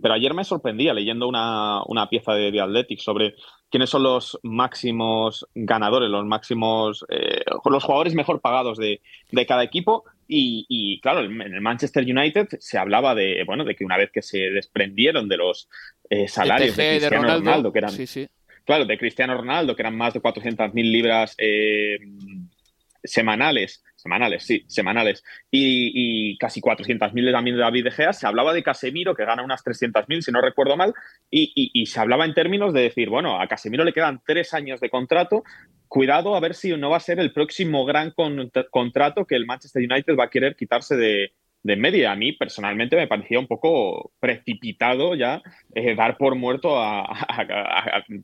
Pero 0.00 0.14
ayer 0.14 0.34
me 0.34 0.44
sorprendía 0.44 0.92
leyendo 0.92 1.28
una, 1.28 2.08
pieza 2.10 2.34
de, 2.34 2.50
de 2.50 2.60
Athletic 2.60 2.98
sobre 3.00 3.34
quiénes 3.74 3.90
son 3.90 4.04
los 4.04 4.38
máximos 4.44 5.48
ganadores, 5.52 6.08
los 6.08 6.24
máximos, 6.24 7.04
eh, 7.08 7.42
los 7.64 7.82
jugadores 7.82 8.14
mejor 8.14 8.40
pagados 8.40 8.78
de, 8.78 9.00
cada 9.48 9.64
equipo. 9.64 10.04
Y, 10.28 11.00
claro, 11.00 11.24
en 11.24 11.40
el 11.40 11.60
Manchester 11.60 12.04
United 12.04 12.50
se 12.60 12.78
hablaba 12.78 13.16
de, 13.16 13.42
bueno, 13.44 13.64
de 13.64 13.74
que 13.74 13.84
una 13.84 13.96
vez 13.96 14.12
que 14.12 14.22
se 14.22 14.38
desprendieron 14.38 15.28
de 15.28 15.36
los 15.38 15.68
eh, 16.08 16.28
salarios 16.28 16.76
de, 16.76 16.98
Cristiano 16.98 17.34
Ronaldo, 17.34 17.72
que 17.72 17.78
eran, 17.80 17.94
claro, 18.64 18.84
de 18.84 18.96
Cristiano 18.96 19.36
Ronaldo, 19.36 19.74
que 19.74 19.82
eran 19.82 19.96
más 19.96 20.14
de 20.14 20.22
400.000 20.22 20.72
libras 20.92 21.34
eh, 21.38 21.98
semanales, 23.04 23.84
semanales, 23.94 24.44
sí, 24.44 24.64
semanales, 24.66 25.22
y, 25.50 26.36
casi 26.38 26.60
400.000 26.60 27.32
también 27.32 27.56
de 27.56 27.62
David 27.62 27.84
De 27.84 27.90
Gea, 27.90 28.12
se 28.12 28.26
hablaba 28.26 28.52
de 28.52 28.62
Casemiro, 28.62 29.14
que 29.14 29.24
gana 29.24 29.44
unas 29.44 29.62
300.000, 29.64 30.22
si 30.22 30.32
no 30.32 30.40
recuerdo 30.40 30.76
mal, 30.76 30.94
y, 31.30 31.86
se 31.86 32.00
hablaba 32.00 32.24
en 32.24 32.34
términos 32.34 32.72
de 32.72 32.82
decir, 32.82 33.08
bueno, 33.08 33.40
a 33.40 33.46
Casemiro 33.46 33.84
le 33.84 33.92
quedan 33.92 34.20
tres 34.26 34.54
años 34.54 34.80
de 34.80 34.90
contrato, 34.90 35.44
cuidado 35.86 36.34
a 36.34 36.40
ver 36.40 36.54
si 36.54 36.76
no 36.76 36.90
va 36.90 36.96
a 36.96 37.00
ser 37.00 37.20
el 37.20 37.32
próximo 37.32 37.84
gran 37.84 38.12
contrato 38.70 39.26
que 39.26 39.36
el 39.36 39.46
Manchester 39.46 39.86
United 39.88 40.16
va 40.18 40.24
a 40.24 40.30
querer 40.30 40.56
quitarse 40.56 40.96
de, 40.96 41.32
de 41.64 41.76
media. 41.76 42.12
A 42.12 42.16
mí 42.16 42.32
personalmente 42.32 42.94
me 42.94 43.08
parecía 43.08 43.40
un 43.40 43.48
poco 43.48 44.12
precipitado 44.20 45.16
ya 45.16 45.42
eh, 45.74 45.96
dar 45.96 46.16
por 46.16 46.36
muerto 46.36 46.78
a, 46.78 47.04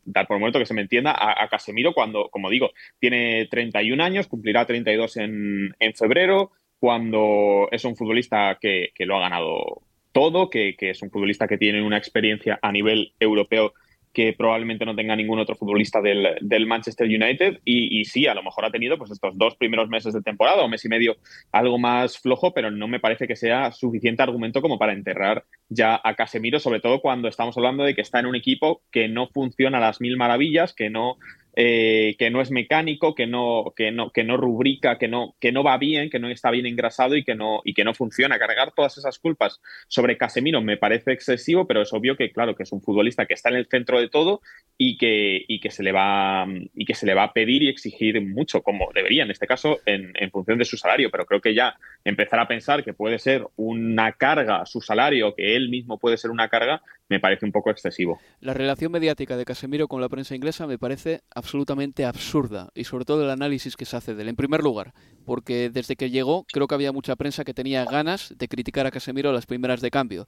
dar 0.04 0.28
por 0.28 0.38
muerto 0.38 0.60
que 0.60 0.66
se 0.66 0.74
me 0.74 0.82
entienda 0.82 1.16
a, 1.18 1.48
Casemiro 1.48 1.92
cuando, 1.92 2.28
como 2.28 2.50
digo, 2.50 2.70
tiene 3.00 3.46
31 3.50 4.04
años, 4.04 4.28
cumplirá 4.28 4.66
32 4.66 5.16
en, 5.16 5.74
en 5.78 5.94
febrero, 5.94 6.52
cuando 6.78 7.68
es 7.72 7.84
un 7.84 7.96
futbolista 7.96 8.58
que, 8.60 8.92
lo 9.00 9.16
ha 9.16 9.20
ganado 9.20 9.82
todo, 10.12 10.50
que, 10.50 10.76
que 10.76 10.90
es 10.90 11.02
un 11.02 11.10
futbolista 11.10 11.48
que 11.48 11.58
tiene 11.58 11.82
una 11.82 11.98
experiencia 11.98 12.58
a 12.62 12.70
nivel 12.70 13.14
europeo 13.18 13.72
que 14.12 14.32
probablemente 14.32 14.84
no 14.84 14.96
tenga 14.96 15.14
ningún 15.14 15.38
otro 15.38 15.54
futbolista 15.54 16.00
del, 16.00 16.66
Manchester 16.66 17.06
United. 17.06 17.60
Y, 17.64 18.04
sí, 18.04 18.26
a 18.26 18.34
lo 18.34 18.42
mejor 18.42 18.64
ha 18.64 18.70
tenido 18.70 18.98
pues 18.98 19.10
estos 19.10 19.36
dos 19.36 19.56
primeros 19.56 19.88
meses 19.88 20.12
de 20.12 20.22
temporada 20.22 20.62
o 20.62 20.68
mes 20.68 20.84
y 20.84 20.88
medio 20.88 21.16
algo 21.52 21.78
más 21.78 22.18
flojo, 22.18 22.52
pero 22.52 22.70
no 22.70 22.88
me 22.88 23.00
parece 23.00 23.26
que 23.26 23.36
sea 23.36 23.72
suficiente 23.72 24.22
argumento 24.22 24.62
como 24.62 24.78
para 24.78 24.92
enterrar 24.92 25.44
ya 25.68 26.00
a 26.02 26.14
Casemiro, 26.14 26.58
sobre 26.58 26.80
todo 26.80 27.00
cuando 27.00 27.28
estamos 27.28 27.56
hablando 27.56 27.84
de 27.84 27.94
que 27.94 28.00
está 28.00 28.18
en 28.18 28.26
un 28.26 28.36
equipo 28.36 28.82
que 28.90 29.08
no 29.08 29.28
funciona 29.28 29.78
a 29.78 29.80
las 29.80 30.00
mil 30.00 30.16
maravillas, 30.16 30.74
que 30.74 30.90
no 30.90 31.16
eh, 31.56 32.16
que 32.18 32.30
no 32.30 32.40
es 32.40 32.50
mecánico, 32.50 33.14
que 33.14 33.26
no, 33.26 33.72
que 33.76 33.90
no, 33.90 34.10
que 34.10 34.24
no 34.24 34.36
rubrica, 34.36 34.98
que 34.98 35.08
no, 35.08 35.34
que 35.40 35.52
no 35.52 35.62
va 35.62 35.78
bien, 35.78 36.10
que 36.10 36.18
no 36.18 36.28
está 36.28 36.50
bien 36.50 36.66
engrasado 36.66 37.16
y 37.16 37.24
que 37.24 37.34
no, 37.34 37.60
y 37.64 37.74
que 37.74 37.84
no 37.84 37.94
funciona. 37.94 38.38
Cargar 38.38 38.72
todas 38.72 38.98
esas 38.98 39.18
culpas 39.18 39.60
sobre 39.88 40.16
Casemiro 40.16 40.60
me 40.60 40.76
parece 40.76 41.12
excesivo, 41.12 41.66
pero 41.66 41.82
es 41.82 41.92
obvio 41.92 42.16
que, 42.16 42.30
claro, 42.30 42.54
que 42.54 42.62
es 42.62 42.72
un 42.72 42.82
futbolista 42.82 43.26
que 43.26 43.34
está 43.34 43.48
en 43.48 43.56
el 43.56 43.66
centro 43.66 44.00
de 44.00 44.08
todo 44.08 44.40
y 44.78 44.96
que, 44.96 45.44
y 45.46 45.60
que 45.60 45.70
se 45.70 45.82
le 45.82 45.92
va 45.92 46.46
y 46.74 46.84
que 46.84 46.94
se 46.94 47.06
le 47.06 47.14
va 47.14 47.24
a 47.24 47.32
pedir 47.32 47.62
y 47.62 47.68
exigir 47.68 48.20
mucho, 48.20 48.62
como 48.62 48.90
debería 48.94 49.24
en 49.24 49.30
este 49.30 49.46
caso, 49.46 49.80
en, 49.86 50.12
en 50.14 50.30
función 50.30 50.58
de 50.58 50.64
su 50.64 50.76
salario. 50.76 51.10
Pero 51.10 51.26
creo 51.26 51.40
que 51.40 51.54
ya 51.54 51.76
empezar 52.04 52.40
a 52.40 52.48
pensar 52.48 52.84
que 52.84 52.94
puede 52.94 53.18
ser 53.18 53.46
una 53.56 54.12
carga 54.12 54.64
su 54.66 54.80
salario, 54.80 55.34
que 55.34 55.56
él 55.56 55.68
mismo 55.68 55.98
puede 55.98 56.16
ser 56.16 56.30
una 56.30 56.48
carga, 56.48 56.82
me 57.10 57.20
parece 57.20 57.44
un 57.44 57.52
poco 57.52 57.70
excesivo. 57.70 58.18
La 58.40 58.54
relación 58.54 58.92
mediática 58.92 59.36
de 59.36 59.44
Casemiro 59.44 59.88
con 59.88 60.00
la 60.00 60.08
prensa 60.08 60.34
inglesa 60.34 60.66
me 60.66 60.78
parece 60.78 61.22
absolutamente 61.34 62.06
absurda 62.06 62.70
y 62.74 62.84
sobre 62.84 63.04
todo 63.04 63.24
el 63.24 63.30
análisis 63.30 63.76
que 63.76 63.84
se 63.84 63.96
hace 63.96 64.14
de 64.14 64.22
él. 64.22 64.28
En 64.28 64.36
primer 64.36 64.62
lugar, 64.62 64.94
porque 65.26 65.70
desde 65.70 65.96
que 65.96 66.08
llegó 66.08 66.46
creo 66.50 66.68
que 66.68 66.74
había 66.76 66.92
mucha 66.92 67.16
prensa 67.16 67.44
que 67.44 67.52
tenía 67.52 67.84
ganas 67.84 68.32
de 68.38 68.48
criticar 68.48 68.86
a 68.86 68.92
Casemiro 68.92 69.32
las 69.32 69.46
primeras 69.46 69.80
de 69.80 69.90
cambio. 69.90 70.26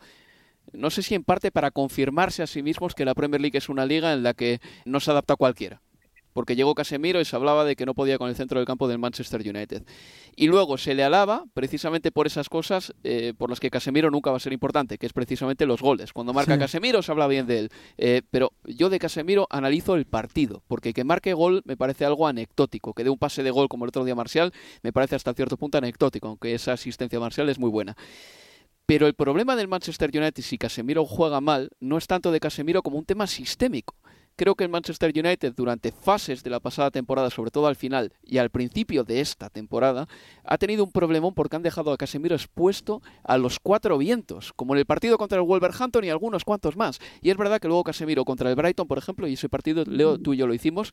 No 0.72 0.90
sé 0.90 1.02
si 1.02 1.14
en 1.14 1.22
parte 1.22 1.52
para 1.52 1.70
confirmarse 1.70 2.42
a 2.42 2.46
sí 2.46 2.62
mismos 2.62 2.94
que 2.94 3.04
la 3.04 3.14
Premier 3.14 3.40
League 3.40 3.58
es 3.58 3.68
una 3.68 3.86
liga 3.86 4.12
en 4.12 4.24
la 4.24 4.34
que 4.34 4.60
no 4.84 5.00
se 5.00 5.10
adapta 5.12 5.34
a 5.34 5.36
cualquiera 5.36 5.80
porque 6.32 6.56
llegó 6.56 6.74
Casemiro 6.74 7.20
y 7.20 7.24
se 7.24 7.36
hablaba 7.36 7.64
de 7.64 7.76
que 7.76 7.86
no 7.86 7.94
podía 7.94 8.18
con 8.18 8.28
el 8.28 8.36
centro 8.36 8.58
del 8.58 8.66
campo 8.66 8.88
del 8.88 8.98
Manchester 8.98 9.40
United. 9.40 9.84
Y 10.36 10.46
luego 10.46 10.78
se 10.78 10.94
le 10.94 11.04
alaba 11.04 11.44
precisamente 11.54 12.10
por 12.10 12.26
esas 12.26 12.48
cosas 12.48 12.94
eh, 13.04 13.34
por 13.36 13.50
las 13.50 13.60
que 13.60 13.70
Casemiro 13.70 14.10
nunca 14.10 14.30
va 14.30 14.38
a 14.38 14.40
ser 14.40 14.52
importante, 14.52 14.98
que 14.98 15.06
es 15.06 15.12
precisamente 15.12 15.66
los 15.66 15.80
goles. 15.80 16.12
Cuando 16.12 16.32
marca 16.32 16.58
Casemiro 16.58 17.02
se 17.02 17.12
habla 17.12 17.26
bien 17.26 17.46
de 17.46 17.58
él. 17.58 17.68
Eh, 17.98 18.22
pero 18.30 18.52
yo 18.64 18.88
de 18.90 18.98
Casemiro 18.98 19.46
analizo 19.50 19.94
el 19.94 20.06
partido, 20.06 20.62
porque 20.68 20.92
que 20.92 21.04
marque 21.04 21.34
gol 21.34 21.62
me 21.64 21.76
parece 21.76 22.04
algo 22.04 22.26
anecdótico. 22.26 22.94
Que 22.94 23.04
dé 23.04 23.10
un 23.10 23.18
pase 23.18 23.42
de 23.42 23.50
gol 23.50 23.68
como 23.68 23.84
el 23.84 23.88
otro 23.88 24.04
día 24.04 24.14
Marcial 24.14 24.52
me 24.82 24.92
parece 24.92 25.16
hasta 25.16 25.34
cierto 25.34 25.56
punto 25.56 25.78
anecdótico, 25.78 26.28
aunque 26.28 26.54
esa 26.54 26.72
asistencia 26.72 27.20
Marcial 27.20 27.48
es 27.48 27.58
muy 27.58 27.70
buena. 27.70 27.96
Pero 28.86 29.06
el 29.06 29.14
problema 29.14 29.56
del 29.56 29.68
Manchester 29.68 30.10
United 30.12 30.42
si 30.42 30.58
Casemiro 30.58 31.04
juega 31.06 31.40
mal 31.40 31.70
no 31.80 31.98
es 31.98 32.06
tanto 32.06 32.32
de 32.32 32.40
Casemiro 32.40 32.82
como 32.82 32.98
un 32.98 33.04
tema 33.04 33.26
sistémico. 33.26 33.94
Creo 34.36 34.54
que 34.54 34.64
el 34.64 34.70
Manchester 34.70 35.12
United 35.14 35.52
durante 35.54 35.92
fases 35.92 36.42
de 36.42 36.50
la 36.50 36.60
pasada 36.60 36.90
temporada, 36.90 37.30
sobre 37.30 37.50
todo 37.50 37.66
al 37.66 37.76
final 37.76 38.12
y 38.24 38.38
al 38.38 38.50
principio 38.50 39.04
de 39.04 39.20
esta 39.20 39.50
temporada, 39.50 40.08
ha 40.44 40.58
tenido 40.58 40.84
un 40.84 40.90
problemón 40.90 41.34
porque 41.34 41.56
han 41.56 41.62
dejado 41.62 41.92
a 41.92 41.96
Casemiro 41.96 42.34
expuesto 42.34 43.02
a 43.24 43.36
los 43.38 43.60
cuatro 43.60 43.98
vientos, 43.98 44.52
como 44.54 44.74
en 44.74 44.78
el 44.78 44.86
partido 44.86 45.18
contra 45.18 45.38
el 45.38 45.44
Wolverhampton 45.44 46.04
y 46.04 46.10
algunos 46.10 46.44
cuantos 46.44 46.76
más. 46.76 46.98
Y 47.20 47.30
es 47.30 47.36
verdad 47.36 47.60
que 47.60 47.68
luego 47.68 47.84
Casemiro 47.84 48.24
contra 48.24 48.48
el 48.48 48.56
Brighton, 48.56 48.88
por 48.88 48.98
ejemplo, 48.98 49.26
y 49.28 49.34
ese 49.34 49.48
partido, 49.48 49.84
Leo, 49.84 50.18
tú 50.18 50.34
y 50.34 50.38
yo 50.38 50.46
lo 50.46 50.54
hicimos, 50.54 50.92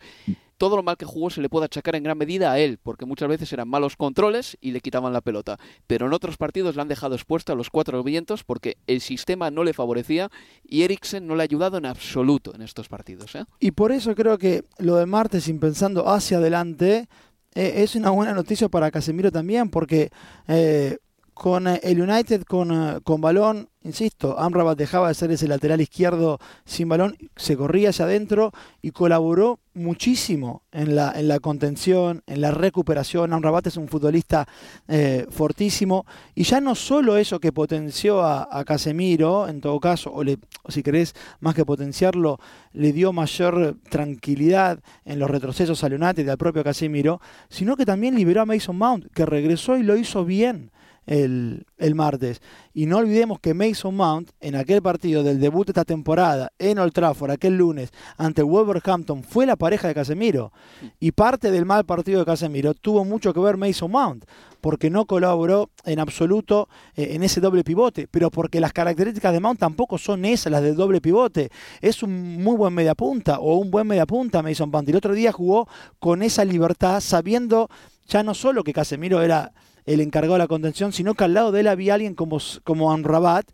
todo 0.59 0.75
lo 0.75 0.83
mal 0.83 0.97
que 0.97 1.05
jugó 1.05 1.29
se 1.29 1.41
le 1.41 1.49
puede 1.49 1.65
achacar 1.65 1.95
en 1.95 2.03
gran 2.03 2.17
medida 2.17 2.51
a 2.51 2.59
él, 2.59 2.77
porque 2.83 3.05
muchas 3.05 3.29
veces 3.29 3.51
eran 3.53 3.67
malos 3.67 3.95
controles 3.95 4.57
y 4.61 4.71
le 4.71 4.81
quitaban 4.81 5.13
la 5.13 5.21
pelota. 5.21 5.57
Pero 5.87 6.05
en 6.05 6.13
otros 6.13 6.37
partidos 6.37 6.75
le 6.75 6.81
han 6.81 6.89
dejado 6.89 7.15
expuesto 7.15 7.53
a 7.53 7.55
los 7.55 7.69
cuatro 7.69 8.03
vientos 8.03 8.43
porque 8.43 8.77
el 8.85 9.01
sistema 9.01 9.49
no 9.49 9.63
le 9.63 9.73
favorecía 9.73 10.29
y 10.63 10.83
Eriksen 10.83 11.25
no 11.25 11.35
le 11.35 11.43
ha 11.43 11.45
ayudado 11.45 11.77
en 11.77 11.85
absoluto 11.85 12.53
en 12.53 12.61
estos 12.61 12.89
partidos. 12.89 13.33
¿eh? 13.35 13.45
Y 13.59 13.71
por 13.71 13.91
eso 13.93 14.13
creo 14.13 14.37
que 14.37 14.65
lo 14.77 14.97
de 14.97 15.05
Martes, 15.05 15.45
sin 15.45 15.59
pensando 15.59 16.09
hacia 16.09 16.37
adelante, 16.37 17.07
eh, 17.55 17.73
es 17.77 17.95
una 17.95 18.09
buena 18.09 18.33
noticia 18.33 18.67
para 18.67 18.91
Casemiro 18.91 19.31
también, 19.31 19.69
porque 19.69 20.11
eh, 20.49 20.97
con 21.39 21.67
el 21.67 22.01
United 22.01 22.43
con, 22.43 22.99
con 23.01 23.21
balón 23.21 23.69
Insisto, 23.81 24.37
Amrabat 24.37 24.77
dejaba 24.77 25.07
de 25.07 25.13
ser 25.13 25.31
ese 25.31 25.47
lateral 25.47 25.79
izquierdo 25.79 26.37
sin 26.65 26.89
balón, 26.89 27.15
se 27.37 27.55
corría 27.55 27.91
hacia 27.91 28.03
adentro 28.03 28.51
y 28.81 28.91
colaboró 28.91 29.61
muchísimo 29.73 30.63
en 30.73 30.97
la, 30.97 31.13
en 31.15 31.29
la 31.29 31.39
contención, 31.39 32.21
en 32.27 32.41
la 32.41 32.51
recuperación. 32.51 33.31
Amrabat 33.31 33.67
es 33.67 33.77
un 33.77 33.87
futbolista 33.87 34.45
eh, 34.89 35.25
fortísimo 35.29 36.05
y 36.35 36.43
ya 36.43 36.59
no 36.59 36.75
solo 36.75 37.15
eso 37.15 37.39
que 37.39 37.53
potenció 37.53 38.21
a, 38.21 38.65
Casemiro, 38.65 39.47
en 39.47 39.61
todo 39.61 39.79
caso, 39.79 40.11
o, 40.11 40.25
le, 40.25 40.39
si 40.67 40.83
querés 40.83 41.15
más 41.39 41.55
que 41.55 41.63
potenciarlo, 41.63 42.37
le 42.73 42.91
dio 42.91 43.13
mayor 43.13 43.77
tranquilidad 43.89 44.81
en 45.05 45.19
los 45.19 45.31
retrocesos 45.31 45.85
al 45.85 45.93
United 45.93 46.25
y 46.25 46.29
al 46.29 46.37
propio 46.37 46.65
Casemiro, 46.65 47.21
sino 47.47 47.77
que 47.77 47.85
también 47.85 48.15
liberó 48.15 48.41
a 48.41 48.45
Mason 48.45 48.77
Mount, 48.77 49.05
que 49.13 49.25
regresó 49.25 49.77
y 49.77 49.83
lo 49.83 49.95
hizo 49.95 50.25
bien 50.25 50.71
el, 51.05 51.65
el, 51.77 51.95
martes. 51.95 52.41
Y 52.73 52.85
no 52.85 52.97
olvidemos 52.97 53.39
que 53.39 53.53
Mason 53.53 53.95
Mount, 53.95 54.29
en 54.39 54.55
aquel 54.55 54.81
partido 54.81 55.23
del 55.23 55.39
debut 55.39 55.65
de 55.65 55.71
esta 55.71 55.85
temporada, 55.85 56.51
en 56.59 56.79
Old 56.79 56.93
Trafford, 56.93 57.31
aquel 57.31 57.57
lunes, 57.57 57.91
ante 58.17 58.43
Wolverhampton, 58.43 59.23
fue 59.23 59.45
la 59.45 59.55
pareja 59.55 59.87
de 59.87 59.95
Casemiro. 59.95 60.51
Y 60.99 61.11
parte 61.11 61.51
del 61.51 61.65
mal 61.65 61.85
partido 61.85 62.19
de 62.19 62.25
Casemiro 62.25 62.73
tuvo 62.73 63.05
mucho 63.05 63.33
que 63.33 63.39
ver 63.39 63.57
Mason 63.57 63.91
Mount, 63.91 64.25
porque 64.61 64.89
no 64.89 65.05
colaboró 65.05 65.69
en 65.85 65.99
absoluto 65.99 66.69
eh, 66.95 67.09
en 67.11 67.23
ese 67.23 67.41
doble 67.41 67.63
pivote, 67.63 68.07
pero 68.09 68.29
porque 68.29 68.59
las 68.59 68.73
características 68.73 69.33
de 69.33 69.39
Mount 69.39 69.59
tampoco 69.59 69.97
son 69.97 70.25
esas, 70.25 70.51
las 70.51 70.61
del 70.61 70.75
doble 70.75 71.01
pivote. 71.01 71.49
Es 71.81 72.03
un 72.03 72.43
muy 72.43 72.55
buen 72.55 72.73
mediapunta 72.73 73.39
o 73.39 73.55
un 73.55 73.71
buen 73.71 73.87
mediapunta 73.87 74.41
Mason 74.41 74.69
Mount. 74.69 74.87
Y 74.87 74.91
el 74.91 74.97
otro 74.97 75.13
día 75.13 75.31
jugó 75.31 75.67
con 75.99 76.21
esa 76.23 76.45
libertad, 76.45 76.99
sabiendo 77.01 77.69
ya 78.07 78.23
no 78.23 78.33
solo 78.33 78.63
que 78.63 78.73
Casemiro 78.73 79.21
era 79.21 79.51
el 79.85 80.01
encargado 80.01 80.33
de 80.33 80.39
la 80.39 80.47
contención, 80.47 80.91
sino 80.93 81.13
que 81.13 81.23
al 81.23 81.33
lado 81.33 81.51
de 81.51 81.61
él 81.61 81.67
había 81.67 81.95
alguien 81.95 82.15
como, 82.15 82.39
como 82.63 82.91
Amrabat 82.91 83.45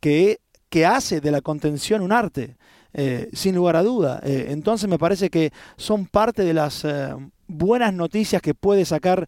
que, 0.00 0.40
que 0.68 0.86
hace 0.86 1.20
de 1.20 1.30
la 1.30 1.40
contención 1.40 2.02
un 2.02 2.12
arte. 2.12 2.56
Eh, 2.94 3.30
sin 3.32 3.54
lugar 3.54 3.76
a 3.76 3.82
duda. 3.82 4.20
Eh, 4.22 4.48
entonces 4.50 4.86
me 4.86 4.98
parece 4.98 5.30
que 5.30 5.50
son 5.78 6.04
parte 6.04 6.44
de 6.44 6.52
las 6.52 6.84
eh, 6.84 7.14
buenas 7.46 7.94
noticias 7.94 8.42
que 8.42 8.52
puede 8.52 8.84
sacar 8.84 9.26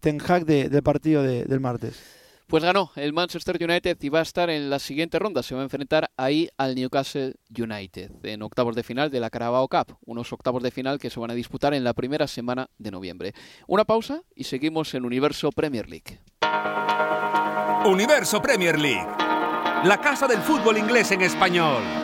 Ten 0.00 0.20
Hag 0.20 0.44
del 0.44 0.82
partido 0.82 1.22
del 1.22 1.60
martes. 1.60 2.23
Pues 2.46 2.62
ganó 2.62 2.90
el 2.96 3.12
Manchester 3.12 3.58
United 3.62 3.96
y 4.00 4.08
va 4.10 4.18
a 4.18 4.22
estar 4.22 4.50
en 4.50 4.68
la 4.68 4.78
siguiente 4.78 5.18
ronda. 5.18 5.42
Se 5.42 5.54
va 5.54 5.62
a 5.62 5.64
enfrentar 5.64 6.10
ahí 6.16 6.48
al 6.58 6.74
Newcastle 6.74 7.34
United 7.56 8.10
en 8.22 8.42
octavos 8.42 8.76
de 8.76 8.82
final 8.82 9.10
de 9.10 9.20
la 9.20 9.30
Carabao 9.30 9.66
Cup. 9.68 9.96
Unos 10.04 10.32
octavos 10.32 10.62
de 10.62 10.70
final 10.70 10.98
que 10.98 11.10
se 11.10 11.18
van 11.18 11.30
a 11.30 11.34
disputar 11.34 11.72
en 11.72 11.84
la 11.84 11.94
primera 11.94 12.26
semana 12.26 12.68
de 12.78 12.90
noviembre. 12.90 13.32
Una 13.66 13.84
pausa 13.84 14.22
y 14.34 14.44
seguimos 14.44 14.94
en 14.94 15.04
Universo 15.04 15.50
Premier 15.52 15.88
League. 15.88 16.20
Universo 17.86 18.42
Premier 18.42 18.78
League. 18.78 19.06
La 19.84 19.98
casa 20.00 20.26
del 20.26 20.40
fútbol 20.40 20.78
inglés 20.78 21.10
en 21.12 21.22
español. 21.22 22.03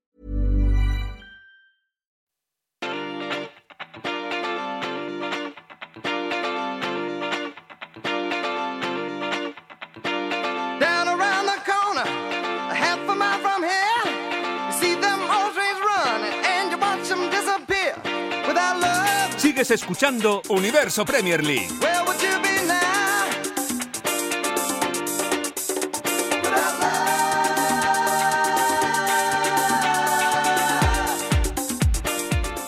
Sigues 19.61 19.81
escuchando 19.83 20.41
Universo 20.49 21.05
Premier 21.05 21.43
League. 21.43 21.67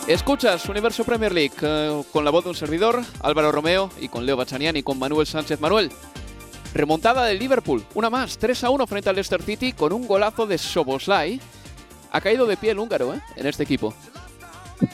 Escuchas 0.06 0.68
Universo 0.68 1.02
Premier 1.02 1.32
League 1.32 1.50
eh, 1.62 2.04
con 2.12 2.24
la 2.24 2.30
voz 2.30 2.44
de 2.44 2.50
un 2.50 2.54
servidor, 2.54 3.02
Álvaro 3.22 3.50
Romeo, 3.50 3.90
y 4.00 4.08
con 4.08 4.24
Leo 4.24 4.36
Bachanian 4.36 4.76
y 4.76 4.84
con 4.84 4.96
Manuel 4.96 5.26
Sánchez 5.26 5.58
Manuel. 5.58 5.90
Remontada 6.74 7.24
del 7.24 7.40
Liverpool, 7.40 7.84
una 7.94 8.08
más, 8.08 8.38
3 8.38 8.62
a 8.62 8.70
1 8.70 8.86
frente 8.86 9.08
al 9.08 9.16
Leicester 9.16 9.42
City 9.42 9.72
con 9.72 9.92
un 9.92 10.06
golazo 10.06 10.46
de 10.46 10.58
Soboslai. 10.58 11.40
Ha 12.12 12.20
caído 12.20 12.46
de 12.46 12.56
pie 12.56 12.70
el 12.70 12.78
húngaro 12.78 13.14
¿eh? 13.14 13.20
en 13.34 13.46
este 13.48 13.64
equipo. 13.64 13.92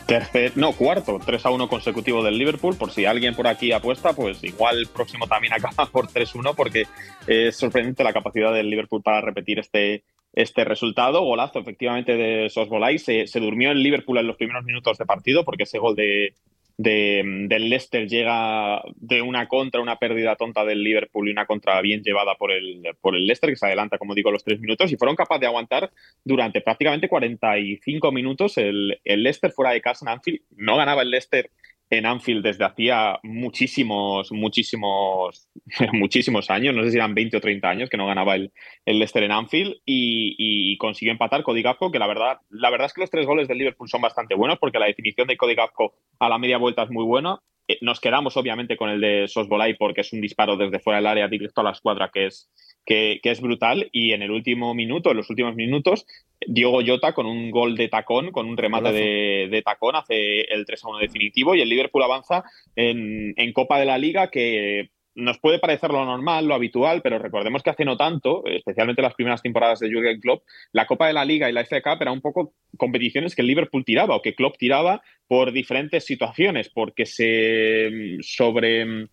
Tercer, 0.06 0.56
no, 0.56 0.72
cuarto, 0.72 1.18
3 1.24 1.46
a 1.46 1.50
1 1.50 1.68
consecutivo 1.68 2.22
del 2.22 2.38
Liverpool. 2.38 2.76
Por 2.76 2.90
si 2.90 3.04
alguien 3.04 3.34
por 3.34 3.46
aquí 3.46 3.72
apuesta, 3.72 4.12
pues 4.12 4.42
igual 4.44 4.78
el 4.78 4.86
próximo 4.86 5.26
también 5.26 5.52
acaba 5.54 5.86
por 5.86 6.08
3-1, 6.08 6.54
porque 6.54 6.84
es 7.26 7.56
sorprendente 7.56 8.04
la 8.04 8.12
capacidad 8.12 8.52
del 8.52 8.70
Liverpool 8.70 9.02
para 9.02 9.20
repetir 9.20 9.58
este, 9.58 10.04
este 10.32 10.64
resultado. 10.64 11.22
Golazo, 11.22 11.60
efectivamente, 11.60 12.16
de 12.16 12.48
Sosbolay. 12.50 12.98
Se, 12.98 13.26
se 13.26 13.40
durmió 13.40 13.70
el 13.70 13.82
Liverpool 13.82 14.18
en 14.18 14.26
los 14.26 14.36
primeros 14.36 14.64
minutos 14.64 14.98
de 14.98 15.06
partido, 15.06 15.44
porque 15.44 15.64
ese 15.64 15.78
gol 15.78 15.96
de, 15.96 16.34
de, 16.82 17.22
del 17.46 17.68
Leicester 17.68 18.08
llega 18.08 18.82
de 18.96 19.20
una 19.20 19.48
contra, 19.48 19.82
una 19.82 19.96
pérdida 19.96 20.34
tonta 20.36 20.64
del 20.64 20.82
Liverpool 20.82 21.28
y 21.28 21.32
una 21.32 21.44
contra 21.44 21.78
bien 21.82 22.02
llevada 22.02 22.36
por 22.36 22.50
el, 22.52 22.82
por 23.02 23.14
el 23.14 23.26
Leicester, 23.26 23.50
que 23.50 23.56
se 23.56 23.66
adelanta, 23.66 23.98
como 23.98 24.14
digo, 24.14 24.30
los 24.30 24.44
tres 24.44 24.60
minutos, 24.60 24.90
y 24.90 24.96
fueron 24.96 25.14
capaces 25.14 25.42
de 25.42 25.46
aguantar 25.46 25.92
durante 26.24 26.62
prácticamente 26.62 27.06
45 27.06 28.12
minutos 28.12 28.56
el, 28.56 28.98
el 29.04 29.22
Leicester 29.22 29.52
fuera 29.52 29.72
de 29.72 29.82
casa 29.82 30.06
en 30.06 30.12
Anfield. 30.12 30.40
No 30.56 30.78
ganaba 30.78 31.02
el 31.02 31.10
Leicester 31.10 31.50
en 31.90 32.06
Anfield 32.06 32.44
desde 32.44 32.64
hacía 32.64 33.18
muchísimos, 33.24 34.30
muchísimos, 34.30 35.48
muchísimos 35.92 36.48
años, 36.48 36.74
no 36.74 36.84
sé 36.84 36.92
si 36.92 36.96
eran 36.96 37.14
20 37.14 37.36
o 37.36 37.40
30 37.40 37.68
años 37.68 37.90
que 37.90 37.96
no 37.96 38.06
ganaba 38.06 38.36
el, 38.36 38.52
el 38.86 38.98
Leicester 38.98 39.24
en 39.24 39.32
Anfield 39.32 39.74
y, 39.84 40.76
consiguió 40.78 41.12
empatar 41.12 41.42
Cody 41.42 41.62
Gakpo, 41.62 41.90
que 41.90 41.98
la 41.98 42.06
verdad, 42.06 42.38
la 42.48 42.70
verdad 42.70 42.86
es 42.86 42.94
que 42.94 43.02
los 43.02 43.10
tres 43.10 43.26
goles 43.26 43.48
del 43.48 43.58
Liverpool 43.58 43.88
son 43.88 44.00
bastante 44.00 44.34
buenos 44.34 44.58
porque 44.58 44.78
la 44.78 44.86
definición 44.86 45.26
de 45.26 45.36
Cody 45.36 45.54
Gakpo 45.54 45.94
a 46.18 46.28
la 46.28 46.38
media 46.38 46.56
vuelta 46.58 46.84
es 46.84 46.90
muy 46.90 47.04
buena. 47.04 47.40
Eh, 47.68 47.78
nos 47.82 48.00
quedamos 48.00 48.36
obviamente 48.36 48.76
con 48.76 48.88
el 48.88 49.00
de 49.00 49.28
Sosbolay 49.28 49.74
porque 49.74 50.00
es 50.00 50.12
un 50.12 50.20
disparo 50.20 50.56
desde 50.56 50.78
fuera 50.78 50.98
del 50.98 51.06
área 51.06 51.28
directo 51.28 51.60
a 51.60 51.64
la 51.64 51.72
escuadra 51.72 52.10
que 52.12 52.26
es, 52.26 52.50
que, 52.84 53.20
es 53.22 53.40
brutal. 53.40 53.88
Y 53.92 54.12
en 54.12 54.22
el 54.22 54.30
último 54.30 54.74
minuto, 54.74 55.10
en 55.10 55.18
los 55.18 55.30
últimos 55.30 55.54
minutos, 55.54 56.06
Diogo 56.46 56.80
Jota 56.84 57.12
con 57.12 57.26
un 57.26 57.50
gol 57.50 57.76
de 57.76 57.88
tacón, 57.88 58.32
con 58.32 58.48
un 58.48 58.56
remate 58.56 58.92
de, 58.92 59.62
tacón, 59.62 59.96
hace 59.96 60.40
el 60.42 60.64
3 60.64 60.84
a 60.84 60.88
1 60.88 60.98
definitivo. 60.98 61.54
Y 61.54 61.60
el 61.60 61.68
Liverpool 61.68 62.02
avanza 62.02 62.44
en, 62.76 63.34
en 63.36 63.52
Copa 63.52 63.78
de 63.78 63.86
la 63.86 63.98
Liga, 63.98 64.30
que 64.30 64.90
nos 65.14 65.38
puede 65.38 65.58
parecer 65.58 65.90
lo 65.90 66.04
normal, 66.04 66.46
lo 66.46 66.54
habitual, 66.54 67.02
pero 67.02 67.18
recordemos 67.18 67.62
que 67.62 67.70
hace 67.70 67.84
no 67.84 67.96
tanto, 67.96 68.44
especialmente 68.46 69.02
las 69.02 69.14
primeras 69.14 69.42
temporadas 69.42 69.80
de 69.80 69.88
Jürgen 69.88 70.20
Klopp, 70.20 70.44
la 70.72 70.86
Copa 70.86 71.06
de 71.06 71.12
la 71.12 71.24
Liga 71.24 71.48
y 71.48 71.52
la 71.52 71.64
FA 71.64 71.82
Cup 71.82 71.98
eran 72.00 72.14
un 72.14 72.20
poco 72.20 72.54
competiciones 72.76 73.34
que 73.34 73.42
el 73.42 73.48
Liverpool 73.48 73.84
tiraba 73.84 74.16
o 74.16 74.22
que 74.22 74.34
Klopp 74.34 74.56
tiraba 74.56 75.02
por 75.26 75.52
diferentes 75.52 76.04
situaciones, 76.04 76.68
porque 76.68 77.06
se 77.06 77.90
mm, 77.90 78.22
sobre 78.22 79.08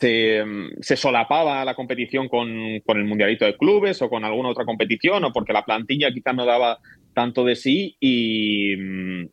se, 0.00 0.96
solapaba 0.96 1.64
la 1.64 1.74
competición 1.74 2.28
con, 2.28 2.48
el 2.48 3.04
Mundialito 3.04 3.44
de 3.44 3.56
Clubes 3.56 4.02
o 4.02 4.10
con 4.10 4.24
alguna 4.24 4.48
otra 4.48 4.64
competición 4.64 5.24
o 5.24 5.32
porque 5.32 5.52
la 5.52 5.64
plantilla 5.64 6.12
quizá 6.12 6.32
no 6.32 6.44
daba 6.44 6.78
tanto 7.14 7.44
de 7.44 7.54
sí 7.54 7.96
y, 8.00 8.74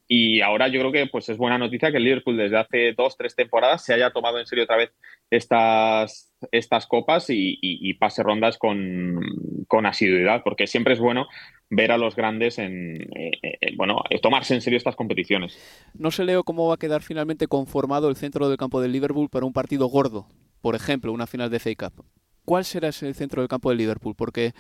y, 0.08 0.42
ahora 0.42 0.68
yo 0.68 0.80
creo 0.82 0.92
que 0.92 1.08
pues 1.08 1.30
es 1.30 1.38
buena 1.38 1.58
noticia 1.58 1.90
que 1.90 1.98
el 1.98 2.04
Liverpool 2.04 2.38
desde 2.38 2.60
hace 2.60 2.94
dos, 2.96 3.18
tres 3.18 3.36
temporadas 3.36 3.84
se 3.84 3.96
haya 3.96 4.12
tomado 4.12 4.40
en 4.40 4.46
serio 4.46 4.66
otra 4.66 4.78
vez 4.78 4.92
estas, 5.32 6.32
estas 6.52 6.86
copas 6.86 7.26
y, 7.30 7.94
pase 7.96 8.22
rondas 8.22 8.60
con, 8.60 9.20
con, 9.68 9.88
asiduidad, 9.88 10.44
porque 10.44 10.68
siempre 10.68 10.94
es 10.94 11.00
bueno 11.00 11.28
ver 11.72 11.92
a 11.92 11.98
los 11.98 12.16
grandes 12.16 12.60
en, 12.60 13.02
eh, 13.16 13.32
eh, 13.42 13.74
bueno, 13.76 14.04
tomarse 14.22 14.54
en 14.54 14.62
serio 14.62 14.78
estas 14.78 14.96
competiciones. 14.96 15.58
No 15.98 16.12
sé, 16.12 16.24
Leo, 16.24 16.44
cómo 16.44 16.68
va 16.68 16.76
a 16.76 16.78
quedar 16.78 17.02
finalmente 17.02 17.48
conformado 17.48 18.10
el 18.10 18.16
centro 18.16 18.48
del 18.48 18.58
campo 18.58 18.80
del 18.80 18.92
Liverpool 18.92 19.30
para 19.30 19.46
un 19.46 19.54
partido 19.54 19.88
gordo 19.88 20.28
por 20.62 20.76
ejemplo, 20.76 21.12
una 21.12 21.28
final 21.28 21.50
de 21.50 21.60
FA 21.60 21.76
Cup, 21.76 22.06
¿cuál 22.46 22.66
será 22.66 22.90
ese 22.90 23.14
centro 23.14 23.42
del 23.42 23.50
campo 23.50 23.70
del 23.70 23.80
Liverpool? 23.80 24.16
Porque 24.16 24.54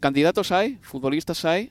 candidatos 0.00 0.52
hay, 0.52 0.78
futbolistas 0.82 1.44
hay, 1.44 1.70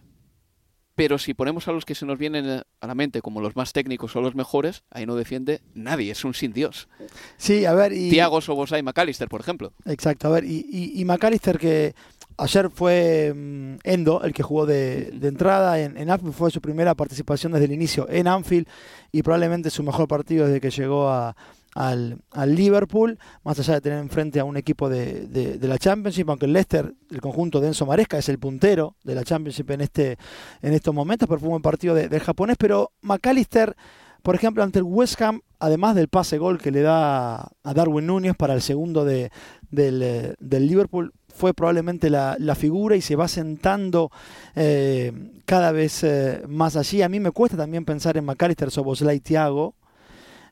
pero 0.95 1.17
si 1.17 1.33
ponemos 1.33 1.67
a 1.67 1.71
los 1.71 1.85
que 1.85 1.95
se 1.95 2.05
nos 2.05 2.19
vienen 2.19 2.63
a 2.79 2.87
la 2.87 2.95
mente 2.95 3.21
como 3.21 3.41
los 3.41 3.55
más 3.55 3.73
técnicos 3.73 4.15
o 4.15 4.21
los 4.21 4.35
mejores, 4.35 4.83
ahí 4.91 5.05
no 5.05 5.15
defiende 5.15 5.61
nadie, 5.73 6.11
es 6.11 6.25
un 6.25 6.33
sin 6.33 6.51
Dios. 6.51 6.89
Sí, 7.37 7.65
a 7.65 7.73
ver. 7.73 7.93
Y... 7.93 8.09
Thiago 8.09 8.41
Sobosai 8.41 8.83
McAllister, 8.83 9.29
por 9.29 9.41
ejemplo. 9.41 9.73
Exacto, 9.85 10.27
a 10.27 10.31
ver, 10.31 10.43
y, 10.43 10.65
y, 10.69 11.01
y 11.01 11.05
McAllister 11.05 11.57
que 11.57 11.95
ayer 12.37 12.69
fue 12.69 13.33
mm, 13.33 13.75
Endo 13.83 14.21
el 14.23 14.33
que 14.33 14.43
jugó 14.43 14.65
de, 14.65 15.11
de 15.11 15.27
entrada 15.27 15.79
en, 15.79 15.97
en, 15.97 16.09
Anfield, 16.09 16.33
fue 16.33 16.51
su 16.51 16.61
primera 16.61 16.93
participación 16.93 17.53
desde 17.53 17.65
el 17.65 17.71
inicio 17.71 18.07
en 18.09 18.27
Anfield 18.27 18.67
y 19.11 19.23
probablemente 19.23 19.69
su 19.69 19.83
mejor 19.83 20.07
partido 20.07 20.45
desde 20.45 20.61
que 20.61 20.71
llegó 20.71 21.09
a, 21.09 21.35
al, 21.75 22.19
al, 22.31 22.55
Liverpool, 22.55 23.17
más 23.43 23.59
allá 23.59 23.75
de 23.75 23.81
tener 23.81 23.99
enfrente 23.99 24.39
a 24.39 24.43
un 24.43 24.57
equipo 24.57 24.89
de, 24.89 25.27
de, 25.27 25.57
de, 25.57 25.67
la 25.67 25.77
Championship, 25.77 26.29
aunque 26.29 26.45
el 26.45 26.53
Leicester, 26.53 26.93
el 27.09 27.21
conjunto 27.21 27.61
de 27.61 27.67
Enzo 27.67 27.85
Maresca, 27.85 28.17
es 28.17 28.29
el 28.29 28.39
puntero 28.39 28.95
de 29.03 29.15
la 29.15 29.23
Championship 29.23 29.69
en, 29.71 29.81
este, 29.81 30.17
en 30.61 30.73
estos 30.73 30.93
momentos, 30.93 31.27
pero 31.27 31.39
fue 31.39 31.47
un 31.47 31.53
buen 31.53 31.61
partido 31.61 31.95
del 31.95 32.19
japonés, 32.19 32.57
pero 32.59 32.91
McAllister, 33.01 33.75
por 34.21 34.35
ejemplo, 34.35 34.63
ante 34.63 34.79
el 34.79 34.83
West 34.83 35.21
Ham, 35.21 35.41
además 35.59 35.95
del 35.95 36.09
pase 36.09 36.37
gol 36.37 36.59
que 36.59 36.71
le 36.71 36.81
da 36.81 37.51
a 37.63 37.73
Darwin 37.73 38.05
Núñez 38.05 38.35
para 38.35 38.53
el 38.53 38.61
segundo 38.61 39.05
de, 39.05 39.31
del, 39.69 40.35
del 40.39 40.67
Liverpool, 40.67 41.13
fue 41.33 41.53
probablemente 41.53 42.09
la, 42.09 42.35
la, 42.39 42.55
figura 42.55 42.95
y 42.95 43.01
se 43.01 43.15
va 43.15 43.27
sentando 43.27 44.11
eh, 44.55 45.13
cada 45.45 45.71
vez 45.71 46.03
eh, 46.03 46.43
más 46.47 46.75
allí. 46.75 47.01
A 47.01 47.09
mí 47.09 47.19
me 47.19 47.31
cuesta 47.31 47.55
también 47.55 47.85
pensar 47.85 48.17
en 48.17 48.25
McAllister, 48.25 48.69
Soboslai, 48.69 49.21
Thiago, 49.21 49.75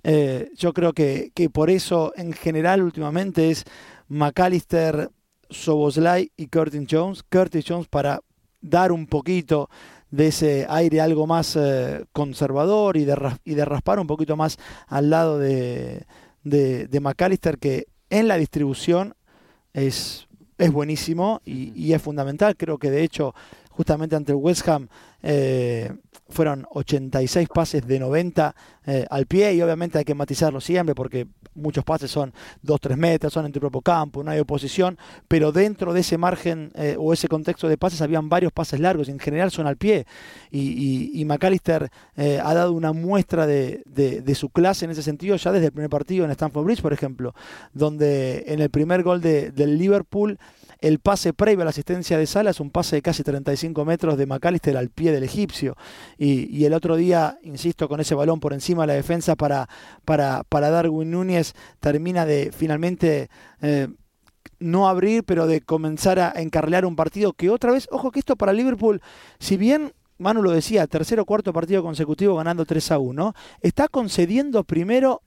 eh, 0.04 0.50
yo 0.56 0.74
creo 0.74 0.94
que, 0.94 1.32
que, 1.34 1.50
por 1.50 1.70
eso 1.70 2.14
en 2.16 2.34
general 2.34 2.82
últimamente 2.84 3.52
es 3.52 3.66
McAllister, 4.08 5.10
Soboslai 5.50 6.32
y 6.38 6.48
Curtis 6.48 6.88
Jones. 6.90 7.24
Curtis 7.24 7.66
Jones 7.68 7.88
para 7.88 8.22
dar 8.62 8.92
un 8.92 9.08
poquito 9.08 9.70
de 10.12 10.28
ese 10.28 10.66
aire 10.70 11.02
algo 11.02 11.28
más 11.28 11.56
eh, 11.56 12.06
conservador 12.12 12.98
y 12.98 13.06
de, 13.06 13.16
y 13.44 13.54
de, 13.54 13.66
raspar 13.66 14.00
un 14.00 14.08
poquito 14.08 14.36
más 14.36 14.58
al 14.88 15.10
lado 15.10 15.38
de, 15.38 16.06
de, 16.44 16.88
de 16.88 17.00
McAllister 17.00 17.60
que 17.60 17.88
en 18.10 18.28
la 18.28 18.38
distribución 18.38 19.14
es, 19.74 20.28
es 20.58 20.72
buenísimo 20.72 21.42
y, 21.46 21.72
y, 21.76 21.94
es 21.94 22.02
fundamental. 22.02 22.56
Creo 22.58 22.80
que 22.80 22.90
de 22.90 23.04
hecho 23.04 23.36
justamente 23.80 24.18
ante 24.18 24.34
el 24.34 24.36
West 24.36 24.68
Ham 24.68 24.90
eh, 25.24 25.90
fueron 26.28 26.68
86 26.70 27.48
pases 27.48 27.88
de 27.88 27.98
90 27.98 28.54
eh, 28.86 29.06
al 29.10 29.26
pie 29.26 29.54
y 29.54 29.62
obviamente 29.62 29.98
hay 29.98 30.04
que 30.04 30.14
matizarlo 30.14 30.60
siempre 30.60 30.94
porque 30.94 31.28
muchos 31.56 31.86
pases 31.86 32.12
son 32.12 32.34
2-3 32.66 32.98
metros, 32.98 33.32
son 33.32 33.46
en 33.46 33.54
tu 33.54 33.62
propio 33.62 33.80
campo, 33.80 34.22
no 34.22 34.32
hay 34.32 34.40
oposición, 34.40 34.98
pero 35.30 35.54
dentro 35.54 35.94
de 35.94 36.02
ese 36.02 36.18
margen 36.18 36.74
eh, 36.76 36.98
o 37.00 37.14
ese 37.14 37.30
contexto 37.30 37.70
de 37.70 37.78
pases 37.78 38.02
habían 38.02 38.28
varios 38.28 38.52
pases 38.52 38.82
largos 38.82 39.08
y 39.08 39.12
en 39.12 39.20
general 39.20 39.50
son 39.50 39.66
al 39.66 39.78
pie. 39.78 40.06
Y, 40.52 41.24
McAllister 41.26 41.90
eh, 42.18 42.42
ha 42.44 42.54
dado 42.54 42.74
una 42.74 42.92
muestra 42.92 43.48
de, 43.48 44.36
su 44.36 44.50
clase 44.50 44.84
en 44.84 44.92
ese 44.92 45.04
sentido 45.04 45.38
ya 45.38 45.54
desde 45.54 45.68
el 45.68 45.72
primer 45.72 45.90
partido 45.90 46.26
en 46.26 46.32
Stamford 46.32 46.66
Bridge, 46.66 46.82
por 46.82 46.92
ejemplo, 46.92 47.34
donde 47.72 48.44
en 48.48 48.60
el 48.60 48.70
primer 48.70 49.04
gol 49.04 49.22
de, 49.22 49.52
del 49.52 49.78
Liverpool 49.78 50.38
el 50.82 51.00
pase 51.00 51.34
previo 51.34 51.62
a 51.62 51.66
la 51.66 51.72
asistencia 51.72 52.18
de 52.18 52.26
Sala 52.26 52.52
es 52.52 52.60
un 52.60 52.70
pase 52.70 52.96
de 52.96 53.02
casi 53.02 53.24
35 53.24 53.84
metros 53.86 54.18
de 54.18 54.26
McAllister 54.26 54.78
al 54.78 54.90
pie 54.90 55.12
del 55.12 55.24
egipcio. 55.24 55.76
Y, 56.18 56.56
y, 56.56 56.66
el 56.66 56.74
otro 56.74 56.96
día, 56.96 57.38
insisto, 57.44 57.90
con 57.90 58.00
ese 58.00 58.16
balón 58.16 58.40
por 58.40 58.54
encima 58.54 58.84
de 58.84 58.88
la 58.88 58.94
defensa 58.94 59.36
para, 59.36 59.68
para, 60.06 60.44
para 60.44 60.70
Darwin 60.70 61.12
Núñez, 61.12 61.54
termina 61.80 62.26
de 62.26 62.52
finalmente... 62.56 63.30
Eh, 63.62 63.88
no 64.62 64.90
abrir, 64.90 65.24
pero 65.24 65.48
de 65.48 65.62
comenzar 65.62 66.20
a 66.20 66.34
encarrilar 66.36 66.86
un 66.86 66.98
partido 66.98 67.32
que 67.32 67.50
otra 67.50 67.72
vez, 67.72 67.88
ojo 67.92 68.12
que 68.12 68.20
esto 68.20 68.36
para 68.36 68.52
Liverpool, 68.52 69.02
si 69.40 69.56
bien 69.56 69.94
Manu 70.18 70.44
lo 70.44 70.52
decía, 70.52 70.86
tercer 70.86 71.18
o 71.22 71.26
cuarto 71.26 71.54
partido 71.54 71.82
consecutivo 71.82 72.36
ganando 72.36 72.66
3 72.66 72.92
a 72.92 73.00
1, 73.00 73.34
está 73.62 73.88
concediendo 73.88 74.66
primero 74.66 75.22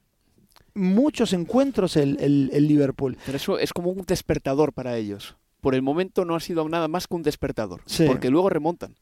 muchos 0.74 1.32
encuentros 1.32 1.96
el, 1.96 2.18
el, 2.20 2.50
el 2.52 2.68
Liverpool. 2.68 3.16
Pero 3.24 3.36
eso 3.36 3.58
es 3.58 3.72
como 3.72 3.90
un 3.90 4.04
despertador 4.04 4.74
para 4.74 4.98
ellos 4.98 5.36
por 5.62 5.76
el 5.76 5.80
momento 5.80 6.24
no 6.26 6.34
ha 6.34 6.40
sido 6.40 6.68
nada 6.68 6.88
más 6.88 7.06
que 7.06 7.14
un 7.14 7.22
despertador, 7.22 7.80
sí. 7.86 8.04
porque 8.06 8.28
luego 8.28 8.50
remontan. 8.50 8.94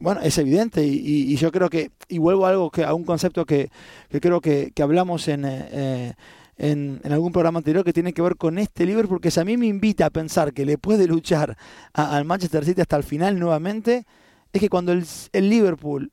Bueno, 0.00 0.20
es 0.22 0.36
evidente 0.36 0.84
y, 0.84 1.36
yo 1.36 1.52
creo 1.52 1.70
que, 1.70 1.92
y 2.08 2.18
vuelvo 2.18 2.44
a, 2.44 2.50
algo 2.50 2.70
que, 2.72 2.84
a 2.84 2.92
un 2.92 3.04
concepto 3.04 3.46
que, 3.46 3.70
que 4.10 4.20
creo 4.20 4.40
que, 4.40 4.72
que, 4.74 4.82
hablamos 4.82 5.28
en, 5.28 5.44
eh, 5.46 6.14
en, 6.58 7.00
en, 7.04 7.12
algún 7.12 7.30
programa 7.30 7.58
anterior 7.58 7.84
que 7.84 7.92
tiene 7.92 8.12
que 8.12 8.20
ver 8.20 8.36
con 8.36 8.58
este 8.58 8.84
Liverpool, 8.84 9.18
porque 9.18 9.30
si 9.30 9.38
a 9.38 9.44
mí 9.44 9.56
me 9.56 9.66
invita 9.66 10.06
a 10.06 10.10
pensar 10.10 10.52
que 10.52 10.66
le 10.66 10.76
puede 10.76 11.06
luchar 11.06 11.56
a, 11.94 12.16
al 12.16 12.24
Manchester 12.24 12.64
City 12.64 12.80
hasta 12.80 12.96
el 12.96 13.04
final 13.04 13.38
nuevamente, 13.38 14.04
es 14.52 14.60
que 14.60 14.68
cuando 14.68 14.90
el, 14.90 15.06
el 15.32 15.48
Liverpool 15.48 16.10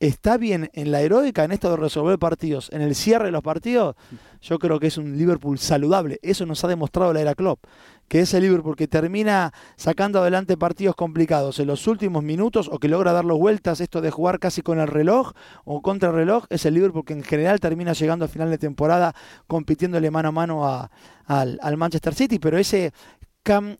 está 0.00 0.38
bien 0.38 0.70
en 0.72 0.90
la 0.90 1.02
heroica, 1.02 1.44
en 1.44 1.52
esto 1.52 1.70
de 1.70 1.76
resolver 1.76 2.18
partidos, 2.18 2.70
en 2.72 2.80
el 2.80 2.94
cierre 2.94 3.26
de 3.26 3.32
los 3.32 3.42
partidos, 3.42 3.96
yo 4.40 4.58
creo 4.58 4.80
que 4.80 4.86
es 4.86 4.96
un 4.96 5.16
Liverpool 5.16 5.58
saludable. 5.58 6.18
Eso 6.22 6.46
nos 6.46 6.64
ha 6.64 6.68
demostrado 6.68 7.12
la 7.12 7.20
era 7.20 7.34
Klopp, 7.34 7.64
que 8.10 8.18
es 8.18 8.34
el 8.34 8.42
Liverpool 8.42 8.74
que 8.74 8.88
termina 8.88 9.52
sacando 9.76 10.18
adelante 10.18 10.56
partidos 10.56 10.96
complicados 10.96 11.60
en 11.60 11.68
los 11.68 11.86
últimos 11.86 12.24
minutos 12.24 12.68
o 12.68 12.80
que 12.80 12.88
logra 12.88 13.12
dar 13.12 13.24
las 13.24 13.38
vueltas, 13.38 13.80
esto 13.80 14.00
de 14.00 14.10
jugar 14.10 14.40
casi 14.40 14.62
con 14.62 14.80
el 14.80 14.88
reloj 14.88 15.30
o 15.64 15.80
contra 15.80 16.08
el 16.08 16.16
reloj, 16.16 16.44
es 16.50 16.66
el 16.66 16.74
Liverpool 16.74 17.04
que 17.04 17.12
en 17.12 17.22
general 17.22 17.60
termina 17.60 17.92
llegando 17.92 18.24
a 18.24 18.28
final 18.28 18.50
de 18.50 18.58
temporada 18.58 19.14
compitiéndole 19.46 20.10
mano 20.10 20.30
a 20.30 20.32
mano 20.32 20.66
a, 20.66 20.90
al, 21.24 21.76
Manchester 21.76 22.12
City, 22.12 22.40
pero 22.40 22.58
ese 22.58 22.92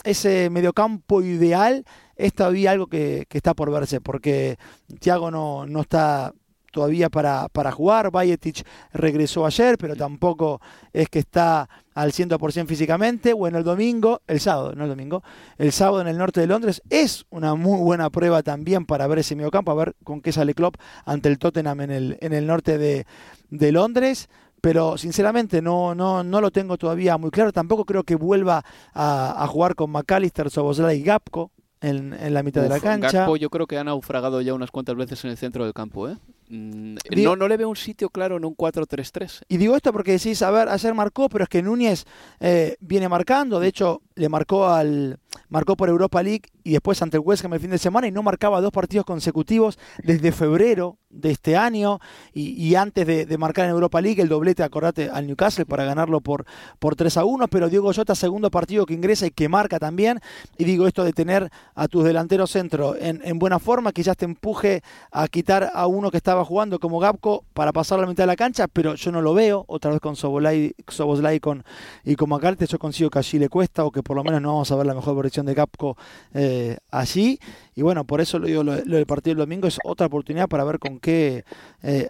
ese 0.05 0.49
mediocampo 0.49 1.23
ideal 1.23 1.85
es 2.15 2.33
todavía 2.33 2.71
algo 2.71 2.87
que, 2.87 3.27
que, 3.29 3.39
está 3.39 3.55
por 3.55 3.71
verse, 3.73 4.01
porque 4.01 4.59
Thiago 5.01 5.33
no, 5.33 5.67
no 5.67 5.81
está 5.81 6.33
todavía 6.71 7.09
para, 7.09 7.49
para 7.49 7.73
jugar, 7.73 8.11
Bayetic 8.11 8.67
regresó 8.93 9.47
ayer, 9.47 9.77
pero 9.79 9.97
tampoco 9.97 10.61
es 10.93 11.09
que 11.09 11.21
está 11.21 11.69
al 11.95 12.13
100% 12.13 12.67
físicamente, 12.67 13.33
bueno, 13.33 13.59
el 13.59 13.65
domingo, 13.65 14.23
el 14.27 14.41
sábado, 14.41 14.75
no 14.75 14.85
el 14.85 14.91
domingo, 14.91 15.23
el 15.59 15.73
sábado 15.73 16.01
en 16.01 16.09
el 16.09 16.17
norte 16.19 16.41
de 16.41 16.47
Londres 16.47 16.83
es 16.89 17.27
una 17.31 17.55
muy 17.55 17.79
buena 17.81 18.11
prueba 18.11 18.43
también 18.43 18.87
para 18.87 19.07
ver 19.07 19.19
ese 19.19 19.37
mediocampo, 19.37 19.71
a 19.73 19.75
ver 19.75 19.97
con 20.05 20.21
qué 20.21 20.33
sale 20.33 20.55
Klopp 20.55 20.77
ante 21.05 21.29
el 21.29 21.39
Tottenham 21.39 21.81
en 21.83 21.91
el, 21.91 22.19
en 22.21 22.33
el 22.33 22.47
norte 22.47 22.79
de, 22.79 23.07
de 23.51 23.73
Londres, 23.73 24.29
pero 24.61 24.99
sinceramente 24.99 25.63
no, 25.63 25.95
no, 25.95 26.23
no 26.23 26.41
lo 26.41 26.51
tengo 26.51 26.77
todavía 26.77 27.17
muy 27.17 27.31
claro. 27.31 27.53
Tampoco 27.53 27.85
creo 27.85 28.05
que 28.05 28.15
vuelva 28.15 28.63
a, 28.93 29.43
a 29.43 29.47
jugar 29.47 29.75
con 29.75 29.91
McAllister, 29.91 30.51
Soboslai 30.51 30.99
y 30.99 31.03
Gapco 31.03 31.51
en, 31.81 32.13
en, 32.13 32.35
la 32.35 32.43
mitad 32.43 32.63
Uf, 32.63 32.69
de 32.69 32.75
la 32.75 32.81
cancha. 32.81 33.27
Yo 33.37 33.51
creo 33.51 33.67
que 33.67 33.79
ha 33.79 33.85
naufragado 33.85 34.41
ya 34.41 34.55
unas 34.55 34.71
cuantas 34.71 34.97
veces 34.97 35.25
en 35.25 35.31
el 35.31 35.37
centro 35.37 35.65
del 35.65 35.73
campo. 35.73 36.09
¿eh? 36.09 36.17
Mm, 36.51 36.97
no, 37.23 37.37
no 37.37 37.47
le 37.47 37.57
veo 37.57 37.69
un 37.69 37.77
sitio 37.77 38.11
claro 38.11 38.37
en 38.37 38.45
un 38.45 38.57
4-3-3. 38.57 39.45
Y 39.49 39.57
digo 39.57 39.77
esto 39.77 39.93
porque 39.93 40.13
decís, 40.13 40.43
a 40.43 40.51
ver, 40.51 40.69
ayer 40.69 40.93
marcó, 40.95 41.29
pero 41.29 41.45
es 41.45 41.49
que 41.49 41.63
Núñez 41.63 42.07
eh, 42.41 42.77
viene 42.81 43.09
marcando. 43.09 43.61
De 43.61 43.69
hecho, 43.69 44.03
le 44.17 44.29
marcó 44.29 44.67
al 44.67 45.19
marcó 45.49 45.77
por 45.77 45.89
Europa 45.89 46.23
League 46.23 46.43
y 46.65 46.73
después 46.73 47.01
ante 47.03 47.17
el 47.17 47.23
West 47.25 47.45
Ham 47.45 47.55
el 47.55 47.61
fin 47.61 47.71
de 47.71 47.79
semana 47.79 48.07
y 48.07 48.13
no 48.13 48.23
marcaba 48.23 48.61
dos 48.61 48.73
partidos 48.73 49.07
consecutivos 49.07 49.79
desde 50.03 50.33
febrero 50.33 50.99
de 51.09 51.31
este 51.31 51.57
año 51.57 51.99
y, 52.33 52.51
y 52.53 52.75
antes 52.77 53.07
de, 53.07 53.27
de, 53.27 53.39
marcar 53.39 53.65
en 53.65 53.73
Europa 53.73 54.01
League 54.01 54.23
el 54.23 54.29
doblete, 54.29 54.63
acordate, 54.63 55.11
al 55.11 55.27
Newcastle 55.27 55.67
para 55.67 55.85
ganarlo 55.85 56.21
por, 56.21 56.45
por 56.79 56.95
3 56.95 57.17
a 57.17 57.25
1, 57.25 57.49
pero 57.49 57.69
Diego 57.69 57.93
Jota 57.93 58.15
segundo 58.15 58.51
partido 58.51 58.87
que 58.87 58.95
ingresa 58.95 59.27
y 59.27 59.31
que 59.31 59.49
marca 59.49 59.79
también 59.79 60.21
y 60.57 60.65
digo 60.65 60.87
esto 60.87 61.05
de 61.05 61.13
tener 61.13 61.51
a 61.75 61.89
tus 61.89 62.05
delanteros 62.05 62.51
centro 62.51 62.97
en, 62.97 63.21
en 63.25 63.39
buena 63.39 63.59
forma, 63.59 63.93
que 63.93 64.03
ya 64.03 64.15
te 64.15 64.25
empuje 64.25 64.83
a 65.11 65.27
quitar 65.29 65.71
a 65.73 65.87
uno 65.87 66.11
que 66.11 66.17
estaba 66.17 66.40
jugando 66.45 66.79
como 66.79 66.99
Gapco 66.99 67.45
para 67.53 67.73
pasar 67.73 67.99
a 67.99 68.03
la 68.03 68.09
mitad 68.09 68.25
de 68.25 68.29
la 68.29 68.37
cancha, 68.37 68.69
pero 68.69 68.95
yo 68.95 69.13
no 69.13 69.23
lo 69.23 69.35
veo, 69.35 69.65
otra 69.69 69.91
vez 69.91 70.01
con 70.01 70.17
Soboslai, 70.17 70.75
Soboslai 70.89 71.41
con, 71.41 71.65
y 72.05 72.17
con 72.17 72.29
Macarte, 72.29 72.67
yo 72.67 72.79
consigo 72.79 73.11
que 73.11 73.19
allí 73.19 73.39
le 73.39 73.49
cuesta 73.49 73.85
o 73.85 73.91
que 73.91 74.03
por 74.03 74.17
lo 74.17 74.25
menos 74.25 74.41
no 74.43 74.49
vamos 74.49 74.71
a 74.71 74.77
ver 74.77 74.87
la 74.87 74.95
mejor 74.95 75.17
versión 75.17 75.47
de 75.47 75.55
Gapco 75.55 75.97
eh, 76.35 76.79
allí. 76.91 77.39
Y 77.75 77.83
bueno, 77.83 78.05
por 78.05 78.21
eso 78.21 78.39
lo 78.39 78.47
digo, 78.47 78.63
lo, 78.63 78.77
lo, 78.77 78.97
del 78.97 79.07
partido 79.07 79.35
del 79.35 79.47
domingo 79.47 79.69
es 79.69 79.79
otra 79.85 80.07
oportunidad 80.07 80.49
para 80.49 80.65
ver 80.65 80.79
con 80.79 80.99
qué. 80.99 81.45
Eh, 81.83 82.09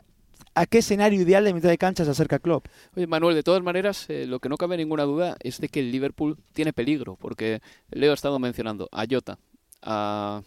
¿A 0.54 0.66
qué 0.66 0.78
escenario 0.78 1.20
ideal 1.22 1.44
de 1.44 1.54
mitad 1.54 1.68
de 1.68 1.78
cancha 1.78 2.04
se 2.04 2.10
acerca 2.10 2.40
Klopp? 2.40 2.66
Oye, 2.96 3.06
Manuel, 3.06 3.36
de 3.36 3.42
todas 3.42 3.62
maneras, 3.62 4.06
eh, 4.08 4.26
lo 4.26 4.40
que 4.40 4.48
no 4.48 4.56
cabe 4.56 4.76
ninguna 4.76 5.04
duda 5.04 5.36
es 5.40 5.60
de 5.60 5.68
que 5.68 5.80
el 5.80 5.92
Liverpool 5.92 6.36
tiene 6.52 6.72
peligro, 6.72 7.16
porque 7.16 7.60
Leo 7.90 8.10
ha 8.10 8.14
estado 8.14 8.38
mencionando 8.40 8.88
a 8.90 9.06
Jota, 9.08 9.38
a 9.80 10.42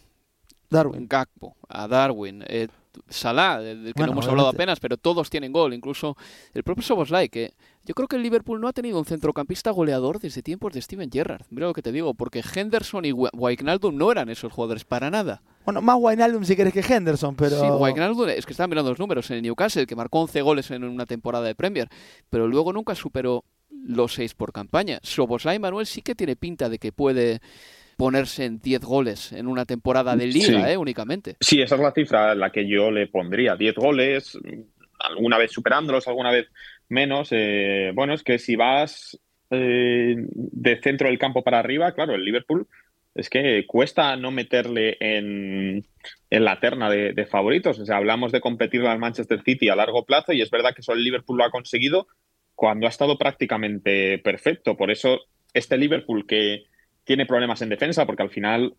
Darwin. 0.69 1.07
Gakpo, 1.07 1.55
a 1.69 1.88
Darwin, 1.88 2.43
eh, 2.47 2.67
Salah, 3.10 3.60
del 3.60 3.86
que 3.86 3.94
bueno, 3.96 4.08
no 4.08 4.12
hemos 4.14 4.28
hablado 4.28 4.50
apenas, 4.50 4.80
pero 4.80 4.98
todos 4.98 5.30
tienen 5.30 5.52
gol, 5.52 5.74
incluso 5.74 6.16
el 6.54 6.64
propio 6.64 6.84
Soboslai, 6.84 7.30
que 7.30 7.54
yo 7.86 7.94
creo 7.94 8.08
que 8.08 8.16
el 8.16 8.24
Liverpool 8.24 8.62
no 8.62 8.68
ha 8.68 8.74
tenido 8.74 9.00
un 9.00 9.06
centrocampista 9.06 9.72
goleador 9.72 10.20
desde 10.20 10.41
tiempos 10.41 10.74
de 10.74 10.82
Steven 10.82 11.10
Gerrard. 11.12 11.46
Mira 11.50 11.68
lo 11.68 11.74
que 11.74 11.82
te 11.82 11.91
digo, 11.91 12.14
porque 12.14 12.44
Henderson 12.44 13.06
y 13.06 13.12
Wijnaldum 13.12 13.98
no 13.98 14.12
eran 14.12 14.30
esos 14.30 14.54
jugadores 14.54 14.86
para 14.86 15.10
nada. 15.10 15.41
Bueno, 15.66 15.82
más 15.82 15.98
Wijnaldum 16.00 16.44
si 16.44 16.56
querés 16.56 16.74
que 16.74 16.82
Henderson, 16.82 17.36
pero... 17.36 17.60
Sí, 17.60 17.68
Wijnaldum, 17.68 18.30
es 18.30 18.46
que 18.46 18.54
estaba 18.54 18.68
mirando 18.68 18.91
los 18.91 19.00
números 19.00 19.30
en 19.32 19.38
el 19.38 19.44
Newcastle, 19.44 19.86
que 19.86 19.96
marcó 19.96 20.22
11 20.22 20.41
goles 20.41 20.72
en 20.72 20.84
una 20.84 21.06
temporada 21.06 21.46
de 21.46 21.56
Premier, 21.56 21.89
pero 22.30 22.48
luego 22.48 22.72
nunca 22.74 22.96
superó 22.96 23.44
los 23.86 24.14
seis 24.14 24.34
por 24.34 24.54
campaña. 24.54 25.00
Soboslai 25.04 25.60
Manuel 25.60 25.86
sí 25.86 26.02
que 26.02 26.16
tiene 26.16 26.36
pinta 26.36 26.70
de 26.70 26.80
que 26.80 26.91
puede 26.91 27.41
ponerse 27.98 28.46
en 28.46 28.60
10 28.60 28.82
goles 28.82 29.32
en 29.32 29.48
una 29.48 29.66
temporada 29.66 30.16
de 30.16 30.28
liga, 30.28 30.72
¿eh? 30.72 30.78
únicamente. 30.78 31.36
Sí, 31.39 31.62
esa 31.62 31.76
es 31.76 31.82
la 31.82 31.91
cifra 31.91 32.32
a 32.32 32.36
la 32.36 32.52
que 32.52 32.68
yo 32.68 32.91
le 32.91 33.08
pondría. 33.08 33.56
10 33.56 33.76
goles, 33.76 34.38
alguna 35.00 35.38
vez 35.38 35.52
superándolos, 35.52 36.08
alguna 36.08 36.32
vez 36.32 36.48
menos. 36.89 37.30
Eh, 37.32 37.91
bueno, 37.94 38.14
es 38.14 38.24
que 38.24 38.39
si 38.39 38.56
vas 38.56 39.20
eh, 39.50 40.16
de 40.18 40.82
centro 40.82 41.08
del 41.08 41.20
campo 41.20 41.44
para 41.44 41.60
arriba, 41.60 41.91
claro, 41.94 42.16
el 42.16 42.26
Liverpool 42.26 42.68
es 43.16 43.30
que 43.30 43.66
cuesta 43.68 44.16
no 44.16 44.32
meterle 44.32 44.98
en, 45.00 45.86
la 46.32 46.60
terna 46.60 46.89
de, 46.89 47.26
favoritos. 47.26 47.80
O 47.80 47.86
sea, 47.86 47.98
hablamos 47.98 48.32
de 48.32 48.41
competir 48.41 48.82
al 48.86 49.00
Manchester 49.00 49.41
City 49.44 49.70
a 49.70 49.76
largo 49.76 50.06
plazo 50.06 50.34
y 50.34 50.41
es 50.41 50.50
verdad 50.50 50.74
que 50.74 50.82
eso 50.82 50.94
el 50.94 51.04
Liverpool 51.04 51.38
lo 51.38 51.46
ha 51.46 51.52
conseguido 51.52 52.08
cuando 52.56 52.88
ha 52.88 52.89
estado 52.89 53.18
prácticamente 53.18 54.18
perfecto. 54.18 54.76
Por 54.76 54.89
eso 54.89 55.20
este 55.54 55.78
Liverpool 55.78 56.26
que 56.26 56.66
tiene 57.04 57.26
problemas 57.26 57.62
en 57.62 57.70
defensa, 57.70 58.06
porque 58.06 58.24
al 58.24 58.30
final 58.30 58.76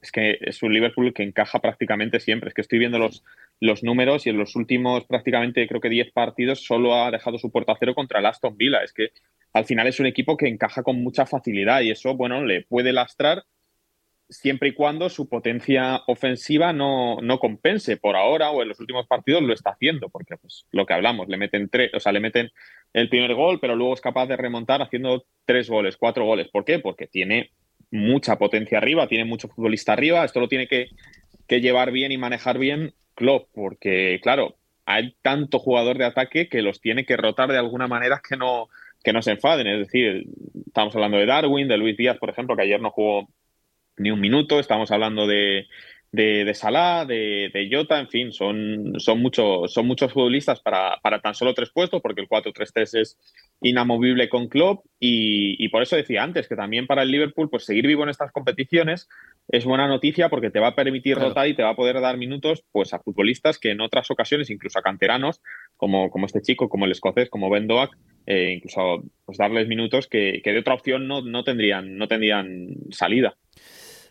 es 0.00 0.10
que 0.10 0.38
es 0.40 0.62
un 0.62 0.72
Liverpool 0.72 1.12
que 1.12 1.22
encaja 1.22 1.60
prácticamente 1.60 2.20
siempre. 2.20 2.48
Es 2.48 2.54
que 2.54 2.62
estoy 2.62 2.78
viendo 2.78 2.98
los, 2.98 3.22
los 3.60 3.82
números 3.82 4.26
y 4.26 4.30
en 4.30 4.38
los 4.38 4.56
últimos 4.56 5.04
prácticamente 5.04 5.66
creo 5.66 5.80
que 5.80 5.88
10 5.88 6.12
partidos 6.12 6.64
solo 6.64 6.94
ha 6.94 7.10
dejado 7.10 7.38
su 7.38 7.50
puerta 7.50 7.76
cero 7.78 7.94
contra 7.94 8.20
el 8.20 8.26
Aston 8.26 8.56
Villa. 8.56 8.82
Es 8.82 8.92
que 8.92 9.10
al 9.52 9.64
final 9.64 9.86
es 9.86 10.00
un 10.00 10.06
equipo 10.06 10.36
que 10.36 10.48
encaja 10.48 10.82
con 10.82 11.02
mucha 11.02 11.26
facilidad 11.26 11.80
y 11.82 11.90
eso, 11.90 12.14
bueno, 12.14 12.44
le 12.44 12.62
puede 12.62 12.92
lastrar 12.92 13.44
siempre 14.28 14.70
y 14.70 14.72
cuando 14.72 15.08
su 15.08 15.28
potencia 15.28 16.02
ofensiva 16.06 16.72
no, 16.72 17.20
no 17.22 17.38
compense. 17.38 17.96
Por 17.96 18.16
ahora 18.16 18.50
o 18.50 18.62
en 18.62 18.68
los 18.68 18.80
últimos 18.80 19.06
partidos 19.06 19.42
lo 19.42 19.54
está 19.54 19.70
haciendo, 19.70 20.08
porque 20.08 20.36
pues 20.36 20.66
lo 20.72 20.84
que 20.86 20.94
hablamos, 20.94 21.28
le 21.28 21.36
meten 21.36 21.68
tres, 21.68 21.92
o 21.94 22.00
sea, 22.00 22.12
le 22.12 22.20
meten 22.20 22.50
el 22.92 23.08
primer 23.08 23.34
gol, 23.34 23.60
pero 23.60 23.76
luego 23.76 23.94
es 23.94 24.00
capaz 24.00 24.26
de 24.26 24.36
remontar 24.36 24.82
haciendo 24.82 25.24
tres 25.44 25.68
goles, 25.68 25.96
cuatro 25.96 26.24
goles. 26.24 26.48
¿Por 26.48 26.64
qué? 26.64 26.78
Porque 26.78 27.06
tiene 27.06 27.50
mucha 27.90 28.36
potencia 28.36 28.78
arriba, 28.78 29.08
tiene 29.08 29.24
mucho 29.24 29.48
futbolista 29.48 29.92
arriba, 29.92 30.24
esto 30.24 30.40
lo 30.40 30.48
tiene 30.48 30.66
que, 30.66 30.88
llevar 31.48 31.92
bien 31.92 32.12
y 32.12 32.18
manejar 32.18 32.58
bien 32.58 32.92
Klopp, 33.14 33.48
porque 33.52 34.18
claro, 34.22 34.56
hay 34.84 35.16
tanto 35.22 35.58
jugador 35.58 35.96
de 35.96 36.04
ataque 36.04 36.48
que 36.48 36.62
los 36.62 36.80
tiene 36.80 37.06
que 37.06 37.16
rotar 37.16 37.50
de 37.50 37.58
alguna 37.58 37.86
manera 37.86 38.20
que 38.26 38.36
no, 38.36 38.68
que 39.02 39.12
no 39.12 39.22
se 39.22 39.32
enfaden. 39.32 39.66
Es 39.66 39.78
decir, 39.78 40.26
estamos 40.66 40.94
hablando 40.94 41.16
de 41.16 41.26
Darwin, 41.26 41.68
de 41.68 41.78
Luis 41.78 41.96
Díaz, 41.96 42.18
por 42.18 42.30
ejemplo, 42.30 42.56
que 42.56 42.62
ayer 42.62 42.80
no 42.80 42.90
jugó 42.90 43.28
ni 43.96 44.10
un 44.10 44.20
minuto, 44.20 44.60
estamos 44.60 44.90
hablando 44.90 45.26
de, 45.26 45.66
de, 46.12 46.44
de 46.44 46.54
Salah, 46.54 47.04
de, 47.04 47.50
de, 47.52 47.68
Jota, 47.70 47.98
en 47.98 48.08
fin, 48.08 48.32
son, 48.32 48.94
son, 48.98 49.20
muchos 49.20 49.72
son 49.72 49.86
muchos 49.86 50.12
futbolistas 50.12 50.60
para, 50.60 50.96
para 51.02 51.20
tan 51.20 51.34
solo 51.34 51.52
tres 51.52 51.70
puestos, 51.70 52.00
porque 52.00 52.22
el 52.22 52.28
4-3-3 52.28 53.00
es 53.00 53.18
inamovible 53.60 54.28
con 54.28 54.48
Klopp 54.48 54.86
y, 54.98 55.62
y, 55.62 55.68
por 55.68 55.82
eso 55.82 55.96
decía 55.96 56.22
antes 56.22 56.48
que 56.48 56.56
también 56.56 56.86
para 56.86 57.02
el 57.02 57.10
Liverpool 57.10 57.50
pues 57.50 57.64
seguir 57.64 57.86
vivo 57.86 58.02
en 58.02 58.10
estas 58.10 58.32
competiciones 58.32 59.08
es 59.48 59.64
buena 59.64 59.86
noticia 59.86 60.28
porque 60.28 60.50
te 60.50 60.58
va 60.58 60.68
a 60.68 60.74
permitir 60.74 61.16
rotar 61.16 61.46
y 61.48 61.54
te 61.54 61.62
va 61.62 61.70
a 61.70 61.76
poder 61.76 62.00
dar 62.00 62.16
minutos 62.16 62.64
pues 62.72 62.92
a 62.92 62.98
futbolistas 62.98 63.58
que 63.58 63.70
en 63.70 63.80
otras 63.80 64.10
ocasiones, 64.10 64.50
incluso 64.50 64.78
a 64.78 64.82
canteranos, 64.82 65.40
como, 65.76 66.10
como 66.10 66.26
este 66.26 66.42
chico, 66.42 66.68
como 66.68 66.84
el 66.86 66.92
escocés, 66.92 67.30
como 67.30 67.50
Ben 67.50 67.66
Doak, 67.66 67.96
eh, 68.26 68.54
incluso 68.56 69.04
pues 69.24 69.38
darles 69.38 69.68
minutos 69.68 70.08
que, 70.08 70.40
que 70.42 70.52
de 70.52 70.58
otra 70.58 70.74
opción 70.74 71.06
no, 71.06 71.22
no, 71.22 71.44
tendrían, 71.44 71.96
no 71.96 72.08
tendrían 72.08 72.68
salida. 72.90 73.36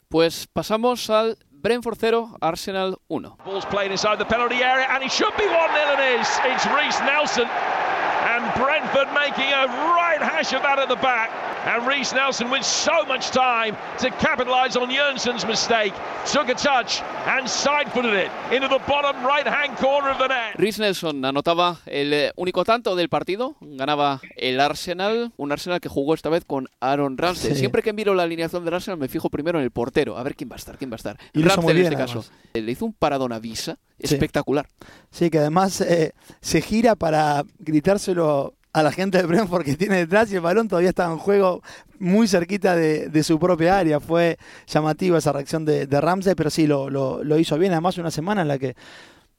Pues 0.07 0.47
pasamos 0.47 1.09
al 1.09 1.37
Brentford 1.65 1.99
0, 1.99 2.37
Arsenal 2.43 3.01
1. 3.07 3.31
Ball's 3.43 3.65
inside 3.89 4.19
the 4.19 4.25
penalty 4.25 4.57
area 4.57 4.85
and 4.87 5.03
should 5.09 5.35
be 5.35 5.45
1-0 5.45 5.49
and 5.49 6.21
is. 6.21 6.29
It's 6.43 6.63
Nelson 6.99 7.47
and 7.47 8.53
Brentford 8.53 9.11
making 9.15 9.51
a 9.51 9.65
right 9.65 10.21
hash 10.21 10.53
of 10.53 10.61
that 10.61 10.77
at 10.77 10.89
the 10.89 10.95
back. 10.97 11.54
And 11.65 11.87
Reece 11.87 12.13
Nelson 12.13 12.51
with 12.51 12.63
so 12.63 13.03
much 13.07 13.31
time 13.31 13.75
to 13.97 14.11
capitalise 14.19 14.75
on 14.77 14.87
Jernsson's 14.87 15.47
mistake. 15.47 15.93
Took 16.31 16.49
a 16.49 16.53
touch 16.53 17.01
and 17.25 17.47
side-footed 17.49 18.13
it 18.13 18.31
into 18.51 18.67
the 18.67 18.79
bottom 18.87 19.25
right-hand 19.25 19.75
corner 19.77 20.11
of 20.11 20.19
the 20.19 20.27
net. 20.27 20.53
Reece 20.57 20.79
Nelson 20.79 21.25
anotaba 21.25 21.79
el 21.87 22.13
eh, 22.13 22.31
único 22.35 22.63
tanto 22.63 22.95
del 22.95 23.09
partido. 23.09 23.55
Ganaba 23.61 24.21
el 24.37 24.59
Arsenal. 24.59 25.31
Un 25.37 25.51
Arsenal 25.51 25.81
que 25.81 25.89
jugó 25.89 26.13
esta 26.13 26.29
vez 26.29 26.45
con 26.45 26.67
Aaron 26.81 27.17
Ramsey. 27.17 27.55
Siempre 27.55 27.81
que 27.81 27.93
miro 27.93 28.13
la 28.13 28.23
alineación 28.23 28.63
del 28.63 28.75
Arsenal 28.75 28.99
me 28.99 29.07
fijo 29.07 29.31
primero 29.31 29.57
en 29.57 29.63
el 29.63 29.71
portero. 29.71 30.19
A 30.19 30.23
ver 30.23 30.35
quién 30.35 30.51
va 30.51 30.55
a 30.55 30.57
estar, 30.57 30.77
quién 30.77 30.91
va 30.91 30.95
a 30.95 30.97
estar. 30.97 31.17
Y 31.33 31.41
Ramsey 31.41 31.77
en 31.77 31.83
este 31.83 31.97
caso. 31.97 32.23
Le 32.53 32.71
hizo 32.71 32.85
un 32.85 32.93
paradón 32.93 33.33
a 33.33 33.39
Visa 33.39 33.79
espectacular. 33.97 34.67
Sí, 35.09 35.31
que 35.31 35.39
además 35.39 35.81
eh, 35.81 36.13
se 36.41 36.61
gira 36.61 36.95
para 36.95 37.43
gritárselo 37.57 38.53
a 38.75 38.83
la 38.83 38.91
gente 38.91 39.17
de 39.17 39.25
Brentford 39.25 39.63
que 39.63 39.77
tiene 39.77 39.95
detrás 39.95 40.29
y 40.33 40.35
el 40.35 40.41
balón 40.41 40.67
todavía 40.67 40.89
estaba 40.89 41.13
en 41.13 41.17
juego 41.17 41.63
muy 41.97 42.27
cerquita 42.27 42.75
de, 42.75 43.23
su 43.23 43.39
propia 43.39 43.79
área. 43.79 44.01
Fue 44.01 44.37
llamativa 44.67 45.17
esa 45.17 45.31
reacción 45.31 45.63
de, 45.63 45.87
Ramsey, 45.87 46.35
pero 46.35 46.49
sí, 46.49 46.67
lo, 46.67 46.89
lo, 46.89 47.39
hizo 47.39 47.57
bien. 47.57 47.71
Además, 47.71 47.97
una 47.97 48.11
semana 48.11 48.41
en 48.41 48.49
la 48.49 48.59
que 48.59 48.75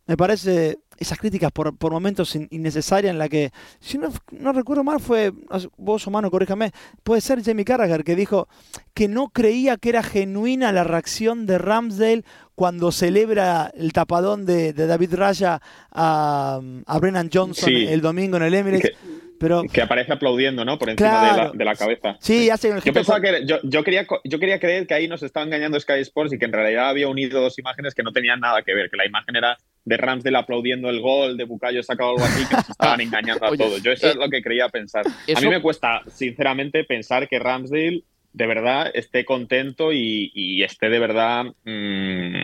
me 0.07 0.17
parece 0.17 0.79
esas 0.97 1.19
críticas 1.19 1.53
por, 1.53 1.77
por 1.77 1.93
momentos 1.93 2.35
innecesarias 2.49 3.11
en 3.11 3.19
la 3.19 3.29
que, 3.29 3.51
si 3.79 3.99
no, 3.99 4.09
no 4.31 4.55
recuerdo 4.55 4.83
mal, 4.83 5.01
fue, 5.01 5.35
vos 5.77 6.07
o 6.07 6.11
mano, 6.11 6.31
corríjame, 6.31 6.73
puede 7.03 7.21
ser 7.21 7.45
Jamie 7.45 7.67
Carragher 7.67 8.05
que 8.05 8.17
dijo 8.17 8.49
que 8.95 9.07
no 9.07 9.29
creía 9.29 9.77
que 9.77 9.91
era 9.91 10.03
genuina 10.03 10.73
la 10.73 10.85
reacción 10.85 11.45
de 11.45 11.59
Ramsdale 11.59 12.25
cuando 12.55 12.91
celebra 12.91 13.71
el 13.77 13.93
tapadón 13.93 14.47
de, 14.47 14.73
David 14.73 15.15
Raya 15.15 15.61
a, 15.91 16.59
Brennan 16.99 17.29
Johnson 17.31 17.71
el 17.71 18.01
domingo 18.01 18.39
en 18.39 18.45
el 18.45 18.55
Emirates. 18.55 18.97
Pero, 19.39 19.65
que 19.65 19.83
aparece 19.83 20.13
aplaudiendo, 20.13 20.65
¿no? 20.65 20.79
Por 20.79 20.91
encima 20.91 21.51
de, 21.53 21.65
la, 21.65 21.75
cabeza. 21.75 22.17
Sí, 22.21 22.51
hace 22.51 22.73
yo 22.85 22.93
pensaba 22.93 23.21
que 23.21 23.45
yo, 23.45 23.85
quería, 23.85 24.07
yo 24.25 24.39
quería 24.39 24.59
creer 24.59 24.87
que 24.87 24.95
ahí 24.95 25.09
nos 25.09 25.23
estaba 25.23 25.45
engañando 25.45 25.79
Sky 25.79 26.01
Sports 26.01 26.33
y 26.33 26.39
que 26.39 26.47
en 26.47 26.53
realidad 26.53 26.89
había 26.89 27.09
unido 27.09 27.41
dos 27.41 27.59
imágenes 27.59 27.95
que 27.95 28.03
no 28.03 28.13
tenían 28.13 28.41
nada 28.41 28.63
que 28.63 28.75
ver, 28.75 28.91
que 28.91 28.97
la 28.97 29.07
imagen 29.07 29.37
era 29.37 29.59
de 29.85 29.97
Ramsdale 29.97 30.37
aplaudiendo 30.37 30.91
el 30.91 31.01
gol, 31.01 31.37
de 31.37 31.45
Bucayo 31.45 31.83
sacado 31.83 32.11
algo 32.11 32.25
así, 32.25 32.47
que 32.47 32.57
nos 32.57 32.71
estaban 32.71 33.01
engañando 33.03 33.47
a 33.47 33.57
todos. 33.57 33.83
Yo 33.83 33.93
eso 33.93 34.09
es 34.09 34.17
eh, 34.17 34.19
lo 34.19 34.29
que 34.29 34.43
creía 34.43 34.69
pensar. 34.69 35.07
A 35.07 35.41
mí 35.41 35.49
me 35.49 35.63
cuesta, 35.63 36.03
sinceramente, 36.09 36.85
pensar 36.85 37.29
que 37.29 37.39
Ramsdale 37.39 38.03
de 38.33 38.47
verdad 38.47 38.91
esté 38.93 39.25
contento 39.25 39.93
y, 39.93 40.63
esté 40.63 40.91
de 40.91 40.99
verdad, 40.99 41.45
mm, 41.65 42.37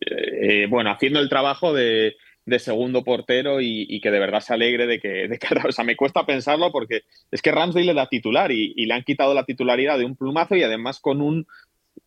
eh, 0.00 0.66
bueno, 0.68 0.90
haciendo 0.90 1.18
el 1.18 1.28
trabajo 1.28 1.72
de, 1.72 2.14
segundo 2.58 3.04
portero 3.04 3.60
y, 3.60 4.00
que 4.00 4.10
de 4.10 4.18
verdad 4.18 4.40
se 4.40 4.54
alegre 4.54 4.86
de 4.86 4.98
que, 4.98 5.28
de 5.28 5.38
que, 5.38 5.46
o 5.68 5.72
sea, 5.72 5.84
me 5.84 5.96
cuesta 5.96 6.26
pensarlo 6.26 6.72
porque 6.72 7.02
es 7.30 7.42
que 7.42 7.52
Ramsdale 7.52 7.86
le 7.86 7.94
da 7.94 8.08
titular 8.08 8.50
y, 8.52 8.74
le 8.74 8.94
han 8.94 9.04
quitado 9.04 9.34
la 9.34 9.44
titularidad 9.44 9.98
de 9.98 10.04
un 10.04 10.16
plumazo 10.16 10.56
y 10.56 10.62
además 10.62 11.00
con 11.00 11.20
un, 11.20 11.46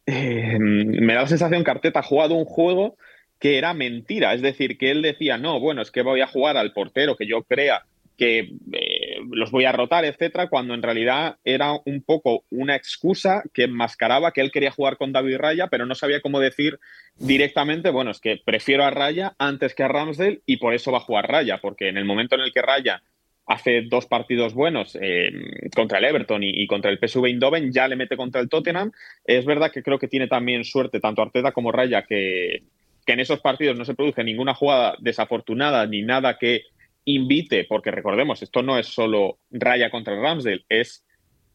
eh, 0.06 0.58
me 0.60 1.14
da 1.14 1.22
la 1.22 1.28
sensación 1.28 1.64
que 1.64 1.72
Arteta 1.72 2.00
ha 2.00 2.04
jugado 2.04 2.36
un 2.36 2.46
juego 2.46 2.98
que 3.40 3.58
era 3.58 3.74
mentira, 3.74 4.34
es 4.34 4.42
decir, 4.42 4.78
que 4.78 4.92
él 4.92 5.02
decía, 5.02 5.38
no, 5.38 5.60
bueno, 5.60 5.82
es 5.82 5.92
que 5.92 6.02
voy 6.02 6.22
a 6.22 6.28
jugar 6.28 6.58
al 6.58 6.74
portero 6.74 7.16
que 7.16 7.28
yo 7.28 7.44
crea 7.44 7.84
que 8.18 8.54
eh, 8.72 9.05
los 9.32 9.52
voy 9.52 9.66
a 9.66 9.72
rotar, 9.72 10.06
etcétera, 10.06 10.48
cuando 10.48 10.74
en 10.74 10.82
realidad 10.82 11.38
era 11.44 11.74
un 11.86 12.02
poco 12.02 12.44
una 12.50 12.76
excusa 12.76 13.44
que 13.54 13.64
enmascaraba 13.64 14.32
que 14.32 14.42
él 14.42 14.52
quería 14.52 14.72
jugar 14.72 14.98
con 14.98 15.12
David 15.12 15.38
Raya, 15.38 15.68
pero 15.68 15.86
no 15.86 15.96
sabía 15.96 16.22
cómo 16.22 16.40
decir 16.40 16.80
directamente, 17.16 17.90
bueno, 17.90 18.12
es 18.12 18.20
que 18.20 18.42
prefiero 18.44 18.84
a 18.84 18.92
Raya 18.92 19.36
antes 19.38 19.76
que 19.76 19.84
a 19.84 19.88
Ramsdale 19.88 20.42
y 20.46 20.58
por 20.58 20.74
eso 20.74 20.92
va 20.92 20.98
a 20.98 21.02
jugar 21.02 21.30
Raya, 21.30 21.60
porque 21.62 21.90
en 21.90 21.98
el 21.98 22.06
momento 22.06 22.36
en 22.36 22.42
el 22.42 22.54
que 22.54 22.62
Raya 22.62 23.02
hace 23.48 23.84
dos 23.84 24.08
partidos 24.08 24.54
buenos 24.54 24.98
eh, 25.00 25.32
contra 25.76 26.00
el 26.00 26.06
Everton 26.06 26.42
y, 26.44 26.66
contra 26.68 26.92
el 26.92 26.98
PSV 26.98 27.26
Eindhoven, 27.26 27.72
ya 27.72 27.88
le 27.88 27.96
mete 27.96 28.18
contra 28.18 28.42
el 28.42 28.50
Tottenham. 28.50 28.92
Es 29.24 29.46
verdad 29.46 29.72
que 29.72 29.84
creo 29.84 30.00
que 30.00 30.08
tiene 30.08 30.28
también 30.28 30.64
suerte 30.64 31.00
tanto 31.00 31.22
Arteta 31.22 31.52
como 31.52 31.72
Raya 31.72 32.04
que, 32.04 32.64
que 33.06 33.14
en 33.14 33.20
esos 33.20 33.40
partidos 33.40 33.78
no 33.78 33.86
se 33.86 33.94
produce 33.94 34.24
ninguna 34.24 34.56
jugada 34.56 34.96
desafortunada 35.00 35.86
ni 35.86 36.02
nada 36.02 36.38
que 36.38 36.64
invite, 37.06 37.66
porque 37.66 37.92
recordemos, 37.92 38.42
esto 38.42 38.64
no 38.64 38.78
es 38.78 38.88
solo 38.88 39.40
Raya 39.52 39.90
contra 39.90 40.20
Ramsdale, 40.20 40.66
es 40.70 41.06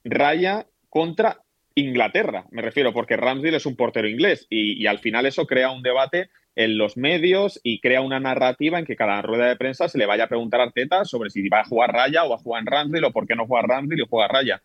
Raya 0.05 0.67
contra 0.89 1.43
Inglaterra, 1.75 2.47
me 2.51 2.63
refiero, 2.63 2.93
porque 2.93 3.17
Ramsdale 3.17 3.57
es 3.57 3.67
un 3.67 3.77
portero 3.77 4.09
inglés 4.09 4.47
y, 4.49 4.87
al 4.87 4.99
final 4.99 5.27
eso 5.27 5.47
crea 5.47 5.71
un 5.71 5.83
debate 5.83 6.31
en 6.57 6.79
los 6.79 6.97
medios 6.97 7.61
y 7.63 7.81
crea 7.81 8.01
una 8.01 8.21
narrativa 8.21 8.79
en 8.79 8.85
que 8.85 8.97
cada 8.97 9.23
rueda 9.23 9.49
de 9.49 9.57
prensa 9.57 9.89
se 9.89 9.99
le 9.99 10.07
vaya 10.07 10.25
a 10.25 10.29
preguntar 10.29 10.61
a 10.61 10.65
Arteta 10.65 11.05
sobre 11.05 11.31
si 11.31 11.49
va 11.49 11.61
a 11.61 11.65
jugar 11.65 11.93
Raya 11.93 12.25
o 12.25 12.31
va 12.31 12.37
a 12.37 12.39
jugar 12.39 12.65
Ramsdale 12.65 13.07
o 13.07 13.13
por 13.13 13.27
qué 13.27 13.37
no 13.37 13.47
juega 13.47 13.67
Ramsdale 13.67 14.03
y 14.03 14.07
juega 14.09 14.29
Raya. 14.29 14.63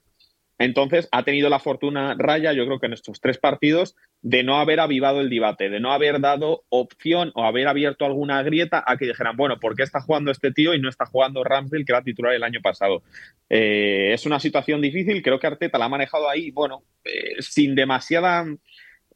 Entonces, 0.58 1.10
ha 1.12 1.24
tenido 1.24 1.50
la 1.50 1.60
fortuna 1.60 2.16
Raya, 2.18 2.54
yo 2.54 2.66
creo 2.66 2.80
que 2.80 2.86
en 2.86 2.94
estos 2.94 3.20
tres 3.20 3.38
partidos, 3.38 3.96
de 4.22 4.44
no 4.44 4.58
haber 4.58 4.80
avivado 4.80 5.20
el 5.20 5.30
debate, 5.30 5.70
de 5.70 5.82
no 5.82 5.92
haber 5.92 6.22
dado 6.22 6.64
opción 6.70 7.32
o 7.36 7.44
haber 7.44 7.68
abierto 7.68 8.06
alguna 8.06 8.42
grieta 8.42 8.84
a 8.88 8.98
que 8.98 9.06
dijeran, 9.06 9.36
bueno, 9.36 9.60
¿por 9.60 9.76
qué 9.76 9.84
está 9.84 10.00
jugando 10.00 10.32
este 10.32 10.52
tío 10.52 10.74
y 10.74 10.80
no 10.80 10.88
está 10.88 11.06
jugando 11.06 11.44
Ramsdale, 11.44 11.84
que 11.84 11.92
era 11.92 12.02
titular 12.04 12.34
el 12.34 12.44
año 12.44 12.62
pasado? 12.62 13.04
Eh, 13.50 14.12
es 14.14 14.26
una 14.26 14.40
situación 14.40 14.82
difícil, 14.82 15.22
creo 15.22 15.40
que 15.40 15.48
Arteta 15.48 15.78
la 15.78 15.86
ha 15.86 15.90
manejado 15.90 16.30
ahí, 16.30 16.52
bueno, 16.52 16.84
eh, 17.04 17.36
sin 17.40 17.76
demasiada, 17.76 18.46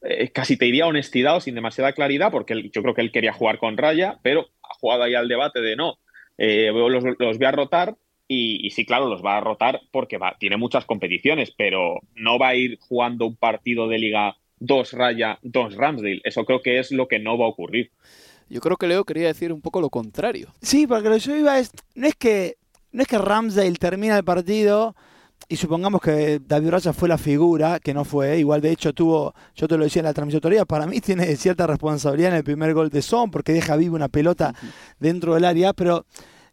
eh, 0.01 0.31
casi 0.31 0.57
te 0.57 0.65
diría 0.65 0.87
honestidad 0.87 1.37
o 1.37 1.41
sin 1.41 1.55
demasiada 1.55 1.93
claridad, 1.93 2.31
porque 2.31 2.69
yo 2.73 2.81
creo 2.81 2.93
que 2.93 3.01
él 3.01 3.13
quería 3.13 3.31
jugar 3.31 3.59
con 3.59 3.77
Raya, 3.77 4.19
pero 4.23 4.49
ha 4.61 4.73
jugado 4.75 5.03
ahí 5.03 5.15
al 5.15 5.29
debate 5.29 5.61
de 5.61 5.77
no, 5.77 5.99
los 6.37 7.37
voy 7.37 7.45
a 7.45 7.51
rotar 7.51 7.95
Y, 8.31 8.69
sí, 8.69 8.85
claro, 8.85 9.07
los 9.07 9.25
va 9.25 9.37
a 9.37 9.41
rotar 9.41 9.81
porque 9.91 10.19
va, 10.19 10.37
tiene 10.39 10.55
muchas 10.55 10.85
competiciones, 10.85 11.51
pero 11.57 11.95
no 12.13 12.37
va 12.37 12.49
a 12.49 12.55
ir 12.55 12.77
jugando 12.79 13.25
un 13.25 13.35
partido 13.35 13.87
de 13.87 13.97
liga 13.97 14.37
dos 14.59 14.93
raya, 14.93 15.39
dos 15.41 15.75
Ramsdale. 15.75 16.21
Eso 16.23 16.45
creo 16.45 16.61
que 16.61 16.77
es 16.77 16.91
lo 16.91 17.07
que 17.07 17.17
no 17.17 17.39
va 17.39 17.45
a 17.45 17.49
ocurrir. 17.49 17.89
Yo 18.47 18.61
creo 18.61 18.77
que 18.77 18.85
Leo 18.85 19.03
quería 19.03 19.27
decir 19.27 19.51
un 19.51 19.61
poco 19.61 19.81
lo 19.81 19.89
contrario. 19.89 20.53
Sí, 20.61 20.85
porque 20.85 21.09
lo 21.09 21.15
que 21.15 21.21
yo 21.21 21.35
iba 21.35 21.57
es, 21.57 21.71
no 21.95 22.05
es 22.05 22.13
que, 22.13 22.57
no 22.91 23.01
es 23.01 23.07
que 23.07 23.17
Ramsdale 23.17 23.73
termina 23.77 24.15
el 24.15 24.23
partido 24.23 24.95
y 25.47 25.55
supongamos 25.55 25.99
que 25.99 26.39
David 26.39 26.69
Raya 26.69 26.93
fue 26.93 27.09
la 27.09 27.17
figura, 27.17 27.79
que 27.79 27.95
no 27.95 28.05
fue, 28.05 28.37
igual 28.37 28.61
de 28.61 28.71
hecho 28.71 28.93
tuvo, 28.93 29.33
yo 29.55 29.67
te 29.67 29.75
lo 29.75 29.85
decía 29.85 30.01
en 30.01 30.05
la 30.05 30.13
transmisión, 30.13 30.67
para 30.67 30.85
mí 30.85 31.01
tiene 31.01 31.35
cierta 31.35 31.65
responsabilidad 31.65 32.31
en 32.31 32.37
el 32.37 32.43
primer 32.43 32.75
gol 32.75 32.91
de 32.91 33.01
Son, 33.01 33.31
porque 33.31 33.53
deja 33.53 33.75
viva 33.75 33.95
una 33.95 34.09
pelota 34.09 34.53
dentro 34.99 35.33
del 35.33 35.45
área, 35.45 35.73
pero 35.73 36.05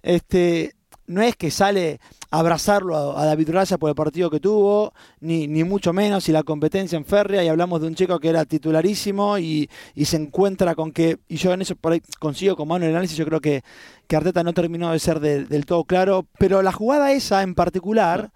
este 0.02 0.75
no 1.06 1.22
es 1.22 1.36
que 1.36 1.50
sale 1.50 2.00
a 2.30 2.40
abrazarlo 2.40 3.16
a, 3.16 3.24
David 3.24 3.50
Raya 3.50 3.78
por 3.78 3.88
el 3.90 3.94
partido 3.94 4.30
que 4.30 4.40
tuvo, 4.40 4.92
ni, 5.20 5.46
ni 5.46 5.64
mucho 5.64 5.92
menos, 5.92 6.28
y 6.28 6.32
la 6.32 6.42
competencia 6.42 6.96
en 6.96 7.04
férrea, 7.04 7.44
y 7.44 7.48
hablamos 7.48 7.80
de 7.80 7.86
un 7.86 7.94
chico 7.94 8.18
que 8.18 8.28
era 8.28 8.44
titularísimo 8.44 9.38
y, 9.38 9.68
se 10.04 10.16
encuentra 10.16 10.74
con 10.74 10.92
que, 10.92 11.18
y 11.28 11.36
yo 11.36 11.52
en 11.52 11.62
eso 11.62 11.76
por 11.76 11.92
ahí 11.92 12.02
consigo 12.18 12.56
con 12.56 12.68
mano 12.68 12.84
el 12.84 12.92
análisis, 12.92 13.16
yo 13.16 13.24
creo 13.24 13.40
que, 13.40 13.62
que 14.06 14.16
Arteta 14.16 14.42
no 14.42 14.52
terminó 14.52 14.92
de 14.92 14.98
ser 14.98 15.20
del 15.20 15.66
todo 15.66 15.84
claro, 15.84 16.26
pero 16.38 16.62
la 16.62 16.72
jugada 16.72 17.12
esa 17.12 17.42
en 17.42 17.54
particular, 17.54 18.30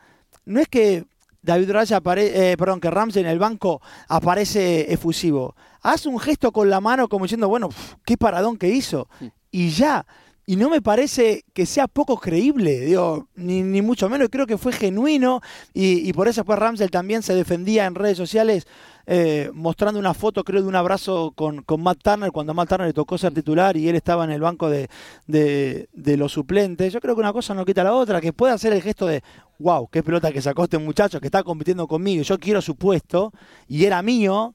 no 0.45 0.61
es 0.61 0.69
que 0.69 1.05
David 1.43 1.71
Raya 1.71 1.97
aparece, 1.99 2.53
eh, 2.53 2.57
perdón, 2.57 2.81
que 2.81 2.91
Ramsey 2.91 3.23
en 3.23 3.29
el 3.29 3.39
banco 3.39 3.81
aparece 4.09 4.93
efusivo. 4.93 5.55
Hace 5.83 6.09
un 6.09 6.19
gesto 6.19 6.53
con 6.53 6.69
la 6.69 6.81
mano 6.81 7.09
como 7.09 7.25
diciendo, 7.25 7.49
bueno, 7.49 7.71
qué 8.05 8.17
paradón 8.17 8.59
que 8.59 8.69
hizo. 8.69 9.09
Y 9.51 9.71
ya, 9.71 10.07
y 10.47 10.57
no 10.57 10.69
me 10.69 10.83
parece 10.83 11.45
que 11.53 11.67
sea 11.67 11.87
poco 11.87 12.17
creíble, 12.17 12.81
digo, 12.81 13.29
ni, 13.37 13.63
ni 13.63 13.83
mucho 13.83 14.09
menos, 14.09 14.29
creo 14.31 14.47
que 14.47 14.59
fue 14.59 14.73
genuino 14.73 15.41
y, 15.73 16.13
por 16.13 16.29
eso 16.29 16.45
pues 16.45 16.59
Ramsey 16.59 16.89
también 16.89 17.23
se 17.23 17.35
defendía 17.35 17.87
en 17.87 17.95
redes 17.95 18.17
sociales 18.17 18.67
eh, 19.07 19.51
mostrando 19.55 19.99
una 19.99 20.15
foto, 20.15 20.45
creo, 20.45 20.63
de 20.63 20.69
un 20.69 20.77
abrazo 20.77 21.33
con, 21.35 21.63
con, 21.63 21.83
Matt 21.83 21.99
Turner 22.03 22.33
cuando 22.33 22.55
Matt 22.55 22.69
Turner 22.69 22.87
le 22.89 22.93
tocó 22.93 23.19
ser 23.19 23.33
titular 23.33 23.77
y 23.77 23.89
él 23.89 23.97
estaba 23.97 24.25
en 24.25 24.31
el 24.31 24.41
banco 24.41 24.69
de, 24.69 24.89
de, 25.27 26.17
los 26.17 26.33
suplentes. 26.33 26.93
Yo 26.93 27.01
creo 27.01 27.15
que 27.15 27.21
una 27.21 27.33
cosa 27.33 27.55
no 27.55 27.65
quita 27.65 27.83
la 27.83 27.95
otra, 27.95 28.21
que 28.21 28.33
puede 28.33 28.53
hacer 28.53 28.73
el 28.73 28.83
gesto 28.83 29.07
de, 29.07 29.23
wow, 29.59 29.89
qué 29.89 30.03
pelota 30.03 30.33
que 30.33 30.43
sacó 30.43 30.65
este 30.65 30.79
muchacho 30.79 31.21
que 31.21 31.27
está 31.27 31.43
compitiendo 31.43 31.87
conmigo, 31.87 32.23
yo 32.23 32.39
quiero 32.39 32.63
su 32.63 32.77
puesto 32.77 33.33
y 33.69 33.85
era 33.85 34.03
mío, 34.03 34.55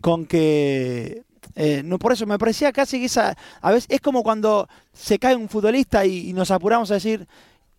con 0.00 0.26
que 0.26 1.22
eh, 1.54 1.82
no, 1.84 1.98
por 1.98 2.12
eso 2.12 2.26
me 2.26 2.38
parecía 2.38 2.72
casi 2.72 2.98
que 3.00 3.06
esa. 3.06 3.36
A 3.60 3.70
veces 3.70 3.86
es 3.88 4.00
como 4.00 4.22
cuando 4.22 4.68
se 4.92 5.18
cae 5.18 5.36
un 5.36 5.48
futbolista 5.48 6.04
y, 6.04 6.32
nos 6.32 6.50
apuramos 6.50 6.90
a 6.90 6.94
decir. 6.94 7.26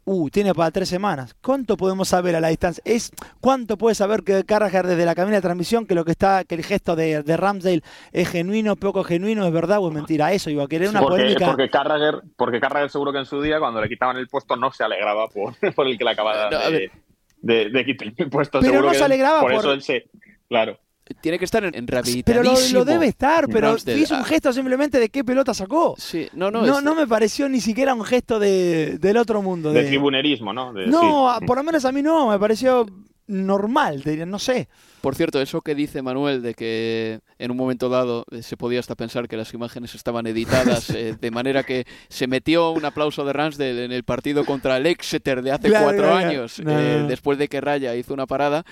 Uh, 0.06 0.30
tiene 0.30 0.54
para 0.54 0.70
tres 0.70 0.90
semanas. 0.90 1.34
¿Cuánto 1.42 1.78
podemos 1.78 2.10
saber 2.10 2.36
a 2.36 2.42
la 2.42 2.50
distancia? 2.50 2.82
Es 2.86 3.10
cuánto 3.40 3.78
puede 3.78 3.96
saber 3.96 4.24
que 4.24 4.44
Carragher 4.44 4.86
desde 4.86 5.06
la 5.06 5.16
cabina 5.16 5.38
de 5.38 5.42
transmisión 5.42 5.86
que 5.86 5.96
lo 5.96 6.04
que 6.04 6.12
está, 6.12 6.44
que 6.44 6.56
el 6.56 6.66
gesto 6.66 6.98
de, 6.98 7.24
de 7.24 7.38
Ramsdale 7.38 7.84
es 8.12 8.28
genuino, 8.28 8.76
poco 8.76 9.06
genuino, 9.06 9.46
es 9.46 9.54
verdad 9.54 9.78
o 9.80 9.88
es 9.88 9.94
mentira. 9.94 10.34
Eso 10.34 10.50
iba 10.50 10.66
a 10.66 10.68
querer 10.68 10.90
una 10.90 11.00
porque, 11.00 11.22
polémica. 11.22 11.46
Porque 11.46 11.70
Carragher, 11.70 12.22
porque 12.36 12.60
Carragher 12.60 12.90
seguro 12.90 13.14
que 13.14 13.20
en 13.20 13.26
su 13.26 13.42
día 13.42 13.60
cuando 13.60 13.80
le 13.80 13.88
quitaban 13.88 14.18
el 14.18 14.28
puesto 14.28 14.58
no 14.58 14.74
se 14.74 14.84
alegraba 14.84 15.30
por, 15.30 15.54
por 15.74 15.88
el 15.88 15.98
que 15.98 16.04
le 16.04 16.12
acababa 16.12 16.50
de, 16.50 16.92
de, 17.38 17.70
de, 17.70 17.86
quitar 17.86 18.10
el 18.18 18.30
puesto. 18.30 18.60
Pero 18.60 18.82
no 18.82 18.94
se 18.94 19.06
alegraba 19.06 19.40
por, 19.40 19.52
por, 19.52 19.60
eso 19.62 19.72
él 19.72 19.84
se, 19.84 20.10
claro. 20.50 20.80
Tiene 21.22 21.38
que 21.38 21.46
estar 21.46 21.64
en, 21.64 21.88
rehabilitación. 21.88 22.44
Pero 22.44 22.58
lo, 22.72 22.86
debe 22.86 23.08
estar, 23.08 23.48
pero 23.50 23.76
hizo 23.76 24.16
un 24.16 24.24
gesto 24.24 24.54
simplemente 24.54 25.00
de 25.00 25.10
qué 25.10 25.24
pelota 25.24 25.54
sacó. 25.54 25.96
Sí, 25.98 26.30
no, 26.34 26.50
no, 26.50 26.66
no, 26.66 26.82
no 26.82 26.96
me 26.96 27.06
pareció 27.08 27.50
ni 27.50 27.60
siquiera 27.60 27.94
un 27.94 28.06
gesto 28.06 28.40
de, 28.40 28.98
del 29.00 29.18
otro 29.18 29.42
mundo. 29.42 29.74
De, 29.74 29.84
tribunerismo, 29.84 30.54
¿no? 30.54 30.72
no, 30.72 31.38
por 31.46 31.58
lo 31.58 31.64
menos 31.64 31.84
a 31.86 31.92
mí 31.92 32.02
no, 32.02 32.30
me 32.30 32.40
pareció 32.40 32.86
normal, 33.28 34.04
no 34.28 34.40
sé. 34.40 34.68
Por 35.02 35.16
cierto, 35.16 35.42
eso 35.42 35.62
que 35.62 35.76
dice 35.76 36.02
Manuel 36.02 36.42
de 36.42 36.54
que 36.54 37.20
en 37.40 37.52
un 37.52 37.58
momento 37.58 37.90
dado 37.90 38.26
eh, 38.32 38.42
se 38.42 38.58
podía 38.58 38.80
hasta 38.80 38.96
pensar 38.96 39.28
que 39.28 39.38
las 39.38 39.54
imágenes 39.54 39.96
estaban 39.96 40.28
editadas 40.28 40.90
eh, 40.96 41.16
de 41.20 41.32
manera 41.32 41.64
que 41.64 41.86
se 42.10 42.28
metió 42.28 42.72
un 42.72 42.86
aplauso 42.86 43.26
de 43.26 43.34
Ramsdale 43.34 43.86
en 43.86 43.92
el 43.92 44.04
partido 44.04 44.46
contra 44.46 44.78
el 44.78 44.86
Exeter 44.86 45.42
de 45.42 45.52
hace 45.52 45.70
cuatro 45.70 46.14
años, 46.14 46.60
eh, 46.60 47.06
después 47.08 47.38
de 47.38 47.48
que 47.48 47.62
Raya 47.62 47.96
hizo 47.96 48.14
una 48.14 48.28
parada. 48.28 48.66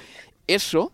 Eso 0.47 0.91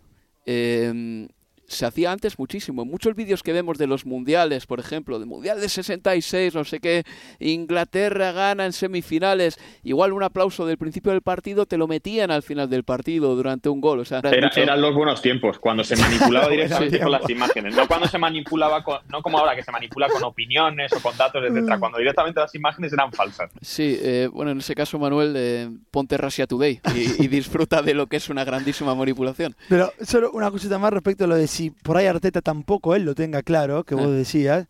eh, 0.48 1.28
se 1.68 1.86
hacía 1.86 2.10
antes 2.10 2.38
muchísimo. 2.38 2.84
muchos 2.84 3.14
vídeos 3.14 3.42
que 3.42 3.52
vemos 3.52 3.78
de 3.78 3.86
los 3.86 4.06
mundiales, 4.06 4.66
por 4.66 4.80
ejemplo, 4.80 5.18
de 5.18 5.26
Mundial 5.26 5.60
de 5.60 5.68
66, 5.68 6.54
no 6.54 6.64
sé 6.64 6.80
qué, 6.80 7.04
Inglaterra 7.38 8.32
gana 8.32 8.64
en 8.64 8.72
semifinales, 8.72 9.58
igual 9.82 10.14
un 10.14 10.22
aplauso 10.22 10.66
del 10.66 10.78
principio 10.78 11.12
del 11.12 11.20
partido 11.20 11.66
te 11.66 11.76
lo 11.76 11.86
metían 11.86 12.30
al 12.30 12.42
final 12.42 12.70
del 12.70 12.84
partido 12.84 13.36
durante 13.36 13.68
un 13.68 13.80
gol. 13.80 14.00
O 14.00 14.04
sea, 14.04 14.20
Eran 14.20 14.80
los 14.80 14.94
buenos 14.94 15.20
tiempos, 15.20 15.58
cuando 15.58 15.84
se 15.84 15.94
manipulaba 15.96 16.48
directamente 16.50 16.98
con 16.98 17.12
las 17.12 17.28
imágenes, 17.28 17.76
no 17.76 17.86
cuando 17.86 18.08
se 18.08 18.18
manipulaba, 18.18 18.82
con, 18.82 18.98
no 19.08 19.20
como 19.20 19.38
ahora 19.38 19.54
que 19.54 19.62
se 19.62 19.70
manipula 19.70 20.08
con 20.08 20.24
opiniones 20.24 20.90
o 20.94 21.00
con 21.00 21.16
datos, 21.16 21.44
etcétera, 21.44 21.76
mm. 21.76 21.80
cuando 21.80 21.98
directamente 21.98 22.40
las 22.40 22.54
imágenes 22.54 22.92
eran 22.94 23.12
falsas. 23.12 23.50
Sí, 23.60 23.98
eh, 24.02 24.28
bueno, 24.32 24.52
en 24.52 24.58
ese 24.58 24.74
caso, 24.74 24.98
Manuel, 24.98 25.34
eh, 25.36 25.68
ponte 25.90 26.16
Russia 26.16 26.46
Today 26.46 26.80
y, 26.94 27.24
y 27.24 27.28
disfruta 27.28 27.82
de 27.82 27.92
lo 27.92 28.06
que 28.06 28.16
es 28.16 28.30
una 28.30 28.44
grandísima 28.44 28.94
manipulación. 28.94 29.54
Pero 29.68 29.92
solo 30.00 30.30
una 30.32 30.50
cosita 30.50 30.78
más 30.78 30.92
respecto 30.92 31.24
a 31.24 31.26
lo 31.26 31.36
de 31.36 31.46
si 31.58 31.70
por 31.70 31.96
ahí 31.96 32.06
Arteta 32.06 32.40
tampoco 32.40 32.94
él 32.94 33.02
lo 33.02 33.16
tenga 33.16 33.42
claro, 33.42 33.82
que 33.82 33.96
vos 33.96 34.06
ah. 34.06 34.10
decías. 34.10 34.68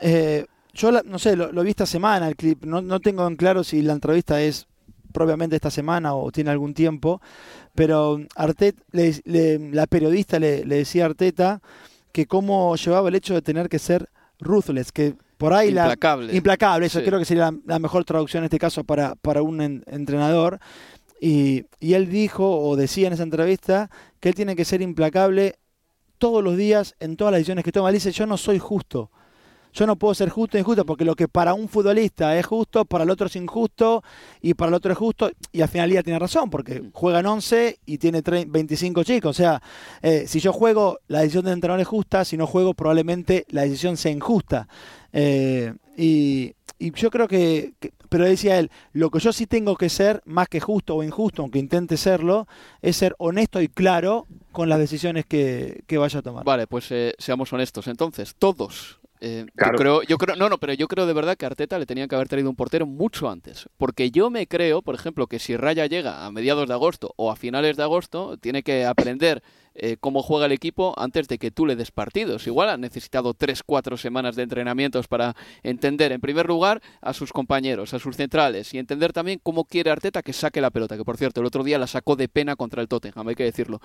Eh, 0.00 0.44
yo 0.74 0.92
no 1.02 1.18
sé, 1.18 1.34
lo, 1.36 1.62
vi 1.62 1.70
esta 1.70 1.86
semana 1.86 2.28
el 2.28 2.36
clip, 2.36 2.64
no, 2.64 2.82
no 2.82 3.00
tengo 3.00 3.26
en 3.26 3.36
claro 3.36 3.64
si 3.64 3.80
la 3.80 3.94
entrevista 3.94 4.40
es 4.40 4.66
propiamente 5.12 5.56
esta 5.56 5.70
semana 5.70 6.14
o 6.14 6.30
tiene 6.30 6.50
algún 6.50 6.74
tiempo, 6.74 7.22
pero 7.74 8.20
Arteta, 8.36 8.80
la 8.92 9.86
periodista 9.86 10.38
le, 10.38 10.64
decía 10.64 11.04
a 11.04 11.06
Arteta 11.06 11.62
que 12.12 12.26
cómo 12.26 12.76
llevaba 12.76 13.08
el 13.08 13.14
hecho 13.14 13.32
de 13.32 13.42
tener 13.42 13.70
que 13.70 13.78
ser 13.78 14.10
ruthless, 14.38 14.92
que 14.92 15.14
por 15.38 15.54
ahí 15.54 15.68
implacable. 15.70 16.26
la 16.26 16.34
implacable, 16.34 16.86
eso 16.86 17.02
creo 17.02 17.18
que 17.18 17.24
sería 17.24 17.50
la, 17.64 17.78
mejor 17.78 18.04
traducción 18.04 18.42
en 18.42 18.46
este 18.46 18.58
caso 18.58 18.84
para, 18.84 19.14
para 19.14 19.40
un 19.40 19.82
entrenador. 19.86 20.60
Y, 21.20 21.64
y 21.80 21.94
él 21.94 22.08
dijo 22.10 22.60
o 22.60 22.76
decía 22.76 23.08
en 23.08 23.14
esa 23.14 23.24
entrevista 23.24 23.90
que 24.20 24.28
él 24.28 24.34
tiene 24.36 24.54
que 24.54 24.64
ser 24.64 24.82
implacable 24.82 25.56
todos 26.18 26.42
los 26.42 26.56
días 26.56 26.94
en 27.00 27.16
todas 27.16 27.32
las 27.32 27.38
decisiones 27.40 27.64
que 27.64 27.72
toma. 27.72 27.88
Él 27.88 27.94
dice, 27.94 28.12
yo 28.12 28.26
no 28.26 28.36
soy 28.36 28.58
justo. 28.58 29.10
Yo 29.72 29.86
no 29.86 29.96
puedo 29.96 30.14
ser 30.14 30.28
justo 30.28 30.56
e 30.56 30.60
injusto 30.60 30.84
porque 30.84 31.04
lo 31.04 31.14
que 31.14 31.28
para 31.28 31.54
un 31.54 31.68
futbolista 31.68 32.36
es 32.38 32.46
justo, 32.46 32.84
para 32.84 33.04
el 33.04 33.10
otro 33.10 33.26
es 33.26 33.36
injusto 33.36 34.02
y 34.40 34.54
para 34.54 34.70
el 34.70 34.74
otro 34.74 34.92
es 34.92 34.98
justo. 34.98 35.30
Y 35.52 35.60
al 35.60 35.68
final 35.68 35.90
día 35.90 36.02
tiene 36.02 36.18
razón 36.18 36.50
porque 36.50 36.82
juegan 36.92 37.26
11 37.26 37.78
y 37.86 37.98
tiene 37.98 38.22
25 38.22 39.04
chicos. 39.04 39.30
O 39.30 39.34
sea, 39.34 39.62
eh, 40.02 40.24
si 40.26 40.40
yo 40.40 40.52
juego, 40.52 40.98
la 41.08 41.20
decisión 41.20 41.44
del 41.44 41.54
entrenador 41.54 41.80
es 41.80 41.88
justa. 41.88 42.24
Si 42.24 42.36
no 42.36 42.46
juego, 42.46 42.74
probablemente 42.74 43.44
la 43.50 43.62
decisión 43.62 43.96
sea 43.96 44.12
injusta. 44.12 44.68
Eh, 45.12 45.74
y, 45.96 46.54
yo 46.78 47.10
creo 47.10 47.26
que, 47.26 47.72
pero 48.08 48.24
decía 48.24 48.58
él, 48.60 48.70
lo 48.92 49.10
que 49.10 49.18
yo 49.18 49.32
sí 49.32 49.46
tengo 49.46 49.74
que 49.76 49.88
ser, 49.88 50.22
más 50.24 50.48
que 50.48 50.60
justo 50.60 50.94
o 50.94 51.02
injusto, 51.02 51.42
aunque 51.42 51.58
intente 51.58 51.96
serlo, 51.96 52.46
es 52.82 52.96
ser 52.96 53.16
honesto 53.18 53.60
y 53.60 53.66
claro 53.66 54.26
con 54.52 54.68
las 54.68 54.78
decisiones 54.78 55.26
que, 55.26 55.82
vaya 55.98 56.20
a 56.20 56.22
tomar. 56.22 56.44
Vale, 56.44 56.68
pues 56.68 56.90
eh, 56.92 57.14
seamos 57.18 57.52
honestos. 57.52 57.88
Entonces, 57.88 58.36
todos. 58.38 58.97
Eh, 59.20 59.46
yo 59.54 59.72
creo, 59.72 60.02
yo 60.02 60.18
creo, 60.18 60.36
no, 60.36 60.48
no, 60.48 60.58
pero 60.58 60.72
yo 60.74 60.86
creo 60.88 61.06
de 61.06 61.12
verdad 61.12 61.36
que 61.36 61.46
Arteta 61.46 61.78
le 61.78 61.86
tenía 61.86 62.06
que 62.06 62.14
haber 62.14 62.28
traído 62.28 62.50
un 62.50 62.56
portero 62.56 62.86
mucho 62.86 63.28
antes. 63.28 63.68
Porque 63.76 64.10
yo 64.10 64.30
me 64.30 64.46
creo, 64.46 64.82
por 64.82 64.94
ejemplo, 64.94 65.26
que 65.26 65.38
si 65.38 65.56
Raya 65.56 65.86
llega 65.86 66.24
a 66.24 66.30
mediados 66.30 66.68
de 66.68 66.74
agosto 66.74 67.14
o 67.16 67.30
a 67.30 67.36
finales 67.36 67.76
de 67.76 67.82
agosto, 67.82 68.36
tiene 68.38 68.62
que 68.62 68.84
aprender 68.84 69.42
eh, 69.74 69.96
cómo 70.00 70.22
juega 70.22 70.46
el 70.46 70.52
equipo 70.52 70.94
antes 70.96 71.28
de 71.28 71.38
que 71.38 71.50
tú 71.50 71.66
le 71.66 71.76
des 71.76 71.90
partidos. 71.90 72.46
Igual 72.46 72.68
ha 72.68 72.76
necesitado 72.76 73.34
tres, 73.34 73.62
cuatro 73.62 73.96
semanas 73.96 74.36
de 74.36 74.42
entrenamientos 74.42 75.06
para 75.08 75.36
entender, 75.62 76.12
en 76.12 76.20
primer 76.20 76.46
lugar, 76.46 76.82
a 77.00 77.12
sus 77.12 77.32
compañeros, 77.32 77.94
a 77.94 77.98
sus 77.98 78.16
centrales 78.16 78.74
y 78.74 78.78
entender 78.78 79.12
también 79.12 79.40
cómo 79.42 79.64
quiere 79.64 79.90
Arteta 79.90 80.22
que 80.22 80.32
saque 80.32 80.60
la 80.60 80.70
pelota, 80.70 80.96
que 80.96 81.04
por 81.04 81.16
cierto, 81.16 81.40
el 81.40 81.46
otro 81.46 81.62
día 81.62 81.78
la 81.78 81.86
sacó 81.86 82.16
de 82.16 82.28
pena 82.28 82.56
contra 82.56 82.82
el 82.82 82.88
Tottenham, 82.88 83.28
hay 83.28 83.34
que 83.34 83.44
decirlo. 83.44 83.80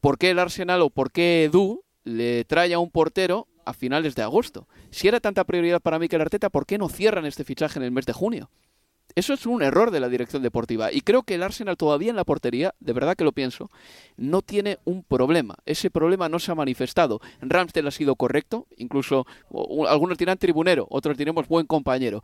¿Por 0.00 0.18
qué 0.18 0.30
el 0.30 0.38
Arsenal 0.38 0.80
o 0.82 0.90
por 0.90 1.12
qué 1.12 1.44
Edu 1.44 1.84
le 2.04 2.44
trae 2.44 2.74
a 2.74 2.78
un 2.78 2.90
portero 2.90 3.46
a 3.64 3.72
finales 3.72 4.14
de 4.14 4.22
agosto? 4.22 4.68
Si 4.90 5.08
era 5.08 5.20
tanta 5.20 5.44
prioridad 5.44 5.80
para 5.80 5.98
Mikel 5.98 6.20
Arteta, 6.20 6.50
¿por 6.50 6.66
qué 6.66 6.78
no 6.78 6.88
cierran 6.88 7.26
este 7.26 7.44
fichaje 7.44 7.78
en 7.78 7.84
el 7.84 7.92
mes 7.92 8.06
de 8.06 8.12
junio? 8.12 8.50
Eso 9.14 9.34
es 9.34 9.44
un 9.44 9.62
error 9.62 9.90
de 9.90 10.00
la 10.00 10.08
dirección 10.08 10.42
deportiva. 10.42 10.90
Y 10.92 11.02
creo 11.02 11.22
que 11.22 11.34
el 11.34 11.42
Arsenal 11.42 11.76
todavía 11.76 12.10
en 12.10 12.16
la 12.16 12.24
portería, 12.24 12.74
de 12.80 12.92
verdad 12.92 13.14
que 13.14 13.24
lo 13.24 13.32
pienso, 13.32 13.70
no 14.16 14.40
tiene 14.40 14.78
un 14.84 15.02
problema. 15.02 15.56
Ese 15.66 15.90
problema 15.90 16.28
no 16.28 16.38
se 16.38 16.50
ha 16.50 16.54
manifestado. 16.54 17.20
Ramsdale 17.40 17.88
ha 17.88 17.92
sido 17.92 18.16
correcto, 18.16 18.66
incluso 18.76 19.26
algunos 19.86 20.16
dirán 20.16 20.38
tribunero, 20.38 20.86
otros 20.88 21.18
diremos 21.18 21.46
buen 21.46 21.66
compañero. 21.66 22.22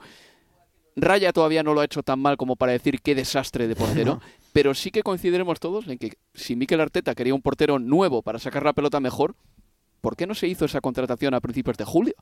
Raya 0.97 1.33
todavía 1.33 1.63
no 1.63 1.75
lo 1.75 1.81
ha 1.81 1.85
hecho 1.85 2.03
tan 2.03 2.19
mal 2.19 2.37
como 2.37 2.57
para 2.57 2.73
decir 2.73 3.01
qué 3.03 3.15
desastre 3.15 3.69
de 3.69 3.77
portero, 3.77 4.21
pero 4.53 4.75
sí 4.75 4.91
que 4.91 5.03
coincidiremos 5.03 5.61
todos 5.61 5.87
en 5.87 5.99
que 5.99 6.19
si 6.35 6.57
Mikel 6.57 6.81
Arteta 6.81 7.15
quería 7.15 7.35
un 7.35 7.43
portero 7.43 7.79
nuevo 7.79 8.23
para 8.23 8.39
sacar 8.39 8.65
la 8.65 8.73
pelota 8.73 8.99
mejor, 8.99 9.37
¿por 10.01 10.17
qué 10.17 10.27
no 10.27 10.35
se 10.35 10.47
hizo 10.47 10.65
esa 10.65 10.81
contratación 10.81 11.35
a 11.35 11.41
principios 11.41 11.77
de 11.77 11.85
julio? 11.85 12.15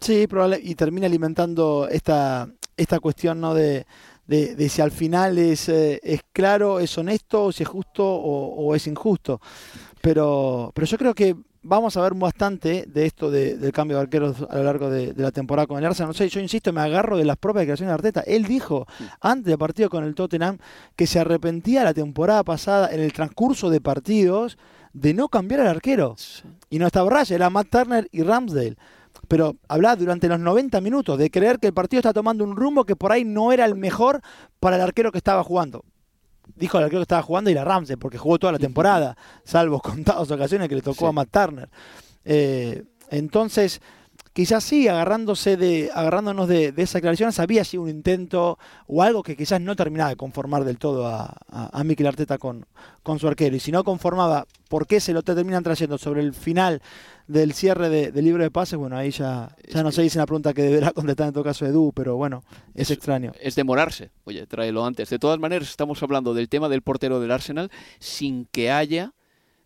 Sí, 0.00 0.26
probable, 0.26 0.60
y 0.62 0.74
termina 0.74 1.06
alimentando 1.06 1.88
esta, 1.90 2.48
esta 2.76 3.00
cuestión 3.00 3.40
¿no? 3.40 3.54
de, 3.54 3.86
de, 4.26 4.68
si 4.68 4.82
al 4.82 4.90
final 4.90 5.38
es, 5.38 5.68
eh, 5.68 6.00
es 6.02 6.20
claro, 6.32 6.80
es 6.80 6.96
honesto, 6.98 7.52
si 7.52 7.62
es 7.62 7.68
justo 7.68 8.04
o, 8.04 8.74
es 8.74 8.86
injusto. 8.86 9.40
Pero, 10.00 10.70
pero 10.74 10.86
yo 10.86 10.98
creo 10.98 11.14
que 11.14 11.36
vamos 11.62 11.96
a 11.96 12.02
ver 12.02 12.14
bastante 12.14 12.84
de 12.86 13.06
esto 13.06 13.30
del 13.30 13.72
cambio 13.72 13.96
de 13.96 14.02
arqueros 14.04 14.36
a 14.48 14.56
lo 14.58 14.64
largo 14.64 14.88
de, 14.88 15.14
la 15.16 15.32
temporada 15.32 15.66
con 15.66 15.78
el 15.78 15.84
Arsenal. 15.84 16.08
No 16.08 16.14
sé, 16.14 16.28
yo 16.28 16.40
insisto, 16.40 16.72
me 16.72 16.80
agarro 16.80 17.16
de 17.16 17.24
las 17.24 17.36
propias 17.36 17.62
declaraciones 17.62 17.90
de 17.90 17.94
Arteta. 17.94 18.20
Él 18.20 18.44
dijo 18.44 18.86
antes 19.20 19.46
del 19.46 19.58
partido 19.58 19.90
con 19.90 20.04
el 20.04 20.14
Tottenham 20.14 20.58
que 20.94 21.06
se 21.06 21.18
arrepentía 21.18 21.84
la 21.84 21.94
temporada 21.94 22.44
pasada 22.44 22.92
en 22.92 23.00
el 23.00 23.12
transcurso 23.12 23.70
de 23.70 23.80
partidos 23.80 24.58
de 24.96 25.12
no 25.12 25.28
cambiar 25.28 25.60
al 25.60 25.68
arquero. 25.68 26.16
Y 26.70 26.78
no 26.78 26.86
estaba 26.86 27.10
Raya, 27.10 27.36
era 27.36 27.50
Matt 27.50 27.68
Turner 27.70 28.08
y 28.10 28.22
Ramsdale 28.22 28.76
pero 29.28 29.56
hablaba 29.66 29.96
durante 29.96 30.28
los 30.28 30.38
90 30.38 30.80
minutos 30.80 31.18
de 31.18 31.30
creer 31.30 31.58
que 31.58 31.66
el 31.66 31.74
partido 31.74 31.98
está 31.98 32.12
tomando 32.12 32.44
un 32.44 32.54
rumbo 32.54 32.84
que 32.84 32.94
por 32.94 33.10
ahí 33.10 33.24
no 33.24 33.50
era 33.50 33.64
el 33.64 33.74
mejor 33.74 34.20
para 34.60 34.76
el 34.76 34.82
arquero 34.82 35.10
que 35.10 35.18
estaba 35.18 35.42
jugando. 35.42 35.84
Dijo 36.54 36.78
el 36.78 36.84
arquero 36.84 37.00
que 37.00 37.04
estaba 37.04 37.22
jugando 37.22 37.50
y 37.50 37.54
la 37.54 37.64
Ramsey, 37.64 37.96
porque 37.96 38.18
jugó 38.18 38.38
toda 38.38 38.52
la 38.52 38.58
temporada, 38.58 39.16
salvo 39.44 39.80
contadas 39.80 40.30
ocasiones 40.30 40.68
que 40.68 40.76
le 40.76 40.82
tocó 40.82 41.08
a 41.08 41.12
Matt 41.12 41.30
Turner. 41.30 41.68
Eh, 42.24 42.84
entonces, 43.10 43.80
quizás 44.36 44.64
sí, 44.64 44.86
agarrándose 44.86 45.56
de, 45.56 45.90
agarrándonos 45.94 46.46
de, 46.46 46.74
esa 46.76 46.98
aclaración, 46.98 47.32
había 47.38 47.64
sido 47.64 47.84
un 47.84 47.88
intento 47.88 48.58
o 48.86 49.02
algo 49.02 49.22
que 49.22 49.34
quizás 49.34 49.62
no 49.62 49.74
terminaba 49.76 50.10
de 50.10 50.16
conformar 50.16 50.64
del 50.64 50.76
todo 50.76 51.06
a, 51.06 51.38
a, 51.48 51.84
Mikel 51.84 52.06
Arteta 52.06 52.36
con, 52.36 52.66
con 53.02 53.18
su 53.18 53.26
arquero. 53.28 53.56
Y 53.56 53.60
si 53.60 53.72
no 53.72 53.82
conformaba, 53.82 54.46
¿por 54.68 54.86
qué 54.86 55.00
se 55.00 55.14
lo 55.14 55.22
terminan 55.22 55.64
trayendo 55.64 55.96
sobre 55.96 56.20
el 56.20 56.34
final 56.34 56.82
del 57.26 57.54
cierre 57.54 57.88
del 57.88 58.24
libro 58.26 58.42
de 58.42 58.50
pases? 58.50 58.78
Bueno, 58.78 58.98
ahí 58.98 59.10
ya, 59.10 59.56
ya 59.72 59.82
no 59.82 59.90
sé, 59.90 60.02
dice 60.02 60.18
una 60.18 60.26
pregunta 60.26 60.52
que 60.52 60.64
deberá 60.64 60.90
contestar 60.92 61.28
en 61.28 61.32
todo 61.32 61.42
caso 61.42 61.64
Edu, 61.64 61.92
pero 61.94 62.16
bueno, 62.16 62.44
es, 62.74 62.90
extraño. 62.90 63.32
Es 63.40 63.54
demorarse. 63.54 64.10
Oye, 64.24 64.46
tráelo 64.46 64.84
antes. 64.84 65.08
De 65.08 65.18
todas 65.18 65.38
maneras, 65.38 65.70
estamos 65.70 66.02
hablando 66.02 66.34
del 66.34 66.50
tema 66.50 66.68
del 66.68 66.82
portero 66.82 67.20
del 67.20 67.30
Arsenal 67.30 67.70
sin 68.00 68.44
que 68.44 68.70
haya 68.70 69.14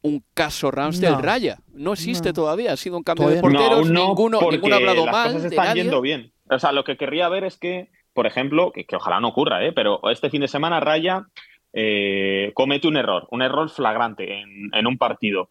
un 0.03 0.25
caso 0.35 0.71
Ramsdale 0.71 1.21
Raya. 1.21 1.59
No 1.73 1.93
existe 1.93 2.33
todavía. 2.33 2.73
Ha 2.73 2.77
sido 2.77 2.97
un 2.97 3.03
cambio 3.03 3.29
de 3.29 3.41
porteros. 3.41 3.89
ninguno, 3.91 4.41
ninguno 4.51 4.75
ha 4.75 4.79
hablado 4.79 5.07
las 5.07 5.13
mal. 5.13 5.33
Cosas 5.33 5.51
están 5.51 5.75
yendo 5.75 6.01
bien. 6.01 6.33
O 6.51 6.59
sea, 6.59 6.73
lo 6.73 6.85
que 6.85 6.97
querría 6.97 7.29
ver 7.29 7.45
es 7.45 7.57
que, 7.57 7.91
por 8.13 8.27
ejemplo, 8.27 8.73
que, 8.73 8.85
ojalá 8.97 9.21
no 9.21 9.29
ocurra, 9.29 9.65
¿eh? 9.65 9.73
pero 9.73 10.01
este 10.11 10.31
fin 10.31 10.41
de 10.41 10.49
semana 10.49 10.81
Raya 10.81 11.27
eh, 11.73 12.51
comete 12.55 12.89
un 12.89 12.97
error, 12.97 13.29
un 13.31 13.43
error 13.43 13.71
flagrante 13.71 14.41
en, 14.41 14.87
un 14.87 14.99
partido. 14.99 15.51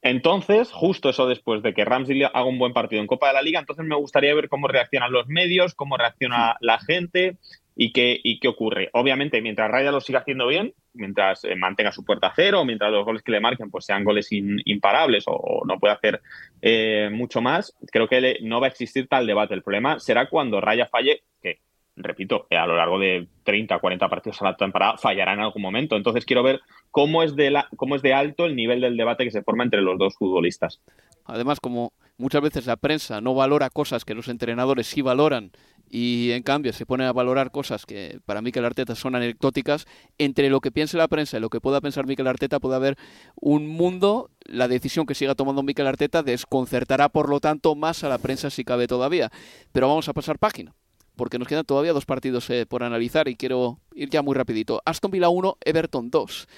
Entonces, 0.00 0.70
justo 0.70 1.08
eso 1.08 1.26
después 1.26 1.60
de 1.62 1.74
que 1.74 1.84
Ramsdale 1.84 2.26
haga 2.26 2.44
un 2.44 2.58
buen 2.58 2.72
partido 2.72 3.02
en 3.02 3.08
Copa 3.08 3.28
de 3.28 3.34
la 3.34 3.42
Liga, 3.42 3.58
entonces 3.58 3.84
me 3.84 3.96
gustaría 3.96 4.32
ver 4.32 4.48
cómo 4.48 4.68
reaccionan 4.68 5.10
los 5.10 5.26
medios, 5.26 5.74
cómo 5.74 5.96
reacciona 5.96 6.56
la 6.60 6.78
gente, 6.78 7.36
¿Y 7.80 7.92
qué, 7.92 8.20
¿Y 8.24 8.40
qué 8.40 8.48
ocurre? 8.48 8.90
Obviamente, 8.92 9.40
mientras 9.40 9.70
Raya 9.70 9.92
lo 9.92 10.00
siga 10.00 10.18
haciendo 10.18 10.48
bien, 10.48 10.74
mientras 10.94 11.44
eh, 11.44 11.54
mantenga 11.54 11.92
su 11.92 12.04
puerta 12.04 12.32
cero, 12.34 12.64
mientras 12.64 12.90
los 12.90 13.04
goles 13.04 13.22
que 13.22 13.30
le 13.30 13.38
marquen 13.38 13.70
pues 13.70 13.84
sean 13.84 14.02
goles 14.02 14.26
imparables 14.32 15.22
o, 15.28 15.62
no 15.64 15.78
puede 15.78 15.94
hacer 15.94 16.20
eh, 16.60 17.08
mucho 17.12 17.40
más, 17.40 17.72
creo 17.92 18.08
que 18.08 18.38
no 18.42 18.60
va 18.60 18.66
a 18.66 18.70
existir 18.70 19.06
tal 19.06 19.28
debate. 19.28 19.54
El 19.54 19.62
problema 19.62 20.00
será 20.00 20.28
cuando 20.28 20.60
Raya 20.60 20.88
falle, 20.88 21.22
que, 21.40 21.60
repito, 21.94 22.48
a 22.50 22.66
lo 22.66 22.74
largo 22.74 22.98
de 22.98 23.28
30, 23.44 23.78
40 23.78 24.08
partidos 24.08 24.42
a 24.42 24.46
la 24.46 24.56
temporada 24.56 24.98
fallará 24.98 25.34
en 25.34 25.40
algún 25.40 25.62
momento. 25.62 25.94
Entonces 25.94 26.24
quiero 26.24 26.42
ver 26.42 26.60
cómo 26.90 27.22
es 27.22 27.36
de, 27.36 27.52
la, 27.52 27.68
cómo 27.76 27.94
es 27.94 28.02
de 28.02 28.12
alto 28.12 28.44
el 28.44 28.56
nivel 28.56 28.80
del 28.80 28.96
debate 28.96 29.22
que 29.22 29.30
se 29.30 29.44
forma 29.44 29.62
entre 29.62 29.82
los 29.82 29.96
dos 29.98 30.16
futbolistas. 30.16 30.80
Además, 31.28 31.60
como 31.60 31.92
muchas 32.16 32.42
veces 32.42 32.66
la 32.66 32.76
prensa 32.76 33.20
no 33.20 33.34
valora 33.34 33.68
cosas 33.68 34.04
que 34.04 34.14
los 34.14 34.28
entrenadores 34.28 34.86
sí 34.86 35.02
valoran 35.02 35.52
y 35.90 36.30
en 36.32 36.42
cambio 36.42 36.72
se 36.72 36.86
pone 36.86 37.04
a 37.04 37.12
valorar 37.12 37.50
cosas 37.50 37.84
que 37.86 38.20
para 38.24 38.42
Mikel 38.42 38.64
Arteta 38.64 38.94
son 38.94 39.14
anecdóticas, 39.14 39.86
entre 40.16 40.48
lo 40.48 40.60
que 40.60 40.72
piense 40.72 40.96
la 40.96 41.06
prensa 41.06 41.36
y 41.36 41.40
lo 41.40 41.50
que 41.50 41.60
pueda 41.60 41.80
pensar 41.80 42.06
Mikel 42.06 42.26
Arteta 42.26 42.60
puede 42.60 42.76
haber 42.76 42.96
un 43.36 43.68
mundo, 43.68 44.30
la 44.44 44.68
decisión 44.68 45.04
que 45.04 45.14
siga 45.14 45.34
tomando 45.34 45.62
Mikel 45.62 45.86
Arteta 45.86 46.22
desconcertará 46.22 47.10
por 47.10 47.28
lo 47.28 47.40
tanto 47.40 47.74
más 47.74 48.04
a 48.04 48.08
la 48.08 48.18
prensa 48.18 48.48
si 48.48 48.64
cabe 48.64 48.86
todavía. 48.86 49.30
Pero 49.72 49.88
vamos 49.88 50.08
a 50.08 50.14
pasar 50.14 50.38
página, 50.38 50.74
porque 51.14 51.38
nos 51.38 51.46
quedan 51.46 51.64
todavía 51.64 51.92
dos 51.92 52.06
partidos 52.06 52.48
eh, 52.48 52.64
por 52.66 52.82
analizar 52.82 53.28
y 53.28 53.36
quiero 53.36 53.80
ir 53.94 54.08
ya 54.08 54.22
muy 54.22 54.34
rapidito. 54.34 54.80
Aston 54.86 55.10
Villa 55.10 55.28
1, 55.28 55.58
Everton 55.60 56.10
2. 56.10 56.48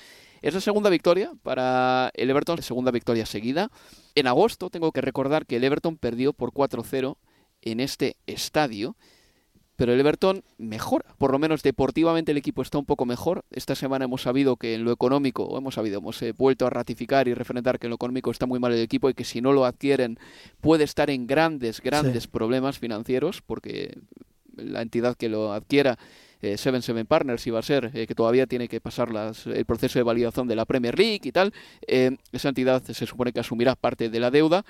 Es 0.43 0.55
la 0.55 0.61
segunda 0.61 0.91
victoria 0.91 1.33
para 1.43 2.11
el 2.15 2.31
Everton, 2.31 2.63
segunda 2.63 2.91
victoria 2.91 3.27
seguida. 3.27 3.71
En 4.15 4.27
agosto 4.27 4.71
tengo 4.71 4.93
que 4.93 5.01
recordar 5.01 5.47
que 5.47 5.57
el 5.57 5.65
Everton 5.65 5.97
perdió 5.97 6.33
por 6.33 6.53
4-0 6.53 7.17
en 7.63 7.81
este 7.81 8.17
estadio 8.27 8.97
pero 9.81 9.95
el 9.95 10.01
Everton 10.01 10.45
mejora, 10.59 11.15
por 11.17 11.33
lo 11.33 11.39
menos 11.39 11.63
deportivamente 11.63 12.33
el 12.33 12.37
equipo 12.37 12.61
está 12.61 12.77
un 12.77 12.85
poco 12.85 13.07
mejor. 13.07 13.47
Esta 13.51 13.75
semana 13.75 14.05
hemos 14.05 14.21
sabido 14.21 14.57
que 14.57 14.75
en 14.75 14.85
lo 14.85 14.93
económico, 14.93 15.45
o 15.45 15.57
hemos 15.57 15.77
sabido, 15.77 16.01
hemos 16.01 16.21
eh, 16.21 16.35
vuelto 16.37 16.67
a 16.67 16.71
ratificar 16.71 17.29
y 17.29 17.33
referendar 17.33 17.79
que 17.79 17.87
en 17.87 17.89
lo 17.89 17.95
económico 17.95 18.31
está 18.31 18.45
muy 18.45 18.59
mal 18.59 18.75
el 18.75 18.83
equipo 18.83 19.09
y 19.09 19.15
que 19.15 19.25
si 19.25 19.41
no 19.41 19.55
lo 19.55 19.65
adquieren 19.65 20.19
puede 20.61 20.85
estar 20.85 21.09
en 21.09 21.27
grandes, 21.27 21.81
grandes 21.81 22.27
problemas 22.27 22.79
financieros, 22.79 23.41
porque 23.41 23.97
la 24.55 24.83
entidad 24.83 25.17
que 25.17 25.31
lo 25.31 25.55
adquiera 25.55 25.99
eh, 26.43 26.57
Seven 26.57 26.83
Seven 26.83 27.07
Partners 27.07 27.47
iba 27.47 27.59
a 27.59 27.63
ser, 27.63 27.91
eh, 27.95 28.07
que 28.07 28.15
todavía 28.15 28.47
tiene 28.47 28.69
que 28.69 28.81
pasar 28.81 29.11
las, 29.11 29.47
el 29.47 29.65
proceso 29.65 29.99
de 29.99 30.03
validación 30.03 30.49
de 30.49 30.57
la 30.57 30.65
Premier 30.65 30.99
League 30.99 31.21
y 31.23 31.33
tal. 31.33 31.53
esa 31.87 32.49
entidad 32.49 32.83
se 32.83 33.07
supone 33.07 33.33
que 33.33 33.41
asumirá 33.41 33.75
parte 33.75 34.09
de 34.09 34.21
la 34.21 34.31
deuda 34.31 34.65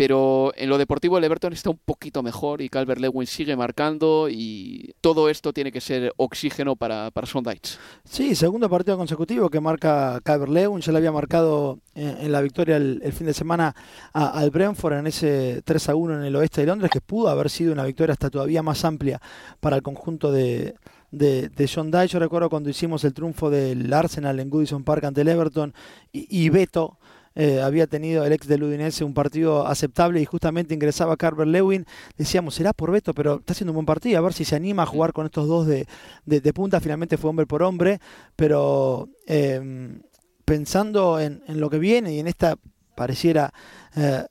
pero 0.00 0.54
en 0.56 0.70
lo 0.70 0.78
deportivo 0.78 1.18
el 1.18 1.24
Everton 1.24 1.52
está 1.52 1.68
un 1.68 1.76
poquito 1.76 2.22
mejor 2.22 2.62
y 2.62 2.70
Calvert-Lewin 2.70 3.26
sigue 3.26 3.54
marcando 3.54 4.28
y 4.30 4.94
todo 5.02 5.28
esto 5.28 5.52
tiene 5.52 5.70
que 5.70 5.82
ser 5.82 6.14
oxígeno 6.16 6.74
para, 6.74 7.10
para 7.10 7.26
Sondites. 7.26 7.78
Sí, 8.02 8.34
segundo 8.34 8.70
partido 8.70 8.96
consecutivo 8.96 9.50
que 9.50 9.60
marca 9.60 10.18
Calvert-Lewin, 10.24 10.80
ya 10.80 10.92
le 10.92 10.98
había 11.00 11.12
marcado 11.12 11.80
en, 11.94 12.32
la 12.32 12.40
victoria 12.40 12.78
el, 12.78 13.12
fin 13.12 13.26
de 13.26 13.34
semana 13.34 13.76
al 14.14 14.50
Brentford 14.50 14.94
en 14.94 15.06
ese 15.06 15.60
3 15.66 15.90
a 15.90 15.94
1 15.94 16.14
en 16.14 16.24
el 16.24 16.34
oeste 16.34 16.62
de 16.62 16.68
Londres, 16.68 16.90
que 16.90 17.02
pudo 17.02 17.28
haber 17.28 17.50
sido 17.50 17.74
una 17.74 17.84
victoria 17.84 18.14
hasta 18.14 18.30
todavía 18.30 18.62
más 18.62 18.82
amplia 18.86 19.20
para 19.60 19.76
el 19.76 19.82
conjunto 19.82 20.32
de, 20.32 20.76
de, 21.10 21.50
de 21.50 21.68
John 21.68 21.92
Yo 22.06 22.18
recuerdo 22.18 22.48
cuando 22.48 22.70
hicimos 22.70 23.04
el 23.04 23.12
triunfo 23.12 23.50
del 23.50 23.92
Arsenal 23.92 24.40
en 24.40 24.48
Goodison 24.48 24.82
Park 24.82 25.04
ante 25.04 25.20
el 25.20 25.28
Everton 25.28 25.74
y 26.10 26.48
Beto 26.48 26.99
eh, 27.34 27.60
había 27.60 27.86
tenido 27.86 28.24
el 28.24 28.32
ex 28.32 28.48
del 28.48 28.64
Udinese 28.64 29.04
un 29.04 29.14
partido 29.14 29.66
aceptable 29.66 30.20
y 30.20 30.24
justamente 30.24 30.74
ingresaba 30.74 31.16
Carver 31.16 31.46
Lewin. 31.46 31.86
Decíamos, 32.16 32.54
será 32.54 32.72
por 32.72 32.90
Beto, 32.90 33.14
pero 33.14 33.36
está 33.36 33.52
haciendo 33.52 33.72
un 33.72 33.76
buen 33.76 33.86
partido, 33.86 34.18
a 34.18 34.22
ver 34.22 34.32
si 34.32 34.44
se 34.44 34.56
anima 34.56 34.82
a 34.82 34.86
jugar 34.86 35.12
con 35.12 35.26
estos 35.26 35.46
dos 35.46 35.66
de, 35.66 35.86
de, 36.24 36.52
punta. 36.52 36.80
Finalmente 36.80 37.16
fue 37.16 37.30
hombre 37.30 37.46
por 37.46 37.62
hombre, 37.62 38.00
pero 38.34 39.08
em, 39.26 40.02
pensando 40.44 41.20
en, 41.20 41.42
lo 41.46 41.70
que 41.70 41.78
viene 41.78 42.12
y 42.14 42.18
en 42.18 42.26
esta 42.26 42.56
pareciera 42.96 43.52
eh, 43.94 44.24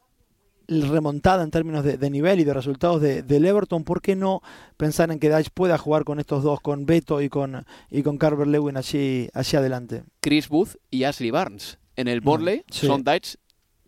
remontada 0.67 1.43
en 1.43 1.51
términos 1.51 1.83
de, 1.83 2.09
nivel 2.09 2.41
y 2.41 2.43
de 2.43 2.53
resultados 2.53 3.01
de, 3.01 3.23
del 3.23 3.45
Everton, 3.45 3.85
¿por 3.85 4.01
qué 4.01 4.15
no 4.15 4.41
pensar 4.77 5.09
en 5.09 5.19
que 5.19 5.33
Dyche 5.33 5.49
pueda 5.53 5.77
jugar 5.77 6.03
con 6.03 6.19
estos 6.19 6.43
dos, 6.43 6.59
con 6.59 6.85
Beto 6.85 7.21
y 7.21 7.29
con, 7.29 7.65
y 7.89 8.03
con 8.03 8.17
Carver 8.17 8.47
Lewin 8.47 8.77
allí, 8.77 9.29
hacia 9.33 9.59
adelante? 9.59 10.03
Chris 10.19 10.49
Booth 10.49 10.75
y 10.91 11.05
Ashley 11.05 11.31
Barnes 11.31 11.79
en 11.99 12.07
el 12.07 12.21
Borley, 12.21 12.63
Son 12.71 13.03
Dites 13.03 13.37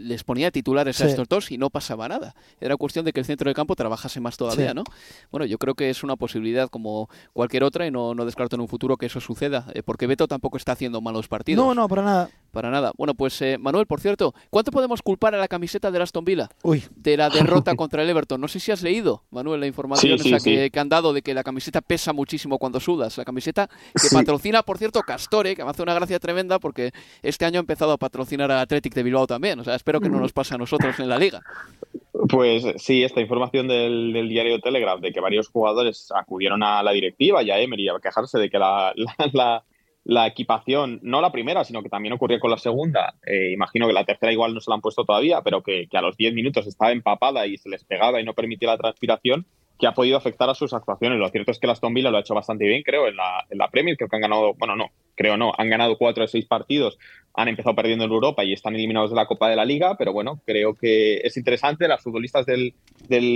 les 0.02 0.24
ponía 0.24 0.52
titulares 0.52 1.00
a 1.02 1.08
estos 1.08 1.28
dos 1.30 1.52
y 1.52 1.58
no 1.58 1.70
pasaba 1.70 2.08
nada. 2.08 2.36
Era 2.60 2.76
cuestión 2.76 3.06
de 3.06 3.14
que 3.14 3.20
el 3.20 3.26
centro 3.26 3.50
de 3.50 3.54
campo 3.54 3.76
trabajase 3.76 4.20
más 4.20 4.36
todavía, 4.36 4.74
¿no? 4.74 4.84
Bueno, 5.32 5.46
yo 5.46 5.58
creo 5.58 5.76
que 5.76 5.90
es 5.90 6.04
una 6.04 6.16
posibilidad 6.16 6.70
como 6.70 7.10
cualquier 7.34 7.64
otra 7.64 7.86
y 7.86 7.92
no, 7.92 8.16
no 8.16 8.26
descarto 8.26 8.56
en 8.56 8.62
un 8.62 8.68
futuro 8.68 8.98
que 8.98 9.06
eso 9.06 9.22
suceda, 9.22 9.68
eh, 9.74 9.84
porque 9.84 10.08
Beto 10.08 10.28
tampoco 10.28 10.58
está 10.58 10.72
haciendo 10.72 11.02
malos 11.02 11.28
partidos. 11.28 11.64
No, 11.64 11.76
no, 11.76 11.88
para 11.88 12.02
nada. 12.02 12.30
Para 12.52 12.70
nada. 12.70 12.92
Bueno, 12.98 13.14
pues 13.14 13.42
eh, 13.42 13.58
Manuel, 13.58 13.86
por 13.86 14.02
cierto, 14.02 14.34
¿cuánto 14.50 14.72
podemos 14.72 15.02
culpar 15.02 15.34
a 15.34 15.38
la 15.38 15.48
camiseta 15.48 15.90
de 15.90 16.02
Aston 16.02 16.26
Villa? 16.26 16.50
Uy. 16.64 16.84
De 16.96 17.16
la 17.16 17.30
derrota 17.30 17.76
contra 17.76 18.04
el 18.04 18.10
Everton. 18.10 18.42
No 18.42 18.48
sé 18.48 18.60
si 18.60 18.72
has 18.72 18.82
leído, 18.84 19.24
Manuel, 19.32 19.62
la 19.62 19.68
información 19.68 20.18
Que, 20.20 20.72
han 20.76 20.90
dado 20.90 21.14
de 21.14 21.22
que 21.22 21.34
la 21.34 21.44
camiseta 21.44 21.82
pesa 21.82 22.12
muchísimo 22.12 22.58
cuando 22.58 22.80
sudas. 22.80 23.18
La 23.18 23.26
camiseta 23.26 23.70
que 23.94 24.10
patrocina, 24.12 24.64
por 24.64 24.78
cierto, 24.78 25.02
Castore, 25.02 25.56
que 25.56 25.64
me 25.64 25.70
hace 25.70 25.82
una 25.82 25.94
gracia 25.94 26.20
tremenda 26.20 26.60
porque 26.60 26.92
este 27.22 27.46
año 27.46 27.60
ha 27.60 27.62
empezado 27.62 27.94
a 27.94 27.98
patrocinar 27.98 28.52
a 28.52 28.62
Athletic 28.62 28.94
de 28.94 29.04
Bilbao 29.04 29.28
también. 29.28 29.60
O 29.60 29.64
sea, 29.64 29.76
espero 29.76 30.02
que 30.02 30.10
no 30.10 30.20
nos 30.20 30.34
pase 30.34 30.56
a 30.56 30.58
nosotros 30.58 31.00
en 31.00 31.08
la 31.08 31.18
liga. 31.18 31.42
Pues 32.30 32.66
sí, 32.78 33.04
esta 33.04 33.22
información 33.22 33.68
del, 33.68 34.28
diario 34.28 34.60
Telegraph 34.60 35.00
de 35.00 35.12
que 35.12 35.20
varios 35.20 35.48
jugadores 35.48 36.10
acudieron 36.14 36.62
a 36.64 36.84
la 36.84 36.92
directiva 36.92 37.42
y 37.42 37.50
a 37.50 37.60
Emery 37.60 37.90
a 37.90 38.00
quejarse 38.02 38.38
de 38.38 38.50
que 38.50 38.60
la 38.60 38.94
la 39.34 39.64
equipación, 40.28 41.00
no 41.04 41.22
la 41.22 41.32
primera, 41.32 41.64
sino 41.64 41.84
que 41.84 41.90
también 41.90 42.14
ocurrió 42.14 42.40
con 42.40 42.52
la 42.52 42.58
segunda. 42.58 43.16
Eh, 43.26 43.52
imagino 43.52 43.88
que 43.88 43.94
la 43.94 44.06
tercera 44.06 44.32
igual 44.32 44.54
no 44.54 44.60
se 44.60 44.70
la 44.70 44.76
han 44.76 44.82
puesto 44.82 45.06
todavía, 45.06 45.42
pero 45.42 45.62
que, 45.62 45.88
a 45.92 46.02
los 46.02 46.18
10 46.18 46.34
minutos 46.34 46.68
estaba 46.68 46.92
empapada 46.92 47.46
y 47.46 47.58
se 47.58 47.70
les 47.70 47.84
pegaba 47.84 48.20
y 48.20 48.24
no 48.24 48.34
permitía 48.34 48.70
la 48.70 48.78
transpiración, 48.78 49.46
que 49.82 49.88
ha 49.88 49.94
podido 49.94 50.16
afectar 50.16 50.48
a 50.48 50.54
sus 50.54 50.74
actuaciones. 50.74 51.18
Lo 51.18 51.28
cierto 51.30 51.50
es 51.50 51.58
que 51.58 51.66
la 51.66 51.74
Aston 51.74 51.92
Villa 51.92 52.12
lo 52.12 52.18
ha 52.18 52.20
hecho 52.22 52.36
bastante 52.36 52.66
bien, 52.66 52.84
creo, 52.84 53.08
en 53.08 53.16
la, 53.16 53.44
en 53.50 53.58
la 53.58 53.68
Premier. 53.68 53.98
Creo 53.98 54.08
que 54.08 54.16
han 54.16 54.22
ganado, 54.22 54.54
bueno, 54.54 54.76
no, 54.76 54.92
creo 55.16 55.38
no, 55.38 55.54
han 55.58 55.72
ganado 55.72 55.98
cuatro 55.98 56.22
de 56.22 56.28
seis 56.28 56.46
partidos, 56.46 57.00
han 57.34 57.48
empezado 57.48 57.76
perdiendo 57.76 58.06
en 58.06 58.12
Europa 58.12 58.44
y 58.44 58.54
están 58.54 58.76
eliminados 58.76 59.10
de 59.10 59.16
la 59.16 59.26
Copa 59.26 59.50
de 59.50 59.56
la 59.56 59.66
Liga, 59.66 59.96
pero 59.98 60.14
bueno, 60.14 60.40
creo 60.46 60.76
que 60.76 61.16
es 61.24 61.36
interesante. 61.36 61.88
Las 61.88 62.04
futbolistas 62.04 62.46
del, 62.46 62.76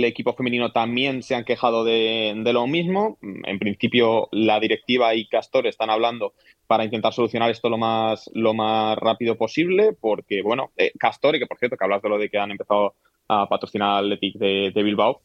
equipo 0.04 0.34
femenino 0.34 0.70
también 0.70 1.24
se 1.24 1.34
han 1.34 1.44
quejado 1.44 1.82
de, 1.82 2.40
lo 2.44 2.68
mismo. 2.68 3.18
En 3.22 3.58
principio, 3.58 4.28
la 4.30 4.60
directiva 4.60 5.16
y 5.16 5.26
Castor 5.26 5.66
están 5.66 5.90
hablando 5.90 6.34
para 6.68 6.84
intentar 6.84 7.12
solucionar 7.12 7.50
esto 7.50 7.68
lo 7.68 7.78
más, 7.78 8.30
lo 8.34 8.54
más 8.54 8.96
rápido 8.98 9.36
posible, 9.36 9.94
porque, 10.00 10.42
bueno, 10.42 10.70
eh, 10.76 10.92
Castor, 10.96 11.34
y 11.34 11.40
que 11.40 11.46
por 11.46 11.58
cierto, 11.58 11.76
que 11.76 11.84
hablas 11.84 12.02
de 12.02 12.08
lo 12.08 12.18
de 12.18 12.30
que 12.30 12.38
han 12.38 12.52
empezado 12.52 12.94
a 13.26 13.48
patrocinar 13.48 13.98
Athletic 13.98 14.36
de, 14.36 14.70
de 14.72 14.82
Bilbao, 14.84 15.22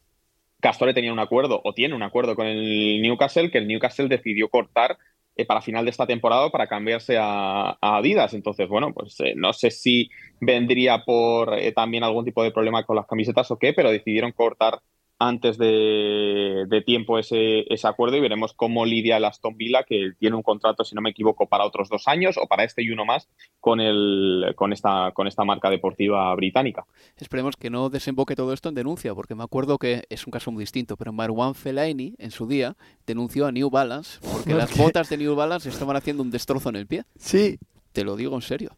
Castore 0.62 0.94
tenía 0.94 1.12
un 1.12 1.20
acuerdo 1.20 1.62
o 1.64 1.74
tiene 1.74 1.96
un 1.96 2.04
acuerdo 2.04 2.36
con 2.36 2.48
el 2.48 3.02
Newcastle 3.02 3.52
que 3.52 3.58
el 3.58 3.68
Newcastle 3.68 4.08
decidió 4.08 4.50
cortar 4.50 4.98
eh, 5.36 5.46
para 5.46 5.62
final 5.62 5.86
de 5.86 5.92
esta 5.92 6.06
temporada 6.06 6.50
para 6.50 6.68
cambiarse 6.68 7.18
a, 7.20 7.78
Adidas. 7.82 8.34
Entonces, 8.34 8.68
bueno, 8.68 8.94
pues 8.94 9.20
eh, 9.22 9.34
no 9.36 9.54
sé 9.54 9.72
si 9.72 10.10
vendría 10.40 11.04
por 11.06 11.58
eh, 11.58 11.72
también 11.72 12.04
algún 12.04 12.26
tipo 12.26 12.44
de 12.44 12.52
problema 12.52 12.86
con 12.86 12.96
las 12.96 13.08
camisetas 13.08 13.50
o 13.52 13.58
qué, 13.58 13.74
pero 13.74 13.92
decidieron 13.92 14.32
cortar 14.34 14.82
antes 15.22 15.60
de, 15.60 16.84
tiempo 16.84 17.20
ese, 17.20 17.66
acuerdo 17.84 18.18
y 18.18 18.22
veremos 18.22 18.54
cómo 18.54 18.86
lidia 18.86 19.18
el 19.18 19.26
Aston 19.26 19.56
Villa, 19.56 19.84
que 19.84 20.14
tiene 20.18 20.36
un 20.36 20.42
contrato, 20.42 20.84
si 20.84 20.96
no 20.96 21.02
me 21.02 21.12
equivoco, 21.12 21.48
para 21.48 21.64
otros 21.64 21.90
dos 21.90 22.08
años 22.08 22.38
o 22.42 22.48
para 22.48 22.64
este 22.64 22.82
y 22.82 22.90
uno 22.90 23.06
más 23.06 23.30
con, 23.60 23.80
el, 23.80 24.54
con, 24.56 24.74
esta, 24.74 25.12
con 25.14 25.28
esta 25.28 25.44
marca 25.44 25.70
deportiva 25.70 26.34
británica. 26.34 26.86
Esperemos 27.18 27.56
que 27.56 27.70
no 27.70 27.92
desemboque 27.92 28.36
todo 28.36 28.52
esto 28.52 28.70
en 28.70 28.76
denuncia, 28.76 29.14
porque 29.14 29.36
me 29.36 29.44
acuerdo 29.44 29.78
que 29.78 30.06
es 30.10 30.26
un 30.26 30.32
caso 30.32 30.52
muy 30.52 30.64
distinto, 30.64 30.98
pero 30.98 31.14
Marwan 31.14 31.54
Fellaini 31.54 32.16
en 32.18 32.32
su 32.32 32.48
día 32.48 32.76
denunció 33.06 33.46
a 33.46 33.52
New 33.52 33.70
Balance 33.70 34.18
porque 34.22 34.54
las 34.56 34.76
botas 34.76 35.08
de 35.10 35.18
New 35.18 35.36
Balance 35.36 35.70
estaban 35.70 35.98
haciendo 35.98 36.24
un 36.24 36.32
destrozo 36.32 36.70
en 36.70 36.78
el 36.78 36.88
pie. 36.88 37.04
Sí. 37.18 37.60
Te 37.92 38.04
lo 38.04 38.16
digo 38.16 38.36
en 38.36 38.42
serio. 38.42 38.72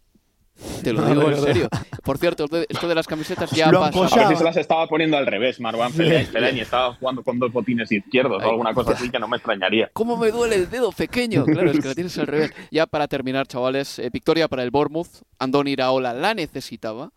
Te 0.83 0.93
lo 0.93 1.05
digo 1.07 1.29
en 1.29 1.41
serio. 1.41 1.69
Por 2.03 2.17
cierto, 2.17 2.45
esto 2.67 2.87
de 2.87 2.95
las 2.95 3.07
camisetas 3.07 3.51
ya 3.51 3.69
ha 3.69 3.71
pasado. 3.71 4.03
A 4.03 4.15
ver 4.15 4.27
si 4.29 4.35
se 4.35 4.43
las 4.43 4.57
estaba 4.57 4.87
poniendo 4.87 5.17
al 5.17 5.25
revés, 5.25 5.59
Marwan 5.59 5.91
Fellaini. 5.93 6.59
Estaba 6.59 6.93
jugando 6.95 7.23
con 7.23 7.39
dos 7.39 7.51
botines 7.51 7.91
izquierdos 7.91 8.43
o 8.43 8.49
alguna 8.49 8.73
cosa 8.73 8.91
así 8.91 9.09
que 9.09 9.19
no 9.19 9.27
me 9.27 9.37
extrañaría. 9.37 9.89
¿Cómo 9.93 10.17
me 10.17 10.31
duele 10.31 10.55
el 10.55 10.69
dedo 10.69 10.91
pequeño? 10.91 11.45
Claro, 11.53 11.69
es 11.69 11.79
que 11.79 11.87
lo 11.87 11.93
tienes 11.95 12.17
al 12.17 12.27
revés. 12.27 12.51
Ya 12.71 12.87
para 12.87 13.07
terminar, 13.07 13.45
chavales, 13.47 13.99
eh, 13.99 14.09
victoria 14.11 14.47
para 14.47 14.63
el 14.63 14.71
Bournemouth. 14.71 15.21
Andoni 15.37 15.71
Iraola 15.71 16.13
la 16.13 16.33
necesitaba 16.33 17.11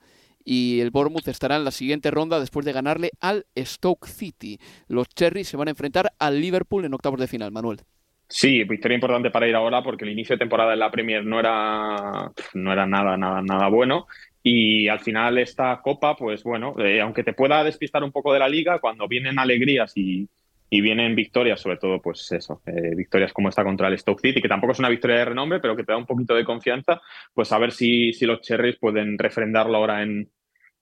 y 0.45 0.81
el 0.81 0.91
Bournemouth 0.91 1.27
estará 1.29 1.57
en 1.57 1.65
la 1.65 1.71
siguiente 1.71 2.11
ronda 2.11 2.39
después 2.39 2.65
de 2.67 2.73
ganarle 2.73 3.11
al 3.21 3.47
Stoke 3.57 4.07
City. 4.07 4.61
Los 4.89 5.09
Cherries 5.09 5.49
se 5.49 5.57
van 5.57 5.69
a 5.69 5.71
enfrentar 5.71 6.13
al 6.19 6.41
Liverpool 6.41 6.85
en 6.85 6.95
octavos 6.95 7.19
de 7.19 7.27
final, 7.27 7.51
Manuel. 7.51 7.81
Sí, 8.29 8.65
victoria 8.65 8.97
importante 8.97 9.31
para 9.31 9.47
ir 9.47 9.55
ahora 9.55 9.83
porque 9.83 10.05
el 10.05 10.11
inicio 10.11 10.35
de 10.35 10.41
temporada 10.41 10.73
en 10.73 10.81
la 10.81 10.91
Premier 10.91 11.25
no 11.25 11.39
era, 11.39 12.33
no 12.55 12.73
era 12.73 12.87
nada, 12.87 13.17
nada, 13.17 13.41
nada 13.41 13.69
bueno. 13.69 14.07
Y 14.43 14.89
al 14.89 15.01
final 15.01 15.39
esta 15.39 15.81
copa, 15.83 16.17
pues 16.17 16.43
bueno, 16.43 16.75
eh, 16.79 17.01
aunque 17.01 17.23
te 17.25 17.33
pueda 17.33 17.63
despistar 17.65 18.03
un 18.05 18.13
poco 18.13 18.33
de 18.33 18.39
la 18.41 18.49
liga, 18.49 18.79
cuando 18.81 19.09
vienen 19.09 19.39
alegrías 19.39 19.93
y, 19.97 20.29
vienen 20.71 21.15
victorias, 21.17 21.61
sobre 21.61 21.79
todo, 21.79 22.03
pues 22.03 22.31
eso, 22.33 22.61
eh, 22.67 22.95
victorias 22.95 23.33
como 23.33 23.49
esta 23.49 23.65
contra 23.65 23.89
el 23.89 23.99
Stoke 23.99 24.21
City, 24.21 24.43
que 24.43 24.49
tampoco 24.49 24.73
es 24.73 24.79
una 24.79 24.91
victoria 24.91 25.17
de 25.17 25.25
renombre, 25.25 25.59
pero 25.59 25.75
que 25.75 25.85
te 25.85 25.93
da 25.93 25.99
un 25.99 26.07
poquito 26.07 26.35
de 26.35 26.45
confianza, 26.45 27.01
pues 27.33 27.51
a 27.53 27.59
ver 27.59 27.73
si, 27.73 28.13
si 28.13 28.27
los 28.27 28.41
Cherries 28.43 28.77
pueden 28.77 29.19
refrendarlo 29.19 29.79
ahora 29.79 30.03
en, 30.03 30.29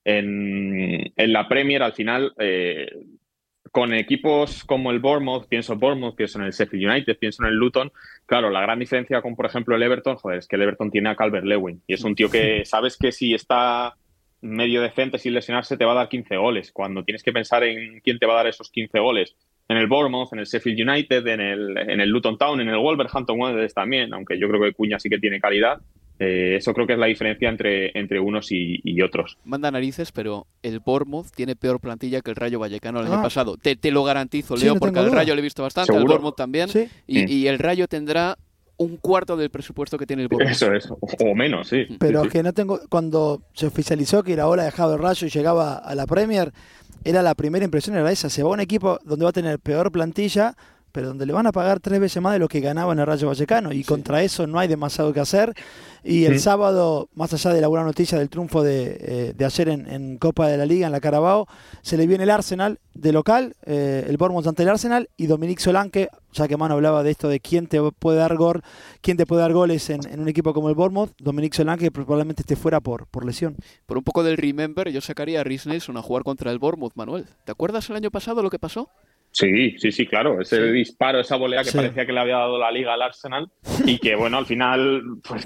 en, 0.03 1.13
en 1.15 1.33
la 1.33 1.47
Premier. 1.47 1.81
Al 1.81 1.93
final, 1.93 2.33
eh, 2.37 2.87
con 3.75 3.93
equipos 3.93 4.63
como 4.63 4.89
el 4.89 4.99
Bournemouth, 4.99 5.49
pienso 5.49 5.75
Bournemouth, 5.75 6.15
pienso 6.15 6.39
en 6.39 6.45
el 6.45 6.53
Sheffield 6.53 6.89
United, 6.89 7.17
pienso 7.17 7.43
en 7.43 7.49
el 7.49 7.55
Luton, 7.55 7.91
claro, 8.25 8.49
la 8.49 8.61
gran 8.61 8.79
diferencia 8.79 9.21
con, 9.21 9.35
por 9.35 9.47
ejemplo, 9.47 9.75
el 9.75 9.83
Everton, 9.83 10.15
joder, 10.15 10.39
es 10.39 10.47
que 10.47 10.55
el 10.55 10.61
Everton 10.61 10.89
tiene 10.89 11.09
a 11.09 11.15
Calvert 11.17 11.43
Lewin 11.43 11.81
y 11.85 11.93
es 11.93 12.01
un 12.05 12.15
tío 12.15 12.31
que 12.31 12.63
sabes 12.65 12.95
que 12.95 13.11
si 13.11 13.33
está 13.33 13.97
medio 14.39 14.81
decente 14.81 15.17
sin 15.17 15.33
lesionarse 15.33 15.75
te 15.75 15.83
va 15.83 15.91
a 15.91 15.95
dar 15.95 16.07
15 16.07 16.37
goles. 16.37 16.71
Cuando 16.71 17.03
tienes 17.03 17.21
que 17.21 17.33
pensar 17.33 17.65
en 17.65 17.99
quién 17.99 18.17
te 18.17 18.25
va 18.25 18.35
a 18.35 18.37
dar 18.37 18.47
esos 18.47 18.71
15 18.71 18.97
goles, 18.97 19.35
en 19.67 19.75
el 19.75 19.87
Bournemouth, 19.87 20.31
en 20.31 20.39
el 20.39 20.45
Sheffield 20.45 20.89
United, 20.89 21.27
en 21.27 21.41
el, 21.41 21.77
en 21.77 21.99
el 21.99 22.09
Luton 22.09 22.37
Town, 22.37 22.61
en 22.61 22.69
el 22.69 22.77
Wolverhampton 22.77 23.37
Wanderers 23.37 23.73
también, 23.73 24.13
aunque 24.13 24.39
yo 24.39 24.47
creo 24.47 24.61
que 24.61 24.71
Cuña 24.71 24.99
sí 24.99 25.09
que 25.09 25.19
tiene 25.19 25.41
calidad, 25.41 25.81
eh, 26.19 26.55
eso 26.57 26.73
creo 26.73 26.87
que 26.87 26.93
es 26.93 26.99
la 26.99 27.07
diferencia 27.07 27.49
entre, 27.49 27.97
entre 27.97 28.19
unos 28.19 28.47
y, 28.51 29.01
otros. 29.01 29.37
Manda 29.43 29.69
narices, 29.69 30.11
pero 30.11 30.47
el 30.63 30.79
Bournemouth 30.79 31.27
tiene 31.35 31.55
peor 31.55 31.79
plantilla 31.79 32.21
que 32.21 32.31
el 32.31 32.35
Rayo 32.35 32.59
Vallecano 32.59 33.01
el 33.01 33.07
año 33.07 33.19
ah. 33.19 33.23
pasado. 33.23 33.57
Te, 33.57 33.77
lo 33.91 34.03
garantizo, 34.03 34.55
Leo, 34.55 34.75
porque 34.75 34.99
al 34.99 35.11
Rayo 35.11 35.35
le 35.35 35.39
he 35.39 35.43
visto 35.43 35.63
bastante, 35.63 35.95
al 35.95 36.03
Bournemouth 36.03 36.35
también. 36.35 36.69
Y, 37.07 37.47
el 37.47 37.59
Rayo 37.59 37.87
tendrá 37.87 38.37
un 38.77 38.97
cuarto 38.97 39.37
del 39.37 39.49
presupuesto 39.49 39.97
que 39.97 40.05
tiene 40.05 40.23
el 40.23 40.29
Bournemouth. 40.29 40.55
Eso 40.55 40.73
es, 40.73 40.89
o 40.89 41.35
menos, 41.35 41.67
sí. 41.67 41.85
Pero 41.99 42.23
es 42.23 42.31
que 42.31 42.43
no 42.43 42.53
tengo. 42.53 42.79
Cuando 42.89 43.43
se 43.53 43.67
oficializó 43.67 44.23
que 44.23 44.33
era 44.33 44.47
hora 44.47 44.63
dejado 44.63 44.95
el 44.95 45.01
Rayo 45.01 45.27
y 45.27 45.29
llegaba 45.29 45.75
a 45.75 45.95
la 45.95 46.07
Premier, 46.07 46.51
era 47.03 47.21
la 47.21 47.35
primera 47.35 47.65
impresión, 47.65 47.97
era 47.97 48.11
esa. 48.11 48.29
Se 48.29 48.41
va 48.41 48.49
a 48.49 48.53
un 48.53 48.61
equipo 48.61 48.99
donde 49.03 49.25
va 49.25 49.29
a 49.29 49.33
tener 49.33 49.59
peor 49.59 49.91
plantilla 49.91 50.55
pero 50.95 51.09
donde 51.09 51.25
le 51.25 51.33
van 51.33 51.45
a 51.45 51.51
pagar 51.51 51.81
tres 51.81 51.99
veces 51.99 52.23
más 52.23 52.31
de 52.31 52.39
lo 52.39 52.47
que 52.47 52.61
ganaba 52.61 52.93
en 52.93 52.99
el 52.99 53.05
Rayo 53.05 53.27
Vallecano 53.27 53.73
y 53.73 53.83
contra 53.83 54.23
eso 54.23 54.47
no 54.47 54.59
hay 54.59 54.69
demasiado 54.69 55.11
que 55.11 55.19
hacer. 55.19 55.53
Y 56.05 56.23
el 56.23 56.39
sábado, 56.39 57.09
más 57.15 57.33
allá 57.33 57.51
de 57.51 57.59
la 57.59 57.67
buena 57.67 57.83
noticia 57.83 58.17
del 58.17 58.29
triunfo 58.29 58.63
de, 58.63 58.97
eh, 59.01 59.33
de 59.35 59.45
ayer 59.45 59.67
en, 59.67 60.17
Copa 60.19 60.47
de 60.47 60.55
la 60.55 60.65
Liga, 60.65 60.85
en 60.85 60.93
la 60.93 61.01
Carabao, 61.01 61.47
se 61.81 61.97
le 61.97 62.07
viene 62.07 62.23
el 62.23 62.29
Arsenal 62.29 62.79
de 62.93 63.11
local, 63.11 63.57
eh, 63.65 64.05
el 64.07 64.15
Bournemouth 64.15 64.47
ante 64.47 64.63
el 64.63 64.69
Arsenal 64.69 65.09
y 65.17 65.25
Dominique 65.25 65.61
Solanque, 65.61 66.07
ya 66.31 66.47
que 66.47 66.55
Mano 66.55 66.75
hablaba 66.75 67.03
de 67.03 67.11
esto 67.11 67.27
de 67.27 67.41
quién 67.41 67.67
te 67.67 67.81
puede 67.91 68.19
dar 68.19 68.37
gol, 68.37 68.61
quién 69.01 69.17
te 69.17 69.25
puede 69.25 69.41
dar 69.41 69.51
goles 69.51 69.89
en, 69.89 69.99
un 70.17 70.29
equipo 70.29 70.53
como 70.53 70.69
el 70.69 70.75
Bournemouth, 70.75 71.11
Dominique 71.17 71.57
Solanque 71.57 71.91
probablemente 71.91 72.43
esté 72.43 72.55
fuera 72.55 72.79
por, 72.79 73.07
por 73.07 73.25
lesión. 73.25 73.57
Por 73.85 73.97
un 73.97 74.03
poco 74.05 74.23
del 74.23 74.37
remember, 74.37 74.89
yo 74.91 75.01
sacaría 75.01 75.41
a 75.41 75.43
Rhys 75.43 75.65
Nelson 75.65 75.97
a 75.97 76.01
jugar 76.01 76.23
contra 76.23 76.51
el 76.51 76.59
Bournemouth, 76.59 76.93
Manuel. 76.95 77.25
¿Te 77.43 77.51
acuerdas 77.51 77.89
el 77.89 77.97
año 77.97 78.11
pasado 78.11 78.41
lo 78.41 78.49
que 78.49 78.59
pasó? 78.59 78.89
Sí, 79.35 79.77
sí, 79.77 79.91
sí, 79.91 80.07
claro. 80.07 80.39
Ese 80.39 80.71
disparo, 80.71 81.19
esa 81.19 81.35
volea 81.35 81.61
que 81.61 81.73
parecía 81.73 82.05
que 82.05 82.13
le 82.13 82.21
había 82.21 82.37
dado 82.37 82.57
la 82.57 82.71
liga 82.71 82.93
al 82.93 83.01
Arsenal 83.01 83.49
y 83.85 83.99
que, 83.99 84.15
bueno, 84.15 84.37
al 84.37 84.45
final 84.45 85.03
pues, 85.27 85.45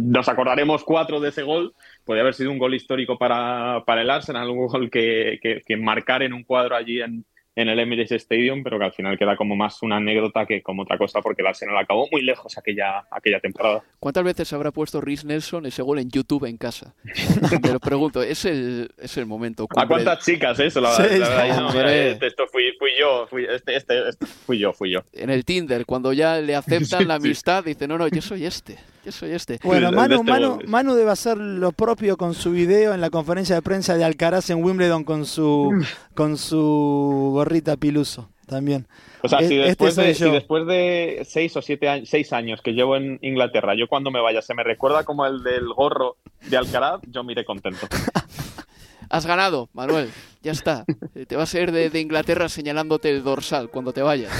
nos 0.00 0.28
acordaremos 0.28 0.84
cuatro 0.84 1.18
de 1.18 1.30
ese 1.30 1.42
gol. 1.42 1.74
Podría 2.04 2.22
haber 2.22 2.34
sido 2.34 2.52
un 2.52 2.58
gol 2.58 2.74
histórico 2.74 3.18
para, 3.18 3.82
para 3.84 4.02
el 4.02 4.10
Arsenal, 4.10 4.48
un 4.48 4.68
gol 4.68 4.88
que, 4.88 5.40
que, 5.42 5.60
que 5.66 5.76
marcar 5.76 6.22
en 6.22 6.34
un 6.34 6.44
cuadro 6.44 6.76
allí 6.76 7.00
en, 7.00 7.24
en 7.56 7.70
el 7.70 7.80
Emirates 7.80 8.12
Stadium, 8.12 8.62
pero 8.62 8.78
que 8.78 8.84
al 8.84 8.92
final 8.92 9.18
queda 9.18 9.34
como 9.34 9.56
más 9.56 9.82
una 9.82 9.96
anécdota 9.96 10.44
que 10.44 10.62
como 10.62 10.82
otra 10.82 10.98
cosa, 10.98 11.22
porque 11.22 11.40
el 11.40 11.48
Arsenal 11.48 11.76
acabó 11.78 12.06
muy 12.12 12.20
lejos 12.22 12.56
aquella, 12.58 13.06
aquella 13.10 13.40
temporada. 13.40 13.82
¿Cuántas 13.98 14.24
veces 14.24 14.52
habrá 14.52 14.70
puesto 14.70 15.00
Rhys 15.00 15.24
Nelson 15.24 15.64
ese 15.64 15.82
gol 15.82 15.98
en 15.98 16.10
YouTube 16.10 16.44
en 16.44 16.58
casa? 16.58 16.94
Te 17.62 17.72
lo 17.72 17.80
pregunto, 17.80 18.22
es 18.22 18.44
el, 18.44 18.90
es 18.98 19.16
el 19.16 19.24
momento. 19.24 19.66
¿A 19.74 19.88
cuántas 19.88 20.24
chicas 20.24 20.60
eso? 20.60 20.82
La, 20.82 20.94
esto 20.96 22.46
fui, 22.48 22.72
fui 22.78 22.90
yo, 23.00 23.26
fui, 23.28 23.46
este, 23.48 23.76
este, 23.76 24.08
este, 24.10 24.26
fui 24.26 24.58
yo, 24.58 24.74
fui 24.74 24.90
yo. 24.90 25.00
En 25.14 25.30
el 25.30 25.46
Tinder, 25.46 25.86
cuando 25.86 26.12
ya 26.12 26.38
le 26.38 26.54
aceptan 26.54 27.08
la 27.08 27.14
amistad, 27.14 27.64
dice, 27.64 27.88
no, 27.88 27.96
no, 27.96 28.06
yo 28.08 28.20
soy 28.20 28.44
este 28.44 28.76
soy 29.12 29.32
este. 29.32 29.58
Bueno, 29.62 29.92
Manu, 29.92 30.16
este 30.16 30.30
Manu, 30.30 30.58
Manu, 30.66 30.94
debe 30.94 31.10
hacer 31.10 31.36
lo 31.38 31.72
propio 31.72 32.16
con 32.16 32.34
su 32.34 32.50
video 32.52 32.94
en 32.94 33.00
la 33.00 33.10
conferencia 33.10 33.54
de 33.54 33.62
prensa 33.62 33.96
de 33.96 34.04
Alcaraz 34.04 34.50
en 34.50 34.62
Wimbledon 34.62 35.04
con 35.04 35.26
su, 35.26 35.72
con 36.14 36.36
su 36.36 37.30
gorrita 37.32 37.76
piluso 37.76 38.28
también. 38.46 38.86
O 39.22 39.28
sea, 39.28 39.40
si, 39.40 39.58
este 39.58 39.66
después, 39.66 39.96
de, 39.96 40.14
si 40.14 40.30
después 40.30 40.66
de 40.66 41.26
seis 41.28 41.56
o 41.56 41.62
siete 41.62 41.88
años, 41.88 42.08
seis 42.08 42.32
años 42.32 42.62
que 42.62 42.72
llevo 42.72 42.96
en 42.96 43.18
Inglaterra, 43.22 43.74
yo 43.76 43.88
cuando 43.88 44.10
me 44.10 44.20
vaya 44.20 44.40
se 44.42 44.54
me 44.54 44.62
recuerda 44.62 45.04
como 45.04 45.26
el 45.26 45.42
del 45.42 45.72
gorro 45.72 46.16
de 46.48 46.56
Alcaraz, 46.56 47.00
yo 47.08 47.24
miré 47.24 47.44
contento. 47.44 47.86
Has 49.08 49.26
ganado, 49.26 49.68
Manuel. 49.72 50.10
Ya 50.42 50.52
está. 50.52 50.84
Te 51.26 51.36
vas 51.36 51.54
a 51.54 51.60
ir 51.60 51.72
de, 51.72 52.00
Inglaterra 52.00 52.48
señalándote 52.48 53.10
el 53.10 53.22
dorsal 53.22 53.70
cuando 53.70 53.92
te 53.92 54.02
vayas. 54.02 54.32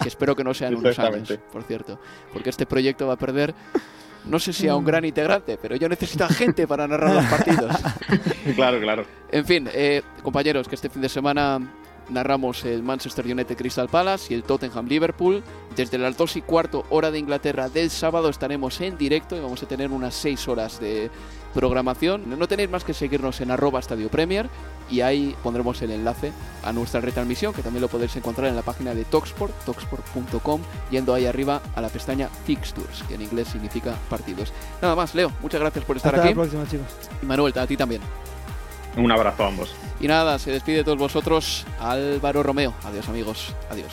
Que 0.00 0.08
espero 0.08 0.36
que 0.36 0.44
no 0.44 0.54
sean 0.54 0.74
unos 0.76 0.98
años, 0.98 1.38
por 1.52 1.62
cierto. 1.64 1.98
Porque 2.32 2.50
este 2.50 2.66
proyecto 2.66 3.06
va 3.06 3.14
a 3.14 3.18
perder 3.18 3.54
no 4.24 4.38
sé 4.38 4.52
si 4.52 4.68
a 4.68 4.76
un 4.76 4.84
gran 4.84 5.04
integrante, 5.04 5.58
pero 5.60 5.76
yo 5.76 5.88
necesito 5.88 6.28
gente 6.28 6.66
para 6.66 6.86
narrar 6.86 7.14
los 7.14 7.24
partidos. 7.26 7.76
claro, 8.54 8.80
claro. 8.80 9.04
En 9.30 9.44
fin, 9.44 9.68
eh, 9.72 10.02
compañeros, 10.22 10.68
que 10.68 10.74
este 10.74 10.90
fin 10.90 11.02
de 11.02 11.08
semana 11.08 11.60
narramos 12.10 12.64
el 12.64 12.82
Manchester 12.82 13.24
United 13.24 13.56
Crystal 13.56 13.88
Palace 13.88 14.32
y 14.32 14.36
el 14.36 14.42
Tottenham 14.42 14.86
Liverpool. 14.86 15.42
Desde 15.76 15.98
las 15.98 16.16
2 16.16 16.36
y 16.36 16.42
cuarto 16.42 16.84
hora 16.90 17.10
de 17.10 17.18
Inglaterra 17.18 17.68
del 17.68 17.90
sábado 17.90 18.28
estaremos 18.28 18.80
en 18.80 18.98
directo 18.98 19.36
y 19.36 19.40
vamos 19.40 19.62
a 19.62 19.66
tener 19.66 19.90
unas 19.90 20.14
6 20.14 20.48
horas 20.48 20.80
de 20.80 21.10
programación. 21.54 22.38
No 22.38 22.48
tenéis 22.48 22.70
más 22.70 22.84
que 22.84 22.94
seguirnos 22.94 23.40
en 23.40 23.50
arroba 23.50 23.80
Estadio 23.80 24.08
Premier 24.08 24.48
y 24.90 25.00
ahí 25.00 25.34
pondremos 25.42 25.80
el 25.82 25.90
enlace 25.90 26.32
a 26.64 26.72
nuestra 26.72 27.00
retransmisión 27.00 27.52
que 27.52 27.62
también 27.62 27.82
lo 27.82 27.88
podéis 27.88 28.14
encontrar 28.16 28.48
en 28.48 28.56
la 28.56 28.62
página 28.62 28.94
de 28.94 29.04
Talksport, 29.04 29.52
talksport.com, 29.64 30.60
yendo 30.90 31.14
ahí 31.14 31.26
arriba 31.26 31.60
a 31.74 31.80
la 31.80 31.88
pestaña 31.88 32.28
Fixtures, 32.44 33.02
que 33.08 33.14
en 33.14 33.22
inglés 33.22 33.48
significa 33.48 33.94
partidos. 34.08 34.52
Nada 34.82 34.94
más, 34.94 35.14
Leo, 35.14 35.32
muchas 35.42 35.60
gracias 35.60 35.84
por 35.84 35.96
estar 35.96 36.14
Hasta 36.14 36.26
aquí. 36.28 36.34
la 36.34 36.42
próxima, 36.42 36.66
chicos. 36.68 36.86
Y 37.22 37.26
Manuel, 37.26 37.58
a 37.58 37.66
ti 37.66 37.76
también. 37.76 38.00
Un 38.96 39.10
abrazo 39.12 39.44
a 39.44 39.48
ambos. 39.48 39.74
Y 40.00 40.08
nada, 40.08 40.38
se 40.38 40.50
despide 40.50 40.78
de 40.78 40.84
todos 40.84 40.98
vosotros 40.98 41.64
Álvaro 41.78 42.42
Romeo. 42.42 42.74
Adiós 42.84 43.08
amigos, 43.08 43.54
adiós. 43.70 43.92